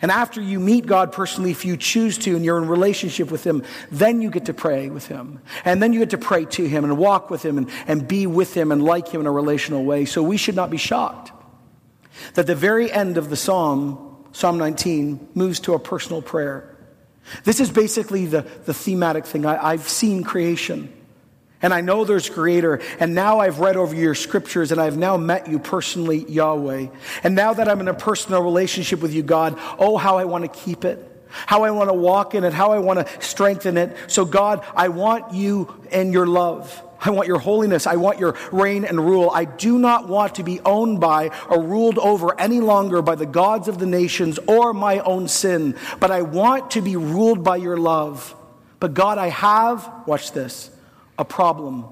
And 0.00 0.10
after 0.10 0.40
you 0.40 0.60
meet 0.60 0.86
God 0.86 1.12
personally, 1.12 1.50
if 1.50 1.64
you 1.64 1.76
choose 1.76 2.18
to, 2.18 2.36
and 2.36 2.44
you're 2.44 2.58
in 2.58 2.68
relationship 2.68 3.30
with 3.30 3.44
Him, 3.44 3.64
then 3.90 4.20
you 4.20 4.30
get 4.30 4.44
to 4.46 4.54
pray 4.54 4.90
with 4.90 5.08
Him. 5.08 5.40
And 5.64 5.82
then 5.82 5.92
you 5.92 5.98
get 5.98 6.10
to 6.10 6.18
pray 6.18 6.44
to 6.44 6.68
Him 6.68 6.84
and 6.84 6.96
walk 6.96 7.30
with 7.30 7.44
Him 7.44 7.58
and, 7.58 7.68
and 7.88 8.06
be 8.06 8.26
with 8.26 8.54
Him 8.54 8.70
and 8.70 8.82
like 8.82 9.08
Him 9.08 9.20
in 9.20 9.26
a 9.26 9.32
relational 9.32 9.84
way. 9.84 10.04
So 10.04 10.22
we 10.22 10.36
should 10.36 10.54
not 10.54 10.70
be 10.70 10.76
shocked 10.76 11.32
that 12.34 12.46
the 12.46 12.54
very 12.54 12.90
end 12.90 13.18
of 13.18 13.30
the 13.30 13.36
Psalm, 13.36 14.16
Psalm 14.32 14.58
19, 14.58 15.30
moves 15.34 15.60
to 15.60 15.74
a 15.74 15.78
personal 15.78 16.22
prayer. 16.22 16.76
This 17.44 17.60
is 17.60 17.70
basically 17.70 18.26
the, 18.26 18.42
the 18.64 18.74
thematic 18.74 19.26
thing. 19.26 19.46
I, 19.46 19.72
I've 19.72 19.88
seen 19.88 20.22
creation. 20.24 20.92
And 21.60 21.74
I 21.74 21.80
know 21.80 22.04
there's 22.04 22.28
creator. 22.28 22.80
And 23.00 23.14
now 23.14 23.40
I've 23.40 23.58
read 23.58 23.76
over 23.76 23.94
your 23.94 24.14
scriptures 24.14 24.70
and 24.70 24.80
I've 24.80 24.96
now 24.96 25.16
met 25.16 25.48
you 25.48 25.58
personally, 25.58 26.24
Yahweh. 26.30 26.88
And 27.24 27.34
now 27.34 27.52
that 27.52 27.68
I'm 27.68 27.80
in 27.80 27.88
a 27.88 27.94
personal 27.94 28.42
relationship 28.42 29.00
with 29.00 29.12
you, 29.12 29.22
God, 29.22 29.58
oh, 29.78 29.96
how 29.96 30.18
I 30.18 30.24
want 30.24 30.44
to 30.44 30.60
keep 30.60 30.84
it. 30.84 31.04
How 31.30 31.64
I 31.64 31.72
want 31.72 31.90
to 31.90 31.94
walk 31.94 32.34
in 32.34 32.44
it. 32.44 32.52
How 32.52 32.72
I 32.72 32.78
want 32.78 33.06
to 33.06 33.22
strengthen 33.22 33.76
it. 33.76 33.96
So 34.06 34.24
God, 34.24 34.64
I 34.74 34.88
want 34.88 35.34
you 35.34 35.74
and 35.90 36.12
your 36.12 36.26
love. 36.26 36.82
I 37.00 37.10
want 37.10 37.28
your 37.28 37.38
holiness. 37.38 37.86
I 37.86 37.96
want 37.96 38.18
your 38.18 38.36
reign 38.50 38.84
and 38.84 38.98
rule. 38.98 39.30
I 39.32 39.44
do 39.44 39.78
not 39.78 40.08
want 40.08 40.36
to 40.36 40.42
be 40.42 40.60
owned 40.60 41.00
by 41.00 41.30
or 41.48 41.62
ruled 41.62 41.98
over 41.98 42.38
any 42.40 42.60
longer 42.60 43.02
by 43.02 43.14
the 43.14 43.26
gods 43.26 43.68
of 43.68 43.78
the 43.78 43.86
nations 43.86 44.38
or 44.46 44.72
my 44.72 44.98
own 45.00 45.28
sin, 45.28 45.76
but 46.00 46.10
I 46.10 46.22
want 46.22 46.72
to 46.72 46.80
be 46.80 46.96
ruled 46.96 47.44
by 47.44 47.56
your 47.56 47.76
love. 47.76 48.34
But 48.80 48.94
God, 48.94 49.18
I 49.18 49.28
have, 49.28 49.88
watch 50.06 50.32
this, 50.32 50.70
a 51.18 51.24
problem. 51.24 51.84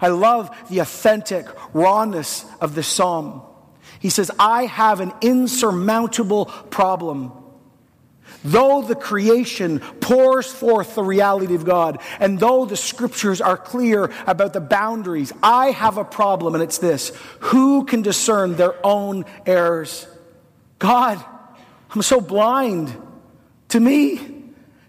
I 0.00 0.08
love 0.08 0.50
the 0.70 0.78
authentic 0.78 1.46
rawness 1.74 2.44
of 2.60 2.74
this 2.74 2.88
psalm. 2.88 3.42
He 4.00 4.10
says, 4.10 4.30
I 4.38 4.66
have 4.66 5.00
an 5.00 5.12
insurmountable 5.20 6.46
problem. 6.46 7.32
Though 8.44 8.82
the 8.82 8.94
creation 8.94 9.80
pours 10.00 10.52
forth 10.52 10.94
the 10.94 11.02
reality 11.02 11.54
of 11.54 11.64
God, 11.64 12.00
and 12.20 12.38
though 12.38 12.66
the 12.66 12.76
scriptures 12.76 13.40
are 13.40 13.56
clear 13.56 14.10
about 14.26 14.52
the 14.52 14.60
boundaries, 14.60 15.32
I 15.42 15.70
have 15.70 15.96
a 15.96 16.04
problem, 16.04 16.54
and 16.54 16.62
it's 16.62 16.78
this 16.78 17.12
who 17.40 17.84
can 17.84 18.02
discern 18.02 18.56
their 18.56 18.74
own 18.84 19.24
errors? 19.46 20.06
God, 20.78 21.24
I'm 21.90 22.02
so 22.02 22.20
blind. 22.20 22.94
To 23.68 23.80
me, 23.80 24.33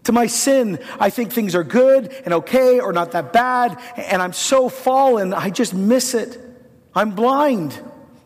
to 0.05 0.11
my 0.11 0.27
sin, 0.27 0.79
I 0.99 1.09
think 1.09 1.33
things 1.33 1.55
are 1.55 1.63
good 1.63 2.11
and 2.25 2.33
okay 2.35 2.79
or 2.79 2.93
not 2.93 3.11
that 3.11 3.33
bad, 3.33 3.79
and 3.97 4.21
I'm 4.21 4.33
so 4.33 4.69
fallen, 4.69 5.33
I 5.33 5.49
just 5.49 5.73
miss 5.73 6.13
it. 6.13 6.39
I'm 6.93 7.11
blind. 7.11 7.79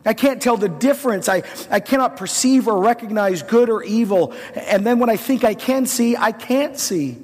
I 0.04 0.14
can't 0.14 0.40
tell 0.40 0.56
the 0.56 0.68
difference. 0.68 1.28
I, 1.28 1.42
I 1.70 1.80
cannot 1.80 2.16
perceive 2.16 2.68
or 2.68 2.80
recognize 2.80 3.42
good 3.42 3.68
or 3.68 3.82
evil. 3.82 4.32
And 4.54 4.86
then 4.86 4.98
when 4.98 5.10
I 5.10 5.16
think 5.16 5.44
I 5.44 5.54
can 5.54 5.84
see, 5.86 6.16
I 6.16 6.32
can't 6.32 6.78
see. 6.78 7.18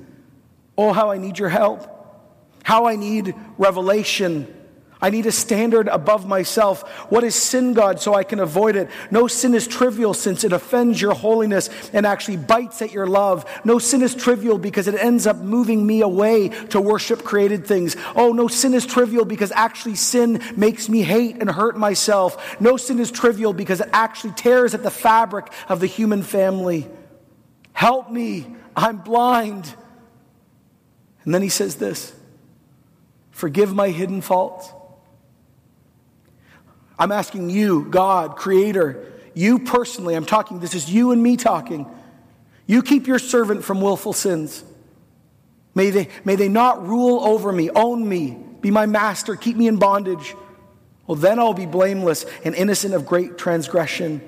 Oh, 0.77 0.93
how 0.93 1.11
I 1.11 1.19
need 1.19 1.39
your 1.39 1.49
help. 1.49 1.89
How 2.63 2.87
I 2.87 2.97
need 2.97 3.35
revelation. 3.57 4.53
I 5.01 5.11
need 5.11 5.27
a 5.27 5.33
standard 5.33 5.89
above 5.89 6.27
myself. 6.27 6.89
What 7.11 7.23
is 7.23 7.35
sin, 7.35 7.75
God, 7.75 8.01
so 8.01 8.15
I 8.15 8.25
can 8.25 8.41
avoid 8.41 8.77
it? 8.77 8.89
No 9.11 9.27
sin 9.27 9.55
is 9.55 9.69
trivial 9.69 10.15
since 10.15 10.43
it 10.43 10.55
offends 10.55 11.01
your 11.01 11.13
holiness 11.13 11.69
and 11.93 12.07
actually 12.07 12.39
bites 12.39 12.81
at 12.81 12.93
your 12.93 13.07
love. 13.07 13.45
No 13.63 13.79
sin 13.79 14.01
is 14.01 14.15
trivial 14.15 14.57
because 14.57 14.89
it 14.89 14.95
ends 14.95 15.27
up 15.27 15.37
moving 15.37 15.87
me 15.87 16.01
away 16.01 16.49
to 16.71 16.81
worship 16.81 17.25
created 17.25 17.67
things. 17.67 17.95
Oh, 18.15 18.33
no 18.33 18.49
sin 18.49 18.73
is 18.73 18.87
trivial 18.87 19.27
because 19.27 19.53
actually 19.53 19.97
sin 19.97 20.41
makes 20.57 20.89
me 20.89 21.03
hate 21.03 21.37
and 21.41 21.51
hurt 21.51 21.77
myself. 21.77 22.59
No 22.59 22.79
sin 22.79 22.99
is 22.99 23.11
trivial 23.11 23.53
because 23.53 23.83
it 23.83 23.91
actually 23.93 24.33
tears 24.33 24.75
at 24.75 24.83
the 24.83 24.91
fabric 24.91 25.53
of 25.69 25.81
the 25.81 25.87
human 25.87 26.23
family. 26.23 26.89
Help 27.75 28.11
me. 28.11 28.47
I'm 28.75 28.97
blind. 28.97 29.75
And 31.27 31.35
then 31.35 31.43
he 31.43 31.51
says 31.51 31.77
this 31.77 32.15
Forgive 33.31 33.75
my 33.75 33.91
hidden 33.91 34.23
faults. 34.23 34.73
I'm 36.99 37.13
asking 37.13 37.51
you, 37.51 37.87
God, 37.91 38.37
Creator, 38.37 39.13
you 39.35 39.59
personally, 39.59 40.15
I'm 40.15 40.25
talking, 40.25 40.61
this 40.61 40.75
is 40.75 40.91
you 40.91 41.13
and 41.13 41.23
me 41.23 41.37
talking. 41.37 41.87
You 42.67 42.83
keep 42.83 43.07
your 43.07 43.19
servant 43.19 43.65
from 43.65 43.81
willful 43.81 44.13
sins. 44.13 44.65
May 45.75 45.91
they, 45.91 46.09
may 46.25 46.37
they 46.37 46.49
not 46.49 46.87
rule 46.87 47.21
over 47.21 47.53
me, 47.53 47.71
own 47.71 48.09
me, 48.09 48.39
be 48.61 48.71
my 48.71 48.87
master, 48.87 49.37
keep 49.37 49.57
me 49.57 49.69
in 49.69 49.77
bondage. 49.77 50.35
Well, 51.07 51.17
then 51.17 51.39
I'll 51.39 51.55
be 51.55 51.67
blameless 51.67 52.25
and 52.45 52.55
innocent 52.55 52.95
of 52.95 53.07
great 53.07 53.39
transgression. 53.39 54.27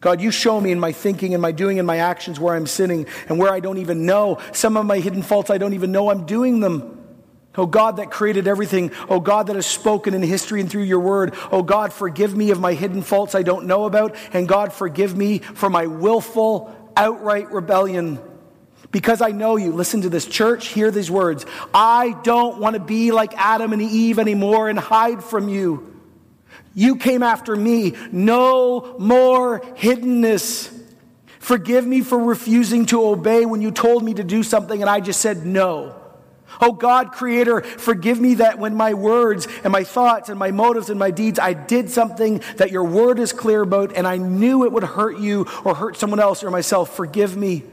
God, 0.00 0.20
you 0.20 0.30
show 0.30 0.60
me 0.60 0.70
in 0.70 0.78
my 0.78 0.92
thinking 0.92 1.32
and 1.32 1.40
my 1.40 1.52
doing 1.52 1.78
and 1.78 1.86
my 1.86 1.98
actions 1.98 2.38
where 2.38 2.54
I'm 2.54 2.66
sinning 2.66 3.06
and 3.28 3.38
where 3.38 3.52
I 3.52 3.60
don't 3.60 3.78
even 3.78 4.04
know. 4.04 4.38
Some 4.52 4.76
of 4.76 4.84
my 4.84 4.98
hidden 4.98 5.22
faults, 5.22 5.48
I 5.48 5.58
don't 5.58 5.74
even 5.74 5.92
know 5.92 6.10
I'm 6.10 6.26
doing 6.26 6.60
them. 6.60 7.01
Oh 7.56 7.66
God 7.66 7.96
that 7.96 8.10
created 8.10 8.48
everything. 8.48 8.92
Oh 9.10 9.20
God 9.20 9.48
that 9.48 9.56
has 9.56 9.66
spoken 9.66 10.14
in 10.14 10.22
history 10.22 10.60
and 10.60 10.70
through 10.70 10.84
your 10.84 11.00
word. 11.00 11.34
Oh 11.50 11.62
God, 11.62 11.92
forgive 11.92 12.34
me 12.34 12.50
of 12.50 12.58
my 12.58 12.72
hidden 12.72 13.02
faults 13.02 13.34
I 13.34 13.42
don't 13.42 13.66
know 13.66 13.84
about. 13.84 14.16
And 14.32 14.48
God, 14.48 14.72
forgive 14.72 15.16
me 15.16 15.38
for 15.38 15.68
my 15.68 15.86
willful, 15.86 16.74
outright 16.96 17.52
rebellion. 17.52 18.18
Because 18.90 19.20
I 19.20 19.30
know 19.30 19.56
you. 19.56 19.72
Listen 19.72 20.02
to 20.02 20.08
this 20.08 20.26
church. 20.26 20.68
Hear 20.68 20.90
these 20.90 21.10
words. 21.10 21.44
I 21.74 22.18
don't 22.24 22.58
want 22.58 22.74
to 22.74 22.80
be 22.80 23.12
like 23.12 23.34
Adam 23.36 23.72
and 23.72 23.82
Eve 23.82 24.18
anymore 24.18 24.68
and 24.68 24.78
hide 24.78 25.22
from 25.22 25.48
you. 25.48 26.00
You 26.74 26.96
came 26.96 27.22
after 27.22 27.54
me. 27.54 27.94
No 28.12 28.96
more 28.98 29.60
hiddenness. 29.60 30.78
Forgive 31.38 31.86
me 31.86 32.00
for 32.00 32.18
refusing 32.18 32.86
to 32.86 33.04
obey 33.04 33.44
when 33.44 33.60
you 33.60 33.72
told 33.72 34.04
me 34.04 34.14
to 34.14 34.24
do 34.24 34.42
something 34.42 34.80
and 34.80 34.88
I 34.88 35.00
just 35.00 35.20
said 35.20 35.44
no. 35.44 36.01
Oh 36.60 36.72
God, 36.72 37.12
Creator, 37.12 37.62
forgive 37.62 38.20
me 38.20 38.34
that 38.34 38.58
when 38.58 38.74
my 38.74 38.94
words 38.94 39.48
and 39.64 39.72
my 39.72 39.84
thoughts 39.84 40.28
and 40.28 40.38
my 40.38 40.50
motives 40.50 40.90
and 40.90 40.98
my 40.98 41.10
deeds, 41.10 41.38
I 41.38 41.54
did 41.54 41.90
something 41.90 42.42
that 42.56 42.70
your 42.70 42.84
word 42.84 43.18
is 43.18 43.32
clear 43.32 43.62
about 43.62 43.96
and 43.96 44.06
I 44.06 44.16
knew 44.16 44.64
it 44.64 44.72
would 44.72 44.84
hurt 44.84 45.18
you 45.18 45.46
or 45.64 45.74
hurt 45.74 45.96
someone 45.96 46.20
else 46.20 46.42
or 46.44 46.50
myself. 46.50 46.94
Forgive 46.94 47.36
me. 47.36 47.64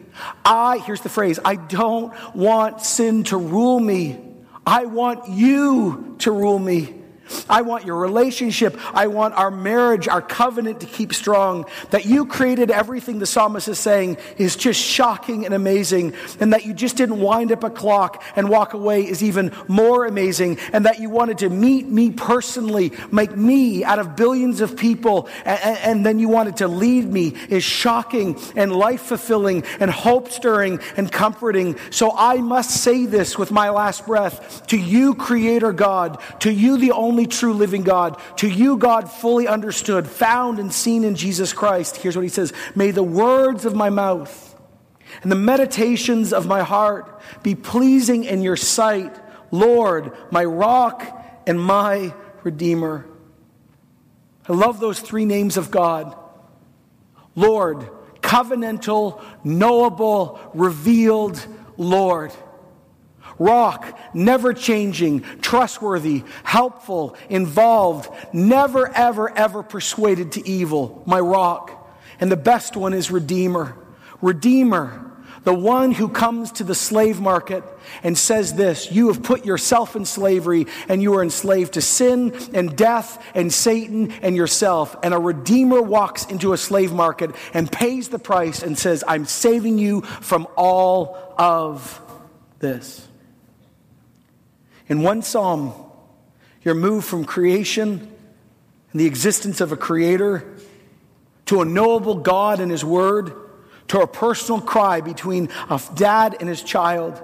I, 0.43 0.79
here's 0.79 1.01
the 1.01 1.09
phrase, 1.09 1.39
I 1.43 1.55
don't 1.55 2.13
want 2.35 2.81
sin 2.81 3.23
to 3.25 3.37
rule 3.37 3.79
me. 3.79 4.19
I 4.65 4.85
want 4.85 5.29
you 5.29 6.15
to 6.19 6.31
rule 6.31 6.59
me. 6.59 6.98
I 7.49 7.61
want 7.61 7.85
your 7.85 7.97
relationship. 7.97 8.77
I 8.93 9.07
want 9.07 9.33
our 9.35 9.51
marriage, 9.51 10.07
our 10.07 10.21
covenant 10.21 10.81
to 10.81 10.85
keep 10.85 11.13
strong. 11.13 11.65
That 11.91 12.05
you 12.05 12.25
created 12.25 12.71
everything 12.71 13.19
the 13.19 13.25
psalmist 13.25 13.67
is 13.67 13.79
saying 13.79 14.17
is 14.37 14.55
just 14.55 14.79
shocking 14.81 15.45
and 15.45 15.53
amazing. 15.53 16.13
And 16.39 16.53
that 16.53 16.65
you 16.65 16.73
just 16.73 16.97
didn't 16.97 17.19
wind 17.19 17.51
up 17.51 17.63
a 17.63 17.69
clock 17.69 18.23
and 18.35 18.49
walk 18.49 18.73
away 18.73 19.07
is 19.07 19.23
even 19.23 19.51
more 19.67 20.05
amazing. 20.05 20.59
And 20.73 20.85
that 20.85 20.99
you 20.99 21.09
wanted 21.09 21.39
to 21.39 21.49
meet 21.49 21.87
me 21.87 22.11
personally, 22.11 22.93
make 23.11 23.35
me 23.35 23.83
out 23.83 23.99
of 23.99 24.15
billions 24.15 24.61
of 24.61 24.77
people, 24.77 25.29
and, 25.45 25.79
and 25.79 26.05
then 26.05 26.19
you 26.19 26.29
wanted 26.29 26.57
to 26.57 26.67
lead 26.67 27.11
me 27.11 27.35
is 27.49 27.63
shocking 27.63 28.37
and 28.55 28.71
life 28.71 29.01
fulfilling 29.01 29.63
and 29.79 29.89
hope 29.91 30.31
stirring 30.31 30.79
and 30.97 31.11
comforting. 31.11 31.77
So 31.91 32.13
I 32.15 32.37
must 32.37 32.71
say 32.71 33.05
this 33.05 33.37
with 33.37 33.51
my 33.51 33.69
last 33.69 34.05
breath 34.05 34.67
to 34.67 34.77
you, 34.77 35.15
Creator 35.15 35.73
God, 35.73 36.21
to 36.39 36.51
you, 36.51 36.77
the 36.77 36.91
only 36.91 37.18
only 37.19 37.27
true 37.27 37.53
living 37.53 37.83
God. 37.83 38.17
To 38.37 38.47
you, 38.47 38.77
God, 38.77 39.11
fully 39.11 39.45
understood, 39.45 40.07
found 40.07 40.57
and 40.57 40.73
seen 40.73 41.03
in 41.03 41.15
Jesus 41.15 41.51
Christ. 41.51 41.97
Here's 41.97 42.15
what 42.15 42.23
he 42.23 42.29
says 42.29 42.53
May 42.75 42.91
the 42.91 43.03
words 43.03 43.65
of 43.65 43.75
my 43.75 43.89
mouth 43.89 44.45
and 45.21 45.29
the 45.29 45.35
meditations 45.35 46.31
of 46.31 46.47
my 46.47 46.61
heart 46.63 47.21
be 47.43 47.55
pleasing 47.55 48.23
in 48.23 48.41
your 48.41 48.55
sight, 48.55 49.13
Lord, 49.51 50.13
my 50.31 50.45
rock 50.45 51.03
and 51.45 51.59
my 51.59 52.13
redeemer. 52.43 53.05
I 54.47 54.53
love 54.53 54.79
those 54.79 55.01
three 55.01 55.25
names 55.25 55.57
of 55.57 55.71
God 55.71 56.15
Lord, 57.35 57.89
covenantal, 58.21 59.21
knowable, 59.43 60.39
revealed 60.53 61.45
Lord 61.75 62.31
rock, 63.39 63.97
never 64.13 64.53
changing, 64.53 65.21
trustworthy, 65.41 66.23
helpful, 66.43 67.15
involved, 67.29 68.09
never, 68.33 68.89
ever, 68.93 69.35
ever 69.35 69.63
persuaded 69.63 70.33
to 70.33 70.47
evil, 70.47 71.01
my 71.05 71.19
rock. 71.19 71.75
And 72.19 72.31
the 72.31 72.37
best 72.37 72.75
one 72.75 72.93
is 72.93 73.09
Redeemer. 73.09 73.75
Redeemer, 74.21 75.09
the 75.43 75.53
one 75.53 75.91
who 75.91 76.09
comes 76.09 76.51
to 76.53 76.63
the 76.63 76.75
slave 76.75 77.21
market 77.21 77.63
and 78.03 78.17
says 78.17 78.53
this 78.53 78.91
You 78.91 79.07
have 79.07 79.23
put 79.23 79.45
yourself 79.45 79.95
in 79.95 80.05
slavery, 80.05 80.67
and 80.87 81.01
you 81.01 81.15
are 81.15 81.23
enslaved 81.23 81.73
to 81.73 81.81
sin 81.81 82.35
and 82.53 82.75
death 82.75 83.23
and 83.33 83.51
Satan 83.51 84.11
and 84.11 84.35
yourself. 84.35 84.97
And 85.01 85.13
a 85.13 85.19
Redeemer 85.19 85.81
walks 85.81 86.25
into 86.25 86.53
a 86.53 86.57
slave 86.57 86.91
market 86.91 87.31
and 87.53 87.71
pays 87.71 88.09
the 88.09 88.19
price 88.19 88.63
and 88.63 88.77
says, 88.77 89.03
I'm 89.07 89.25
saving 89.25 89.77
you 89.77 90.01
from 90.01 90.47
all 90.57 91.33
of 91.37 92.01
this. 92.59 93.08
In 94.89 95.03
one 95.03 95.21
psalm, 95.21 95.73
you're 96.63 96.75
moved 96.75 97.07
from 97.07 97.23
creation 97.23 98.11
and 98.91 98.99
the 98.99 99.05
existence 99.05 99.61
of 99.61 99.71
a 99.71 99.77
creator, 99.77 100.43
to 101.45 101.61
a 101.61 101.65
knowable 101.65 102.15
God 102.15 102.59
and 102.59 102.71
his 102.71 102.83
word, 102.83 103.33
to 103.89 104.01
a 104.01 104.07
personal 104.07 104.61
cry 104.61 105.01
between 105.01 105.49
a 105.69 105.79
dad 105.95 106.35
and 106.39 106.49
his 106.49 106.63
child, 106.63 107.21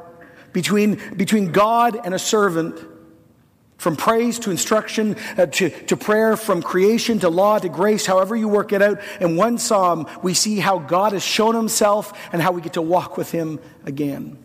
between, 0.54 1.00
between 1.18 1.52
God 1.52 2.00
and 2.04 2.14
a 2.14 2.20
servant, 2.20 2.80
from 3.78 3.96
praise 3.96 4.40
to 4.40 4.52
instruction 4.52 5.16
uh, 5.38 5.46
to, 5.48 5.70
to 5.70 5.98
prayer, 5.98 6.38
from 6.38 6.62
creation 6.62 7.20
to 7.20 7.30
law 7.30 7.60
to 7.60 7.70
grace, 7.70 8.06
however 8.06 8.36
you 8.36 8.48
work 8.48 8.72
it 8.74 8.82
out. 8.82 9.00
In 9.20 9.36
one 9.36 9.58
psalm, 9.58 10.08
we 10.24 10.34
see 10.34 10.60
how 10.60 10.80
God 10.80 11.12
has 11.14 11.24
shown 11.24 11.56
himself 11.56 12.14
and 12.32 12.42
how 12.42 12.52
we 12.52 12.62
get 12.62 12.74
to 12.74 12.82
walk 12.82 13.18
with 13.18 13.32
him 13.32 13.60
again. 13.86 14.38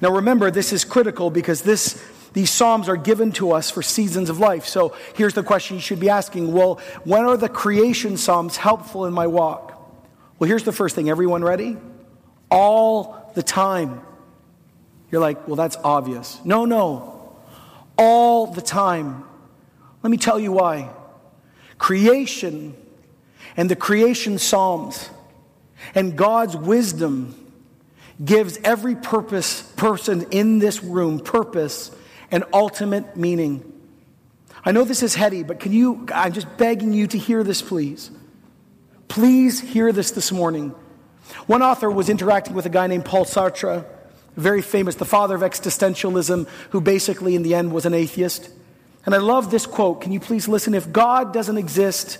Now 0.00 0.10
remember, 0.10 0.50
this 0.50 0.72
is 0.72 0.84
critical 0.84 1.30
because 1.30 1.62
this, 1.62 2.02
these 2.32 2.50
Psalms 2.50 2.88
are 2.88 2.96
given 2.96 3.32
to 3.32 3.52
us 3.52 3.70
for 3.70 3.82
seasons 3.82 4.30
of 4.30 4.38
life. 4.38 4.66
So 4.66 4.94
here's 5.14 5.34
the 5.34 5.42
question 5.42 5.76
you 5.76 5.82
should 5.82 6.00
be 6.00 6.08
asking 6.08 6.52
Well, 6.52 6.80
when 7.04 7.24
are 7.24 7.36
the 7.36 7.48
creation 7.48 8.16
Psalms 8.16 8.56
helpful 8.56 9.06
in 9.06 9.12
my 9.12 9.26
walk? 9.26 9.72
Well, 10.38 10.48
here's 10.48 10.64
the 10.64 10.72
first 10.72 10.94
thing. 10.94 11.08
Everyone 11.08 11.44
ready? 11.44 11.76
All 12.50 13.32
the 13.34 13.42
time. 13.42 14.00
You're 15.10 15.20
like, 15.20 15.46
well, 15.46 15.56
that's 15.56 15.76
obvious. 15.84 16.40
No, 16.44 16.64
no. 16.64 17.36
All 17.98 18.46
the 18.46 18.62
time. 18.62 19.24
Let 20.02 20.10
me 20.10 20.16
tell 20.16 20.40
you 20.40 20.52
why. 20.52 20.90
Creation 21.78 22.74
and 23.56 23.70
the 23.70 23.76
creation 23.76 24.38
Psalms 24.38 25.10
and 25.94 26.16
God's 26.16 26.56
wisdom 26.56 27.34
gives 28.24 28.58
every 28.64 28.94
purpose 28.94 29.62
person 29.76 30.26
in 30.30 30.58
this 30.58 30.82
room 30.82 31.20
purpose 31.20 31.90
and 32.32 32.44
ultimate 32.52 33.16
meaning. 33.16 33.68
I 34.64 34.72
know 34.72 34.84
this 34.84 35.02
is 35.02 35.14
heady, 35.14 35.42
but 35.44 35.60
can 35.60 35.72
you 35.72 36.06
I'm 36.12 36.32
just 36.32 36.56
begging 36.56 36.92
you 36.92 37.06
to 37.08 37.18
hear 37.18 37.44
this 37.44 37.62
please. 37.62 38.10
Please 39.06 39.60
hear 39.60 39.92
this 39.92 40.10
this 40.12 40.32
morning. 40.32 40.74
One 41.46 41.62
author 41.62 41.90
was 41.90 42.08
interacting 42.08 42.54
with 42.54 42.66
a 42.66 42.70
guy 42.70 42.86
named 42.86 43.04
Paul 43.04 43.24
Sartre, 43.24 43.84
very 44.36 44.62
famous, 44.62 44.94
the 44.94 45.04
father 45.04 45.34
of 45.34 45.42
existentialism, 45.42 46.48
who 46.70 46.80
basically 46.80 47.34
in 47.34 47.42
the 47.42 47.54
end 47.54 47.72
was 47.72 47.84
an 47.84 47.94
atheist. 47.94 48.48
And 49.04 49.14
I 49.14 49.18
love 49.18 49.50
this 49.50 49.66
quote. 49.66 50.00
Can 50.00 50.12
you 50.12 50.20
please 50.20 50.48
listen? 50.48 50.74
If 50.74 50.92
God 50.92 51.32
doesn't 51.32 51.58
exist, 51.58 52.18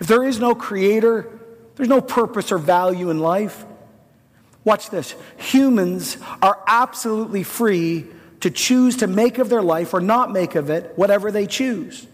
if 0.00 0.06
there 0.08 0.24
is 0.24 0.40
no 0.40 0.54
creator, 0.54 1.28
there's 1.76 1.88
no 1.88 2.00
purpose 2.00 2.50
or 2.50 2.58
value 2.58 3.10
in 3.10 3.20
life. 3.20 3.64
Watch 4.64 4.90
this. 4.90 5.14
Humans 5.36 6.16
are 6.40 6.58
absolutely 6.66 7.42
free 7.42 8.06
to 8.42 8.50
choose 8.50 8.98
to 8.98 9.06
make 9.06 9.38
of 9.38 9.48
their 9.48 9.62
life 9.62 9.94
or 9.94 10.00
not 10.00 10.30
make 10.30 10.54
of 10.54 10.68
it 10.68 10.92
whatever 10.96 11.32
they 11.32 11.46
choose. 11.46 12.06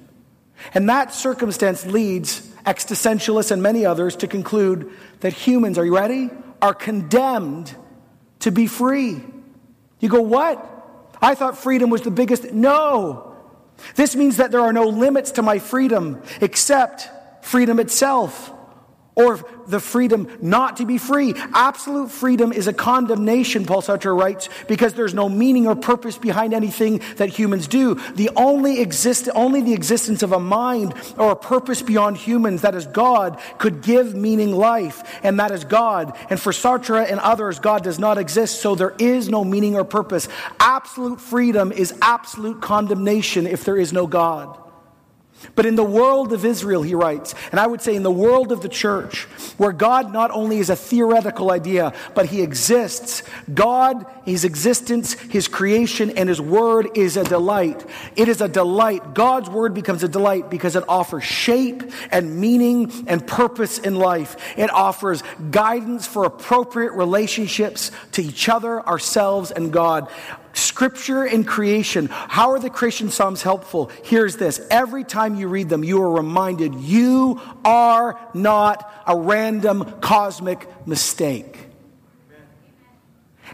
And 0.75 0.89
that 0.89 1.13
circumstance 1.15 1.87
leads 1.87 2.47
existentialists 2.67 3.51
and 3.51 3.63
many 3.63 3.87
others 3.87 4.17
to 4.17 4.27
conclude 4.27 4.93
that 5.21 5.33
humans, 5.33 5.79
are 5.79 5.85
you 5.85 5.97
ready? 5.97 6.31
Are 6.61 6.75
condemned 6.75 7.75
to 8.41 8.51
be 8.51 8.67
free. 8.67 9.23
You 10.01 10.09
go, 10.09 10.21
what? 10.21 10.65
I 11.21 11.35
thought 11.35 11.57
freedom 11.57 11.91
was 11.91 12.03
the 12.03 12.11
biggest. 12.11 12.53
No. 12.53 13.35
This 13.95 14.15
means 14.15 14.37
that 14.37 14.51
there 14.51 14.61
are 14.61 14.73
no 14.73 14.85
limits 14.85 15.33
to 15.33 15.43
my 15.43 15.59
freedom 15.59 16.23
except 16.41 17.09
freedom 17.45 17.81
itself 17.81 18.53
or 19.19 19.45
the 19.67 19.81
freedom 19.81 20.29
not 20.41 20.77
to 20.77 20.87
be 20.87 20.97
free. 20.97 21.35
Absolute 21.53 22.11
freedom 22.11 22.53
is 22.53 22.69
a 22.69 22.73
condemnation, 22.73 23.67
Paul 23.67 23.83
Sartre 23.83 24.17
writes, 24.17 24.49
because 24.69 24.95
there's 24.95 25.13
no 25.13 25.29
meaning 25.29 25.67
or 25.67 25.75
purpose 25.75 26.17
behind 26.17 26.55
anything 26.55 27.03
that 27.17 27.29
humans 27.29 27.67
do. 27.67 27.97
The 28.15 28.31
only 28.37 28.81
exist, 28.81 29.29
only 29.35 29.61
the 29.61 29.75
existence 29.75 30.23
of 30.23 30.33
a 30.33 30.39
mind 30.39 30.95
or 31.19 31.33
a 31.33 31.37
purpose 31.37 31.83
beyond 31.83 32.17
humans, 32.17 32.63
that 32.63 32.77
is 32.77 32.87
God, 32.87 33.41
could 33.59 33.83
give 33.83 34.15
meaning 34.15 34.53
life, 34.53 35.03
and 35.25 35.41
that 35.41 35.51
is 35.51 35.65
God. 35.65 36.17
And 36.31 36.41
for 36.41 36.53
Sartre 36.53 37.11
and 37.11 37.19
others, 37.19 37.59
God 37.59 37.83
does 37.83 37.99
not 37.99 38.19
exist, 38.19 38.63
so 38.63 38.77
there 38.77 38.95
is 39.01 39.29
no 39.29 39.45
meaning 39.45 39.75
or 39.75 39.83
purpose. 39.83 40.29
Absolute 40.61 41.21
freedom 41.21 41.73
is 41.73 41.93
absolute 42.01 42.63
condemnation 42.63 43.49
if 43.49 43.65
there 43.65 43.77
is 43.77 43.93
no 43.93 44.07
God. 44.07 44.68
But 45.55 45.67
in 45.67 45.77
the 45.77 45.85
world 45.85 46.33
of 46.33 46.45
Israel, 46.45 46.83
he 46.83 46.95
writes, 46.95 47.35
and 47.51 47.61
I 47.61 47.67
would 47.67 47.81
say 47.81 47.95
in 47.95 48.03
the 48.03 48.11
world 48.11 48.53
of 48.53 48.61
the 48.61 48.69
church, 48.69 49.25
where 49.57 49.73
God 49.73 50.13
not 50.13 50.31
only 50.31 50.59
is 50.59 50.71
a 50.71 50.77
theoretical 50.77 51.51
idea, 51.51 51.93
but 52.15 52.27
he 52.27 52.43
exists, 52.43 53.23
God, 53.53 54.05
his 54.25 54.45
existence, 54.45 55.15
his 55.15 55.49
creation, 55.49 56.11
and 56.11 56.29
his 56.29 56.41
word 56.41 56.89
is 56.97 57.17
a 57.17 57.25
delight. 57.25 57.85
It 58.17 58.29
is 58.29 58.41
a 58.41 58.49
delight. 58.49 59.15
God's 59.15 59.49
word 59.49 59.75
becomes 59.75 60.03
a 60.03 60.09
delight 60.09 60.51
because 60.51 60.77
it 60.77 60.85
offers 60.89 61.25
shape 61.25 61.83
and 62.11 62.41
meaning 62.41 63.07
and 63.07 63.27
purpose 63.27 63.79
in 63.79 63.97
life. 63.97 64.37
It 64.57 64.71
offers 64.71 65.23
guidance 65.51 66.07
for 66.07 66.25
appropriate 66.25 66.93
relationships 66.93 67.91
to 68.13 68.23
each 68.23 68.49
other, 68.49 68.87
ourselves, 68.87 69.51
and 69.51 69.73
God. 69.73 70.09
Scripture 70.59 71.25
and 71.25 71.47
creation. 71.47 72.09
How 72.11 72.51
are 72.51 72.59
the 72.59 72.69
creation 72.69 73.11
Psalms 73.11 73.43
helpful? 73.43 73.91
Here's 74.03 74.37
this. 74.37 74.61
Every 74.71 75.05
time 75.05 75.35
you 75.37 75.49
read 75.49 75.69
them, 75.69 75.85
you 75.85 76.03
are 76.03 76.11
reminded 76.11 76.75
you 76.75 77.41
are 77.65 78.19
not 78.35 78.91
a 79.07 79.17
random 79.17 79.85
cosmic 80.01 80.69
mistake. 80.87 81.67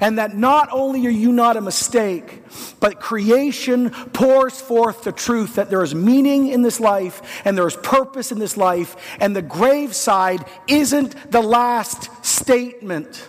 And 0.01 0.19
that 0.19 0.37
not 0.37 0.71
only 0.73 1.07
are 1.07 1.11
you 1.11 1.31
not 1.31 1.57
a 1.57 1.61
mistake, 1.61 2.43
but 2.81 3.01
creation 3.01 3.91
pours 3.91 4.61
forth 4.61 5.05
the 5.05 5.13
truth 5.13 5.55
that 5.55 5.71
there 5.71 5.83
is 5.83 5.95
meaning 5.95 6.49
in 6.49 6.63
this 6.63 6.81
life 6.81 7.43
and 7.45 7.57
there 7.57 7.67
is 7.67 7.77
purpose 7.77 8.33
in 8.33 8.39
this 8.39 8.57
life, 8.57 8.97
and 9.21 9.37
the 9.37 9.43
graveside 9.43 10.45
isn't 10.67 11.31
the 11.31 11.43
last 11.43 12.11
statement 12.25 13.29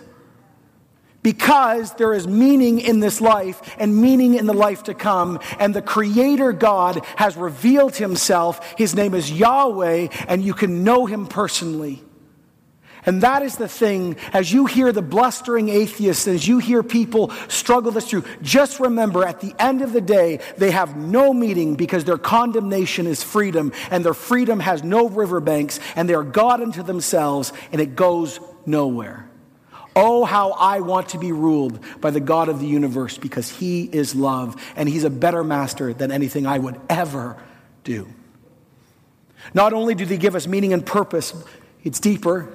because 1.26 1.92
there 1.94 2.14
is 2.14 2.28
meaning 2.28 2.78
in 2.78 3.00
this 3.00 3.20
life 3.20 3.60
and 3.80 4.00
meaning 4.00 4.34
in 4.34 4.46
the 4.46 4.54
life 4.54 4.84
to 4.84 4.94
come. 4.94 5.40
And 5.58 5.74
the 5.74 5.82
Creator 5.82 6.52
God 6.52 7.04
has 7.16 7.36
revealed 7.36 7.96
Himself. 7.96 8.74
His 8.78 8.94
name 8.94 9.12
is 9.12 9.32
Yahweh, 9.32 10.06
and 10.28 10.44
you 10.44 10.54
can 10.54 10.84
know 10.84 11.04
Him 11.04 11.26
personally. 11.26 12.00
And 13.06 13.24
that 13.24 13.42
is 13.42 13.56
the 13.56 13.66
thing, 13.66 14.14
as 14.32 14.52
you 14.52 14.66
hear 14.66 14.92
the 14.92 15.02
blustering 15.02 15.68
atheists, 15.68 16.28
as 16.28 16.46
you 16.46 16.58
hear 16.58 16.84
people 16.84 17.32
struggle 17.48 17.90
this 17.90 18.08
through, 18.08 18.22
just 18.40 18.78
remember 18.78 19.26
at 19.26 19.40
the 19.40 19.52
end 19.58 19.82
of 19.82 19.92
the 19.92 20.00
day, 20.00 20.38
they 20.58 20.70
have 20.70 20.96
no 20.96 21.34
meaning 21.34 21.74
because 21.74 22.04
their 22.04 22.18
condemnation 22.18 23.08
is 23.08 23.24
freedom, 23.24 23.72
and 23.90 24.04
their 24.04 24.14
freedom 24.14 24.60
has 24.60 24.84
no 24.84 25.08
riverbanks, 25.08 25.80
and 25.96 26.08
they 26.08 26.14
are 26.14 26.22
God 26.22 26.60
unto 26.60 26.84
themselves, 26.84 27.52
and 27.72 27.80
it 27.80 27.96
goes 27.96 28.38
nowhere. 28.64 29.28
Oh, 29.98 30.26
how 30.26 30.50
I 30.50 30.80
want 30.80 31.08
to 31.10 31.18
be 31.18 31.32
ruled 31.32 31.82
by 32.02 32.10
the 32.10 32.20
God 32.20 32.50
of 32.50 32.60
the 32.60 32.66
universe 32.66 33.16
because 33.16 33.48
he 33.48 33.84
is 33.84 34.14
love 34.14 34.62
and 34.76 34.86
he's 34.86 35.04
a 35.04 35.10
better 35.10 35.42
master 35.42 35.94
than 35.94 36.12
anything 36.12 36.46
I 36.46 36.58
would 36.58 36.78
ever 36.90 37.42
do. 37.82 38.06
Not 39.54 39.72
only 39.72 39.94
do 39.94 40.04
they 40.04 40.18
give 40.18 40.36
us 40.36 40.46
meaning 40.46 40.74
and 40.74 40.84
purpose, 40.84 41.32
it's 41.82 41.98
deeper. 41.98 42.52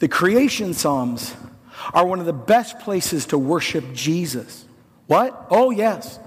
The 0.00 0.08
creation 0.08 0.74
Psalms 0.74 1.32
are 1.94 2.04
one 2.04 2.18
of 2.18 2.26
the 2.26 2.32
best 2.32 2.80
places 2.80 3.26
to 3.26 3.38
worship 3.38 3.92
Jesus. 3.92 4.64
What? 5.06 5.46
Oh, 5.48 5.70
yes. 5.70 6.18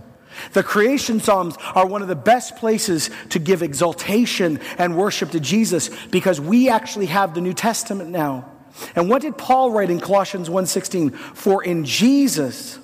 The 0.53 0.63
creation 0.63 1.19
Psalms 1.19 1.57
are 1.75 1.85
one 1.85 2.01
of 2.01 2.07
the 2.07 2.15
best 2.15 2.55
places 2.55 3.09
to 3.29 3.39
give 3.39 3.61
exaltation 3.61 4.61
and 4.77 4.95
worship 4.95 5.31
to 5.31 5.41
Jesus 5.41 5.89
because 6.07 6.39
we 6.39 6.69
actually 6.69 7.07
have 7.07 7.33
the 7.33 7.41
New 7.41 7.53
Testament 7.53 8.09
now. 8.09 8.49
And 8.95 9.09
what 9.09 9.21
did 9.21 9.37
Paul 9.37 9.71
write 9.71 9.89
in 9.89 9.99
Colossians 9.99 10.49
1:16? 10.49 11.11
For 11.11 11.63
in 11.63 11.85
Jesus 11.85 12.79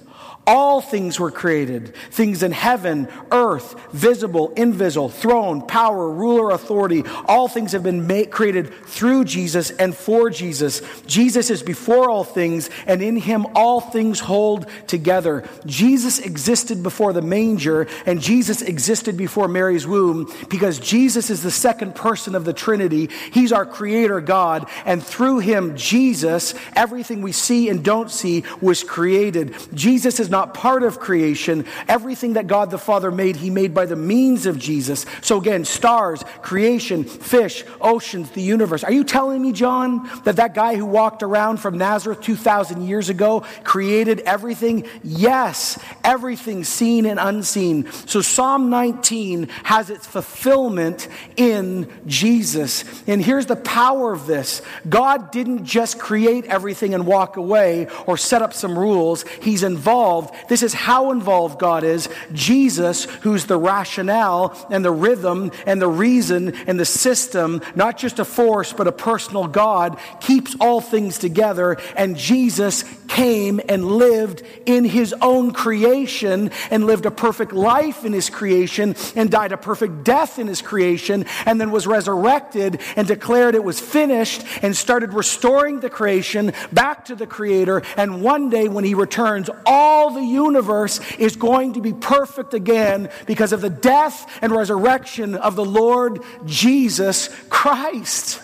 all 0.49 0.81
things 0.81 1.19
were 1.19 1.29
created 1.29 1.93
things 2.09 2.41
in 2.41 2.51
heaven, 2.51 3.07
earth, 3.31 3.75
visible, 3.91 4.51
invisible, 4.55 5.07
throne, 5.07 5.61
power, 5.61 6.09
ruler, 6.09 6.49
authority. 6.49 7.03
All 7.25 7.47
things 7.47 7.73
have 7.73 7.83
been 7.83 8.07
made, 8.07 8.31
created 8.31 8.73
through 8.85 9.25
Jesus 9.25 9.69
and 9.69 9.95
for 9.95 10.31
Jesus. 10.31 10.81
Jesus 11.05 11.51
is 11.51 11.61
before 11.61 12.09
all 12.09 12.23
things, 12.23 12.71
and 12.87 13.03
in 13.03 13.15
him 13.15 13.45
all 13.53 13.79
things 13.79 14.19
hold 14.19 14.65
together. 14.87 15.47
Jesus 15.67 16.17
existed 16.17 16.81
before 16.81 17.13
the 17.13 17.21
manger, 17.21 17.87
and 18.07 18.19
Jesus 18.19 18.63
existed 18.63 19.15
before 19.15 19.47
Mary's 19.47 19.85
womb 19.85 20.33
because 20.49 20.79
Jesus 20.79 21.29
is 21.29 21.43
the 21.43 21.51
second 21.51 21.93
person 21.93 22.33
of 22.33 22.43
the 22.43 22.53
Trinity. 22.53 23.09
He's 23.31 23.51
our 23.51 23.67
creator 23.67 24.19
God, 24.19 24.67
and 24.83 25.03
through 25.03 25.39
him, 25.39 25.77
Jesus, 25.77 26.55
everything 26.75 27.21
we 27.21 27.33
see 27.33 27.69
and 27.69 27.83
don't 27.83 28.09
see 28.09 28.43
was 28.61 28.83
created. 28.83 29.55
Jesus 29.75 30.19
is 30.19 30.29
not 30.31 30.38
not 30.39 30.53
part 30.53 30.83
of 30.83 31.01
creation. 31.01 31.65
Everything 31.89 32.33
that 32.33 32.47
God 32.47 32.71
the 32.71 32.77
Father 32.77 33.11
made, 33.11 33.35
he 33.35 33.49
made 33.49 33.73
by 33.73 33.85
the 33.85 33.97
means 33.97 34.45
of 34.45 34.57
Jesus. 34.57 35.05
So 35.21 35.37
again, 35.37 35.65
stars, 35.65 36.23
creation, 36.41 37.03
fish, 37.03 37.65
oceans, 37.81 38.29
the 38.31 38.41
universe. 38.41 38.85
Are 38.85 38.91
you 38.91 39.03
telling 39.03 39.41
me, 39.41 39.51
John, 39.51 40.09
that 40.23 40.37
that 40.37 40.53
guy 40.53 40.77
who 40.77 40.85
walked 40.85 41.23
around 41.23 41.57
from 41.57 41.77
Nazareth 41.77 42.21
2,000 42.21 42.87
years 42.87 43.09
ago 43.09 43.43
created 43.65 44.21
everything? 44.21 44.87
Yes, 45.03 45.77
everything 46.05 46.63
seen 46.63 47.05
and 47.05 47.19
unseen. 47.19 47.91
So 48.07 48.21
Psalm 48.21 48.69
19 48.69 49.49
has 49.63 49.89
its 49.89 50.07
fulfillment 50.07 51.09
in 51.35 51.91
Jesus. 52.07 52.85
And 53.07 53.21
here's 53.21 53.47
the 53.47 53.57
power 53.57 54.13
of 54.13 54.25
this 54.25 54.61
God 54.87 55.31
didn't 55.31 55.65
just 55.65 55.99
create 55.99 56.45
everything 56.45 56.93
and 56.93 57.05
walk 57.05 57.35
away 57.35 57.87
or 58.07 58.15
set 58.15 58.41
up 58.41 58.53
some 58.53 58.79
rules, 58.79 59.25
He's 59.41 59.63
involved. 59.63 60.28
This 60.47 60.63
is 60.63 60.73
how 60.73 61.11
involved 61.11 61.59
God 61.59 61.83
is. 61.83 62.09
Jesus, 62.33 63.05
who's 63.05 63.45
the 63.45 63.57
rationale 63.57 64.55
and 64.69 64.83
the 64.83 64.91
rhythm 64.91 65.51
and 65.65 65.81
the 65.81 65.87
reason 65.87 66.55
and 66.67 66.79
the 66.79 66.85
system, 66.85 67.61
not 67.75 67.97
just 67.97 68.19
a 68.19 68.25
force, 68.25 68.73
but 68.73 68.87
a 68.87 68.91
personal 68.91 69.47
God, 69.47 69.97
keeps 70.19 70.55
all 70.59 70.81
things 70.81 71.17
together. 71.17 71.77
And 71.95 72.17
Jesus 72.17 72.83
came 73.07 73.59
and 73.67 73.83
lived 73.85 74.43
in 74.65 74.85
His 74.85 75.13
own 75.21 75.51
creation 75.51 76.51
and 76.71 76.85
lived 76.85 77.05
a 77.05 77.11
perfect 77.11 77.51
life 77.51 78.05
in 78.05 78.13
His 78.13 78.29
creation 78.29 78.95
and 79.15 79.29
died 79.29 79.51
a 79.51 79.57
perfect 79.57 80.03
death 80.03 80.39
in 80.39 80.47
His 80.47 80.61
creation 80.61 81.25
and 81.45 81.59
then 81.59 81.71
was 81.71 81.87
resurrected 81.87 82.79
and 82.95 83.07
declared 83.07 83.55
it 83.55 83.63
was 83.63 83.79
finished 83.79 84.45
and 84.61 84.75
started 84.75 85.13
restoring 85.13 85.79
the 85.79 85.89
creation 85.89 86.53
back 86.71 87.05
to 87.05 87.15
the 87.15 87.27
Creator. 87.27 87.81
And 87.97 88.21
one 88.21 88.49
day 88.49 88.67
when 88.67 88.83
He 88.83 88.93
returns, 88.93 89.49
all 89.65 90.08
the 90.09 90.23
universe 90.23 90.99
is 91.15 91.35
going 91.35 91.73
to 91.73 91.81
be 91.81 91.93
perfect 91.93 92.53
again 92.53 93.09
because 93.25 93.53
of 93.53 93.61
the 93.61 93.69
death 93.69 94.27
and 94.41 94.51
resurrection 94.51 95.35
of 95.35 95.55
the 95.55 95.65
Lord 95.65 96.21
Jesus 96.45 97.29
Christ. 97.49 98.41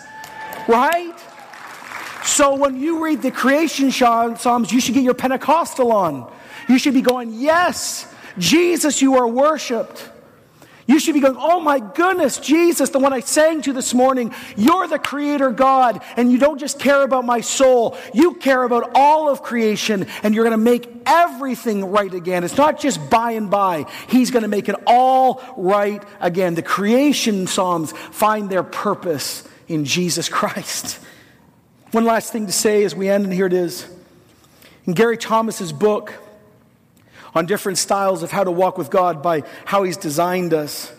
Right? 0.68 1.14
So 2.24 2.56
when 2.56 2.80
you 2.80 3.04
read 3.04 3.22
the 3.22 3.30
creation 3.30 3.90
Psalms, 3.90 4.72
you 4.72 4.80
should 4.80 4.94
get 4.94 5.04
your 5.04 5.14
Pentecostal 5.14 5.92
on. 5.92 6.32
You 6.68 6.78
should 6.78 6.94
be 6.94 7.02
going, 7.02 7.32
Yes, 7.32 8.12
Jesus, 8.38 9.00
you 9.00 9.16
are 9.16 9.28
worshiped. 9.28 10.10
You 10.86 11.00
should 11.00 11.14
be 11.14 11.20
going, 11.20 11.36
Oh 11.36 11.58
my 11.58 11.80
goodness, 11.80 12.38
Jesus, 12.38 12.90
the 12.90 13.00
one 13.00 13.12
I 13.12 13.20
sang 13.20 13.60
to 13.62 13.72
this 13.72 13.92
morning, 13.92 14.32
you're 14.56 14.86
the 14.86 14.98
creator 14.98 15.50
God, 15.50 16.00
and 16.16 16.30
you 16.30 16.38
don't 16.38 16.58
just 16.58 16.78
care 16.78 17.02
about 17.02 17.24
my 17.24 17.40
soul, 17.40 17.96
you 18.14 18.34
care 18.34 18.62
about 18.62 18.92
all 18.94 19.28
of 19.28 19.42
creation, 19.42 20.06
and 20.22 20.34
you're 20.34 20.44
going 20.44 20.56
to 20.56 20.64
make 20.64 20.88
everything 21.04 21.84
right 21.86 22.12
again. 22.12 22.44
It's 22.44 22.56
not 22.56 22.78
just 22.78 23.10
by 23.10 23.32
and 23.32 23.50
by, 23.50 23.86
He's 24.08 24.30
going 24.30 24.42
to 24.42 24.48
make 24.48 24.68
it 24.68 24.76
all 24.86 25.42
right 25.56 26.02
again. 26.20 26.54
The 26.54 26.62
creation 26.62 27.48
Psalms 27.48 27.92
find 27.92 28.48
their 28.48 28.62
purpose 28.62 29.46
in 29.66 29.84
Jesus 29.84 30.28
Christ. 30.28 31.00
One 31.90 32.04
last 32.04 32.32
thing 32.32 32.46
to 32.46 32.52
say 32.52 32.84
as 32.84 32.94
we 32.94 33.08
end, 33.08 33.24
and 33.24 33.32
here 33.32 33.46
it 33.46 33.52
is. 33.52 33.88
In 34.84 34.92
Gary 34.92 35.16
Thomas's 35.16 35.72
book, 35.72 36.14
on 37.36 37.44
different 37.44 37.76
styles 37.76 38.22
of 38.22 38.30
how 38.30 38.42
to 38.42 38.50
walk 38.50 38.78
with 38.78 38.90
God 38.90 39.22
by 39.22 39.42
how 39.66 39.82
He's 39.82 39.98
designed 39.98 40.54
us. 40.54 40.92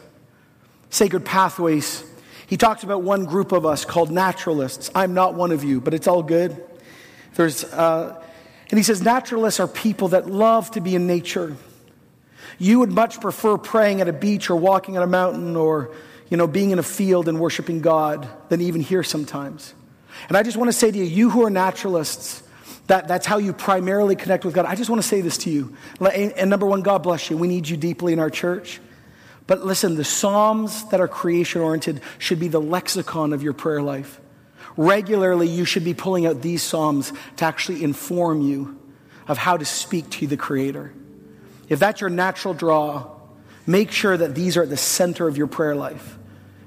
Sacred 0.90 1.26
pathways. 1.26 2.04
He 2.46 2.56
talks 2.56 2.84
about 2.84 3.02
one 3.02 3.26
group 3.26 3.52
of 3.52 3.66
us 3.66 3.84
called 3.84 4.12
naturalists. 4.12 4.90
I'm 4.96 5.14
not 5.14 5.34
one 5.34 5.52
of 5.52 5.64
you, 5.64 5.82
but 5.82 5.94
it's 5.94 6.08
all 6.08 6.24
good. 6.24 6.64
There's, 7.34 7.66
uh, 7.66 8.24
and 8.70 8.80
he 8.80 8.84
says, 8.84 9.02
naturalists 9.02 9.60
are 9.60 9.68
people 9.68 10.10
that 10.10 10.30
love 10.30 10.72
to 10.72 10.82
be 10.82 10.96
in 10.96 11.08
nature. 11.08 11.58
You 12.58 12.80
would 12.80 12.92
much 12.92 13.20
prefer 13.20 13.58
praying 13.58 14.00
at 14.00 14.08
a 14.08 14.14
beach 14.14 14.50
or 14.50 14.56
walking 14.56 14.96
on 14.96 15.04
a 15.04 15.08
mountain 15.08 15.56
or, 15.56 15.94
you 16.30 16.38
know, 16.38 16.48
being 16.48 16.72
in 16.72 16.80
a 16.80 16.84
field 16.84 17.28
and 17.28 17.40
worshiping 17.40 17.82
God 17.82 18.28
than 18.50 18.62
even 18.62 18.80
here 18.82 19.04
sometimes. 19.04 19.74
And 20.30 20.38
I 20.38 20.44
just 20.44 20.56
want 20.56 20.70
to 20.70 20.74
say 20.74 20.90
to 20.90 20.98
you, 20.98 21.04
you 21.04 21.30
who 21.30 21.44
are 21.44 21.50
naturalists, 21.50 22.44
that, 22.88 23.08
that's 23.08 23.26
how 23.26 23.38
you 23.38 23.54
primarily 23.54 24.16
connect 24.16 24.46
with 24.46 24.54
God. 24.54 24.66
I 24.66 24.76
just 24.76 24.90
want 24.90 25.02
to 25.02 25.08
say 25.08 25.22
this 25.22 25.38
to 25.40 25.50
you. 25.50 25.76
And 26.00 26.50
number 26.50 26.66
one, 26.66 26.82
God 26.82 27.04
bless 27.04 27.30
you. 27.30 27.38
We 27.38 27.48
need 27.48 27.68
you 27.68 27.78
deeply 27.78 28.14
in 28.14 28.20
our 28.20 28.30
church. 28.30 28.80
But 29.46 29.66
listen, 29.66 29.96
the 29.96 30.04
Psalms 30.04 30.86
that 30.90 31.00
are 31.00 31.08
creation 31.08 31.62
oriented 31.62 32.02
should 32.18 32.40
be 32.40 32.48
the 32.48 32.62
lexicon 32.62 33.34
of 33.34 33.44
your 33.44 33.54
prayer 33.54 33.82
life. 33.82 34.20
Regularly, 34.78 35.48
you 35.48 35.66
should 35.66 35.84
be 35.84 35.94
pulling 35.94 36.26
out 36.26 36.42
these 36.42 36.64
Psalms 36.64 37.12
to 37.38 37.46
actually 37.46 37.84
inform 37.84 38.42
you 38.42 38.80
of 39.28 39.38
how 39.38 39.58
to 39.58 39.66
speak 39.66 40.10
to 40.12 40.28
the 40.28 40.38
Creator. 40.38 40.94
If 41.68 41.80
that's 41.80 42.00
your 42.00 42.10
natural 42.10 42.54
draw, 42.54 43.12
make 43.66 43.92
sure 43.92 44.16
that 44.16 44.34
these 44.34 44.56
are 44.56 44.64
at 44.64 44.70
the 44.70 44.78
center 44.78 45.28
of 45.28 45.38
your 45.38 45.48
prayer 45.48 45.76
life 45.76 46.18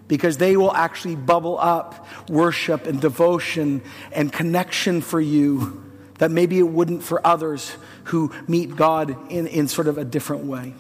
because 0.07 0.37
they 0.37 0.57
will 0.57 0.75
actually 0.75 1.17
bubble 1.17 1.59
up 1.59 2.07
worship 2.29 2.87
and 2.87 3.01
devotion 3.01 3.81
and 4.13 4.31
connection 4.31 5.01
for 5.01 5.21
you 5.21 5.90
that 6.21 6.31
maybe 6.31 6.59
it 6.59 6.69
wouldn't 6.69 7.03
for 7.03 7.27
others 7.27 7.75
who 8.05 8.31
meet 8.47 8.77
God 8.77 9.17
in, 9.33 9.47
in 9.47 9.69
sort 9.69 9.89
of 9.89 9.97
a 9.97 10.05
different 10.05 10.45
way. 10.45 10.75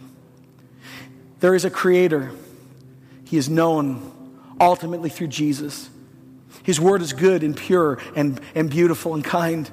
There 1.41 1.55
is 1.55 1.65
a 1.65 1.71
creator. 1.71 2.31
He 3.25 3.39
is 3.39 3.49
known 3.49 4.13
ultimately 4.61 5.09
through 5.09 5.29
Jesus. 5.29 5.89
His 6.63 6.79
word 6.79 7.01
is 7.01 7.15
good 7.15 7.43
and 7.43 7.57
pure 7.57 7.99
and, 8.15 8.39
and 8.55 8.69
beautiful 8.69 9.15
and 9.15 9.25
kind 9.25 9.71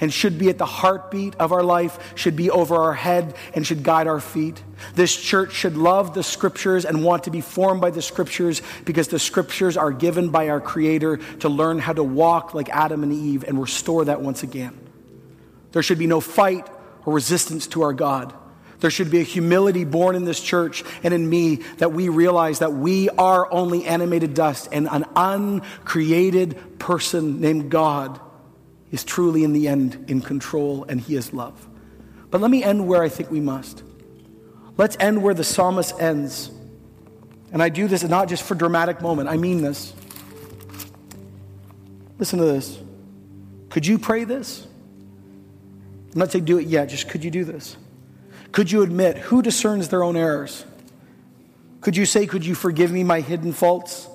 and 0.00 0.12
should 0.12 0.38
be 0.38 0.48
at 0.48 0.58
the 0.58 0.66
heartbeat 0.66 1.34
of 1.36 1.52
our 1.52 1.62
life, 1.62 1.98
should 2.14 2.36
be 2.36 2.50
over 2.50 2.76
our 2.76 2.94
head, 2.94 3.34
and 3.54 3.66
should 3.66 3.82
guide 3.82 4.06
our 4.06 4.20
feet. 4.20 4.62
This 4.94 5.16
church 5.16 5.52
should 5.52 5.76
love 5.76 6.14
the 6.14 6.22
scriptures 6.22 6.84
and 6.84 7.04
want 7.04 7.24
to 7.24 7.30
be 7.30 7.40
formed 7.40 7.80
by 7.80 7.90
the 7.90 8.02
scriptures 8.02 8.62
because 8.84 9.08
the 9.08 9.18
scriptures 9.18 9.76
are 9.76 9.92
given 9.92 10.30
by 10.30 10.48
our 10.48 10.60
Creator 10.60 11.18
to 11.40 11.48
learn 11.48 11.78
how 11.78 11.92
to 11.92 12.02
walk 12.02 12.54
like 12.54 12.68
Adam 12.70 13.02
and 13.02 13.12
Eve 13.12 13.44
and 13.44 13.60
restore 13.60 14.04
that 14.04 14.20
once 14.20 14.42
again. 14.42 14.83
There 15.74 15.82
should 15.82 15.98
be 15.98 16.06
no 16.06 16.20
fight 16.20 16.68
or 17.04 17.12
resistance 17.12 17.66
to 17.68 17.82
our 17.82 17.92
God. 17.92 18.32
There 18.78 18.90
should 18.90 19.10
be 19.10 19.18
a 19.18 19.24
humility 19.24 19.84
born 19.84 20.14
in 20.14 20.24
this 20.24 20.40
church 20.40 20.84
and 21.02 21.12
in 21.12 21.28
me 21.28 21.56
that 21.78 21.92
we 21.92 22.08
realize 22.08 22.60
that 22.60 22.72
we 22.72 23.08
are 23.08 23.52
only 23.52 23.84
animated 23.84 24.34
dust 24.34 24.68
and 24.70 24.88
an 24.88 25.04
uncreated 25.16 26.78
person 26.78 27.40
named 27.40 27.70
God 27.70 28.20
is 28.92 29.02
truly 29.02 29.42
in 29.42 29.52
the 29.52 29.66
end 29.66 30.04
in 30.06 30.20
control 30.20 30.86
and 30.88 31.00
he 31.00 31.16
is 31.16 31.32
love. 31.32 31.68
But 32.30 32.40
let 32.40 32.52
me 32.52 32.62
end 32.62 32.86
where 32.86 33.02
I 33.02 33.08
think 33.08 33.32
we 33.32 33.40
must. 33.40 33.82
Let's 34.76 34.96
end 35.00 35.24
where 35.24 35.34
the 35.34 35.44
psalmist 35.44 36.00
ends. 36.00 36.52
And 37.52 37.60
I 37.60 37.68
do 37.68 37.88
this 37.88 38.04
not 38.04 38.28
just 38.28 38.44
for 38.44 38.54
dramatic 38.54 39.02
moment, 39.02 39.28
I 39.28 39.38
mean 39.38 39.60
this. 39.60 39.92
Listen 42.16 42.38
to 42.38 42.44
this. 42.44 42.78
Could 43.70 43.86
you 43.88 43.98
pray 43.98 44.22
this? 44.22 44.68
I'm 46.14 46.20
not 46.20 46.30
saying 46.30 46.44
do 46.44 46.58
it 46.58 46.68
yet, 46.68 46.88
just 46.88 47.08
could 47.08 47.24
you 47.24 47.30
do 47.30 47.44
this? 47.44 47.76
Could 48.52 48.70
you 48.70 48.82
admit 48.82 49.18
who 49.18 49.42
discerns 49.42 49.88
their 49.88 50.04
own 50.04 50.16
errors? 50.16 50.64
Could 51.80 51.96
you 51.96 52.06
say, 52.06 52.26
Could 52.26 52.46
you 52.46 52.54
forgive 52.54 52.92
me 52.92 53.02
my 53.02 53.20
hidden 53.20 53.52
faults, 53.52 54.08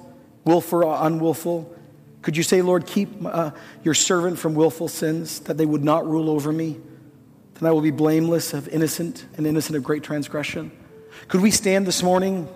willful 0.46 0.86
or 0.86 1.06
unwillful? 1.06 1.76
Could 2.22 2.38
you 2.38 2.44
say, 2.44 2.62
Lord, 2.62 2.86
keep 2.86 3.10
uh, 3.26 3.52
your 3.84 3.94
servant 3.94 4.40
from 4.40 4.56
willful 4.56 4.88
sins, 4.88 5.42
that 5.42 5.58
they 5.58 5.66
would 5.66 5.84
not 5.84 6.08
rule 6.08 6.30
over 6.30 6.52
me? 6.54 6.80
Then 7.56 7.68
I 7.68 7.72
will 7.72 7.82
be 7.82 7.92
blameless 7.92 8.54
of 8.54 8.70
innocent 8.70 9.26
and 9.36 9.46
innocent 9.46 9.76
of 9.76 9.84
great 9.84 10.04
transgression. 10.04 10.72
Could 11.28 11.42
we 11.42 11.52
stand 11.52 11.86
this 11.86 12.02
morning 12.02 12.48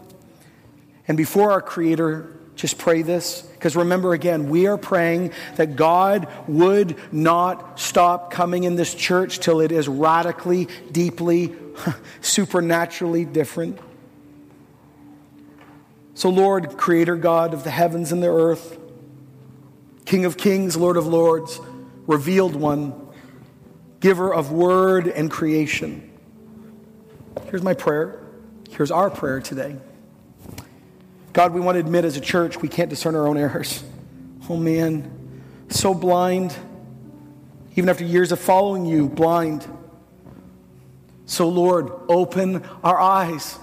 and 1.08 1.18
before 1.18 1.52
our 1.52 1.62
Creator 1.62 2.34
just 2.56 2.78
pray 2.78 3.02
this. 3.02 3.42
Because 3.42 3.76
remember 3.76 4.14
again, 4.14 4.50
we 4.50 4.68
are 4.68 4.78
praying 4.78 5.32
that 5.56 5.76
God 5.76 6.28
would 6.48 6.98
not 7.14 7.80
stop 7.80 8.32
coming 8.32 8.64
in 8.64 8.76
this 8.76 8.94
church 8.94 9.40
till 9.40 9.62
it 9.62 9.72
is 9.72 9.88
radically, 9.88 10.68
deeply, 10.92 11.56
supernaturally 12.22 13.26
different. 13.26 13.80
So, 16.16 16.30
Lord, 16.30 16.78
Creator 16.78 17.16
God 17.18 17.54
of 17.54 17.64
the 17.64 17.72
heavens 17.72 18.12
and 18.12 18.22
the 18.22 18.28
earth, 18.28 18.78
King 20.06 20.26
of 20.26 20.38
kings, 20.38 20.78
Lord 20.78 20.98
of 20.98 21.08
lords, 21.08 21.60
revealed 22.06 22.56
one, 22.56 22.94
giver 24.00 24.34
of 24.34 24.52
word 24.52 25.08
and 25.08 25.32
creation. 25.32 26.12
Here's 27.50 27.64
my 27.64 27.74
prayer. 27.74 28.20
Here's 28.70 28.92
our 28.92 29.10
prayer 29.10 29.40
today. 29.40 29.78
God, 31.34 31.52
we 31.54 31.60
want 31.60 31.76
to 31.76 31.80
admit 31.80 32.06
as 32.06 32.16
a 32.16 32.22
church 32.22 32.62
we 32.62 32.70
can't 32.70 32.90
discern 32.90 33.16
our 33.16 33.28
own 33.28 33.38
errors. 33.38 33.84
Oh 34.50 34.58
man, 34.58 35.10
so 35.70 35.94
blind. 35.94 36.56
Even 37.76 37.90
after 37.90 38.04
years 38.04 38.32
of 38.32 38.40
following 38.40 38.86
you, 38.86 39.10
blind. 39.10 39.68
So, 41.26 41.50
Lord, 41.50 41.90
open 42.08 42.64
our 42.84 43.00
eyes. 43.00 43.58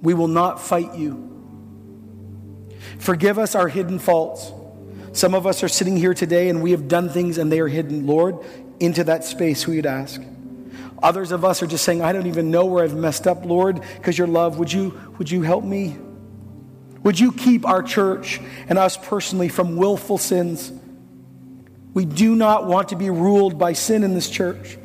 We 0.00 0.14
will 0.14 0.28
not 0.28 0.60
fight 0.60 0.94
you. 0.94 1.24
Forgive 2.98 3.38
us 3.38 3.54
our 3.54 3.68
hidden 3.68 3.98
faults. 3.98 4.52
Some 5.12 5.34
of 5.34 5.46
us 5.46 5.62
are 5.62 5.68
sitting 5.68 5.96
here 5.96 6.14
today 6.14 6.48
and 6.48 6.62
we 6.62 6.70
have 6.70 6.88
done 6.88 7.08
things 7.08 7.36
and 7.36 7.50
they 7.50 7.60
are 7.60 7.68
hidden. 7.68 8.06
Lord, 8.06 8.38
into 8.80 9.04
that 9.04 9.24
space, 9.24 9.66
we'd 9.66 9.86
ask. 9.86 10.22
Others 11.02 11.32
of 11.32 11.44
us 11.44 11.62
are 11.62 11.66
just 11.66 11.84
saying, 11.84 12.02
I 12.02 12.12
don't 12.12 12.26
even 12.26 12.50
know 12.50 12.66
where 12.66 12.84
I've 12.84 12.94
messed 12.94 13.26
up, 13.26 13.44
Lord, 13.44 13.80
because 13.96 14.18
your 14.18 14.26
love, 14.26 14.58
would 14.58 14.72
you, 14.72 14.98
would 15.18 15.30
you 15.30 15.42
help 15.42 15.64
me? 15.64 15.96
Would 17.04 17.20
you 17.20 17.32
keep 17.32 17.66
our 17.66 17.82
church 17.82 18.40
and 18.68 18.78
us 18.78 18.96
personally 18.96 19.48
from 19.48 19.76
willful 19.76 20.18
sins? 20.18 20.72
We 21.94 22.04
do 22.04 22.34
not 22.34 22.66
want 22.66 22.90
to 22.90 22.96
be 22.96 23.10
ruled 23.10 23.58
by 23.58 23.72
sin 23.72 24.02
in 24.02 24.14
this 24.14 24.28
church. 24.28 24.76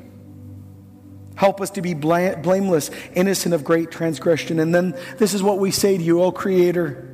Help 1.35 1.61
us 1.61 1.71
to 1.71 1.81
be 1.81 1.95
blameless, 1.95 2.91
innocent 3.15 3.55
of 3.55 3.63
great 3.63 3.91
transgression. 3.91 4.59
And 4.59 4.73
then 4.73 4.97
this 5.17 5.33
is 5.33 5.41
what 5.41 5.57
we 5.57 5.71
say 5.71 5.97
to 5.97 6.03
you, 6.03 6.21
O 6.21 6.31
Creator. 6.31 7.09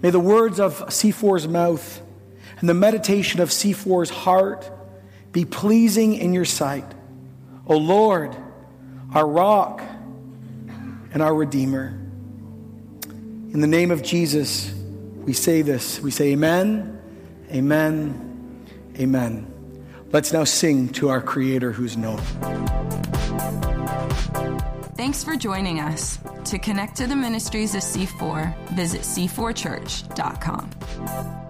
May 0.00 0.10
the 0.10 0.18
words 0.18 0.58
of 0.58 0.78
C4's 0.86 1.46
mouth 1.46 2.02
and 2.58 2.68
the 2.68 2.74
meditation 2.74 3.40
of 3.40 3.50
C4's 3.50 4.10
heart 4.10 4.70
be 5.32 5.44
pleasing 5.44 6.14
in 6.14 6.32
your 6.32 6.44
sight. 6.44 6.84
O 7.66 7.76
Lord, 7.76 8.36
our 9.14 9.26
rock 9.26 9.82
and 11.12 11.22
our 11.22 11.34
Redeemer. 11.34 11.98
In 13.52 13.60
the 13.60 13.66
name 13.66 13.90
of 13.90 14.02
Jesus, 14.02 14.72
we 15.24 15.32
say 15.32 15.62
this. 15.62 16.00
We 16.00 16.10
say, 16.10 16.32
Amen, 16.32 17.00
Amen, 17.50 18.66
Amen. 18.98 19.48
Let's 20.10 20.32
now 20.32 20.44
sing 20.44 20.88
to 20.90 21.08
our 21.08 21.20
Creator 21.20 21.72
who's 21.72 21.96
known. 21.96 22.18
Thanks 24.96 25.24
for 25.24 25.36
joining 25.36 25.80
us. 25.80 26.18
To 26.46 26.58
connect 26.58 26.96
to 26.96 27.06
the 27.06 27.16
ministries 27.16 27.74
of 27.74 27.82
C4, 27.82 28.68
visit 28.68 29.02
c4church.com. 29.02 31.41